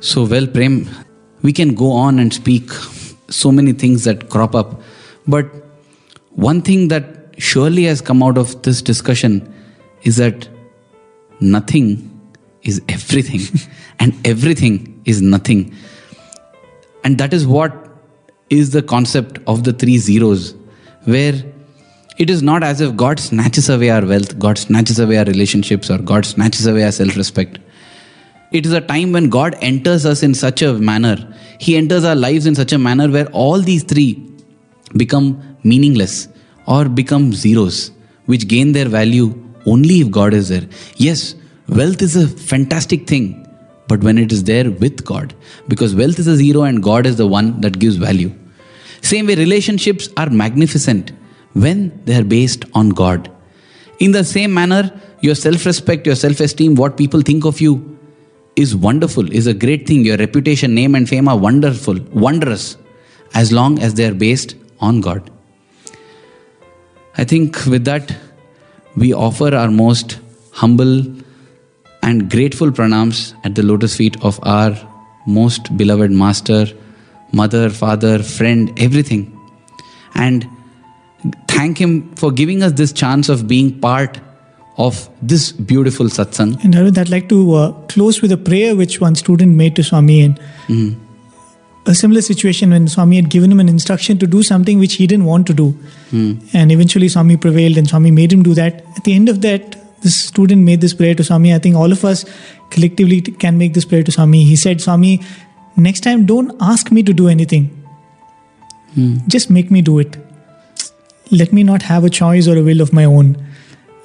[0.00, 0.88] So, well, Prem,
[1.42, 2.70] we can go on and speak
[3.28, 4.80] so many things that crop up.
[5.26, 5.46] But
[6.30, 9.52] one thing that surely has come out of this discussion
[10.02, 10.48] is that
[11.40, 12.11] nothing
[12.62, 13.40] is everything,
[13.98, 15.74] and everything is nothing.
[17.04, 17.88] And that is what
[18.50, 20.54] is the concept of the three zeros,
[21.04, 21.34] where
[22.18, 25.90] it is not as if God snatches away our wealth, God snatches away our relationships,
[25.90, 27.58] or God snatches away our self respect.
[28.52, 31.16] It is a time when God enters us in such a manner,
[31.58, 34.28] He enters our lives in such a manner where all these three
[34.96, 36.28] become meaningless
[36.66, 37.90] or become zeros,
[38.26, 40.68] which gain their value only if God is there.
[40.96, 41.34] Yes,
[41.68, 43.46] wealth is a fantastic thing,
[43.88, 45.34] but when it is there with God,
[45.68, 48.32] because wealth is a zero and God is the one that gives value.
[49.00, 51.12] Same way, relationships are magnificent
[51.54, 53.30] when they are based on God.
[53.98, 54.90] In the same manner,
[55.20, 57.98] your self respect, your self esteem, what people think of you
[58.56, 60.04] is wonderful, is a great thing.
[60.04, 62.76] Your reputation, name, and fame are wonderful, wondrous,
[63.34, 65.30] as long as they are based on God.
[67.16, 68.14] I think with that,
[68.96, 70.18] we offer our most
[70.52, 71.04] humble
[72.02, 74.76] and grateful pranams at the lotus feet of our
[75.26, 76.66] most beloved Master,
[77.32, 79.38] Mother, Father, Friend, everything.
[80.14, 80.48] And
[81.48, 84.20] thank Him for giving us this chance of being part
[84.78, 86.62] of this beautiful satsang.
[86.64, 89.82] And Arvind, I'd like to uh, close with a prayer which one student made to
[89.82, 90.38] Swami in
[91.86, 95.06] a similar situation when Swami had given him an instruction to do something which he
[95.06, 95.76] didn't want to do.
[96.54, 98.84] And eventually Swami prevailed and Swami made him do that.
[98.96, 101.54] At the end of that, this student made this prayer to Swami.
[101.54, 102.24] I think all of us
[102.70, 104.44] collectively can make this prayer to Swami.
[104.44, 105.20] He said, Swami,
[105.76, 107.66] next time don't ask me to do anything.
[108.94, 109.18] Hmm.
[109.28, 110.16] Just make me do it.
[111.30, 113.36] Let me not have a choice or a will of my own.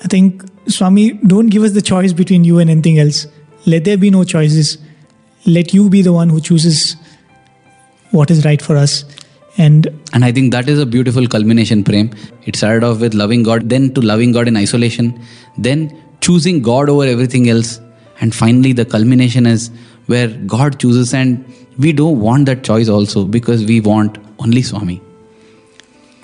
[0.04, 3.28] I think, Swami, don't give us the choice between you and anything else.
[3.66, 4.78] Let there be no choices.
[5.46, 6.96] Let you be the one who chooses
[8.12, 9.04] what is right for us.
[9.58, 12.12] And And I think that is a beautiful culmination, Prem.
[12.46, 15.20] It started off with loving God, then to loving God in isolation,
[15.58, 17.80] then choosing God over everything else.
[18.22, 19.72] And finally, the culmination is
[20.06, 21.44] where God chooses, and
[21.78, 25.02] we don't want that choice also because we want only Swami.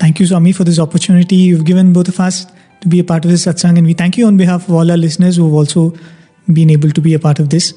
[0.03, 2.45] thank you, Swami, for this opportunity you've given both of us
[2.81, 3.77] to be a part of this satsang.
[3.77, 5.83] And we thank you on behalf of all our listeners who have also
[6.51, 7.73] been able to be a part of this.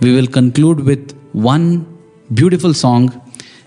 [0.00, 1.86] we will conclude with one
[2.34, 3.08] beautiful song.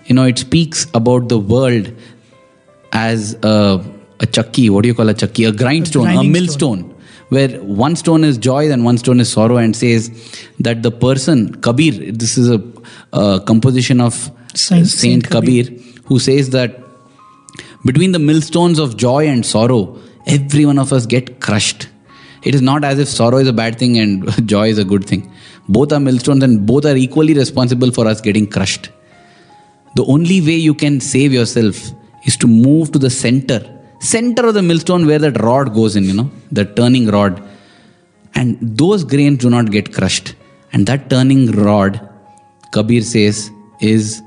[0.06, 1.92] You know, it speaks about the world
[2.92, 3.84] as a,
[4.20, 4.70] a chakki.
[4.70, 5.48] What do you call a chakki?
[5.48, 6.94] A grindstone, a, grinding millstone,
[7.30, 10.10] where one stone is joy and one stone is sorrow, and says
[10.60, 12.62] that the person, Kabir, this is a,
[13.12, 14.14] a composition of
[14.54, 15.64] Saint- Saint, Saint Kabir,
[16.04, 16.80] who says that
[17.84, 21.88] between the millstones of joy and sorrow, every one of us get crushed.
[22.42, 25.04] It is not as if sorrow is a bad thing and joy is a good
[25.06, 25.30] thing.
[25.68, 28.90] Both are millstones and both are equally responsible for us getting crushed.
[29.94, 31.92] The only way you can save yourself
[32.24, 33.60] is to move to the center,
[34.00, 37.42] center of the millstone where that rod goes in, you know, the turning rod.
[38.34, 40.34] And those grains do not get crushed.
[40.72, 42.00] And that turning rod,
[42.72, 43.50] Kabir says,
[43.80, 44.22] is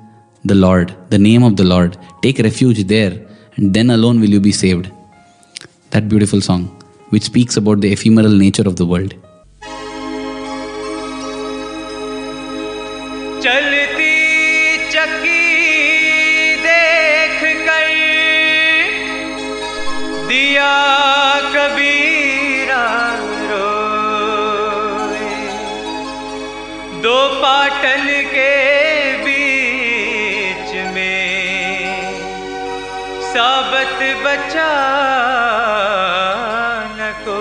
[0.46, 1.98] the Lord, the name of the Lord.
[2.22, 3.28] Take refuge there,
[3.58, 4.90] and then alone will you be saved.
[5.90, 6.68] That beautiful song,
[7.10, 9.14] which speaks about the ephemeral nature of the world.
[27.42, 28.52] Patan के
[29.26, 32.02] बीच में
[33.34, 34.72] साबत बचा
[37.28, 37.38] को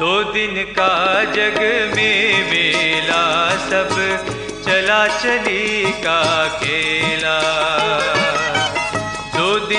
[0.00, 0.92] दो दिन का
[1.36, 1.58] जग
[1.96, 3.24] में मेला
[3.70, 3.90] सब
[4.66, 6.20] चला चली का
[6.62, 7.38] खेला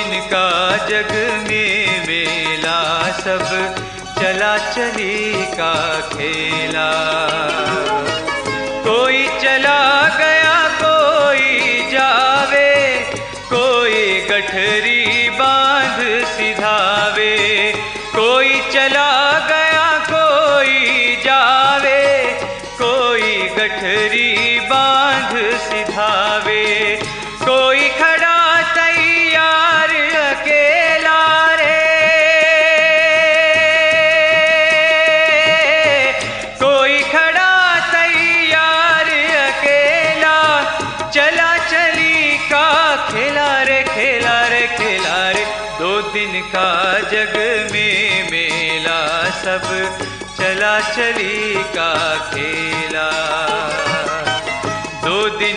[0.01, 1.11] दो दिन का जग
[1.47, 3.75] में मेला सब
[4.19, 6.89] चला चली का खेला।
[8.87, 12.73] कोई चला गया, कोई जावे,
[13.53, 17.37] कोई गठरी बाँध सिधावे,
[18.15, 19.10] कोई चला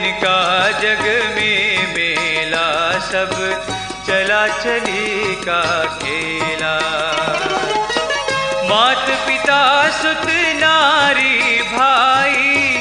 [0.04, 1.02] दो दिन का जग
[1.34, 3.30] में मेला सब
[4.06, 6.78] चला चली का खेला।
[8.64, 12.76] मात पिता सुत नारी, भाई,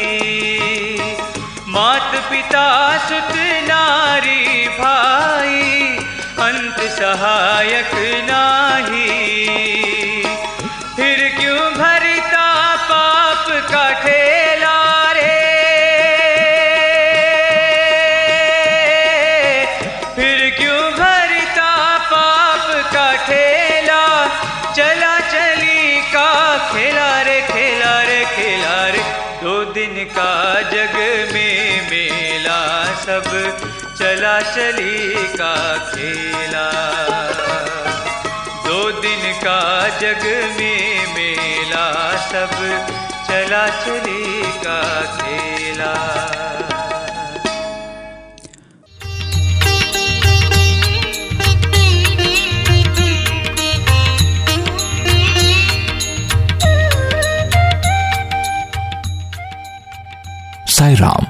[1.69, 5.97] मात पिता सुत नारी, भाई,
[6.39, 7.95] अंत सहायक
[8.31, 9.86] नाही।
[40.06, 40.24] जग
[40.58, 41.86] में मेला
[42.32, 42.56] सब
[43.28, 44.80] चला चली का
[45.18, 45.94] खेला
[60.68, 61.28] Sai Ram.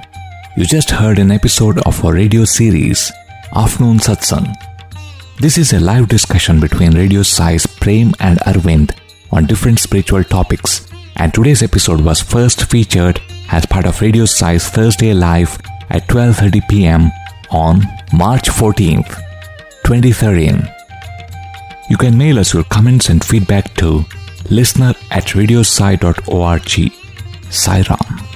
[0.56, 3.12] You just heard an episode of our radio series,
[3.54, 4.56] Afternoon Satsang.
[5.39, 8.95] this is a live discussion between Radio Sai's Prem and Arvind
[9.31, 10.87] on different spiritual topics,
[11.17, 15.59] and today's episode was first featured as part of Radio Sai's Thursday Live
[15.91, 17.11] at 12:30 p.m.
[17.51, 17.83] on
[18.13, 19.17] March 14th,
[19.85, 20.67] 2013.
[21.91, 24.05] You can mail us your comments and feedback to
[24.51, 26.93] listener at radiosai.org.
[27.51, 28.36] Sai Ram.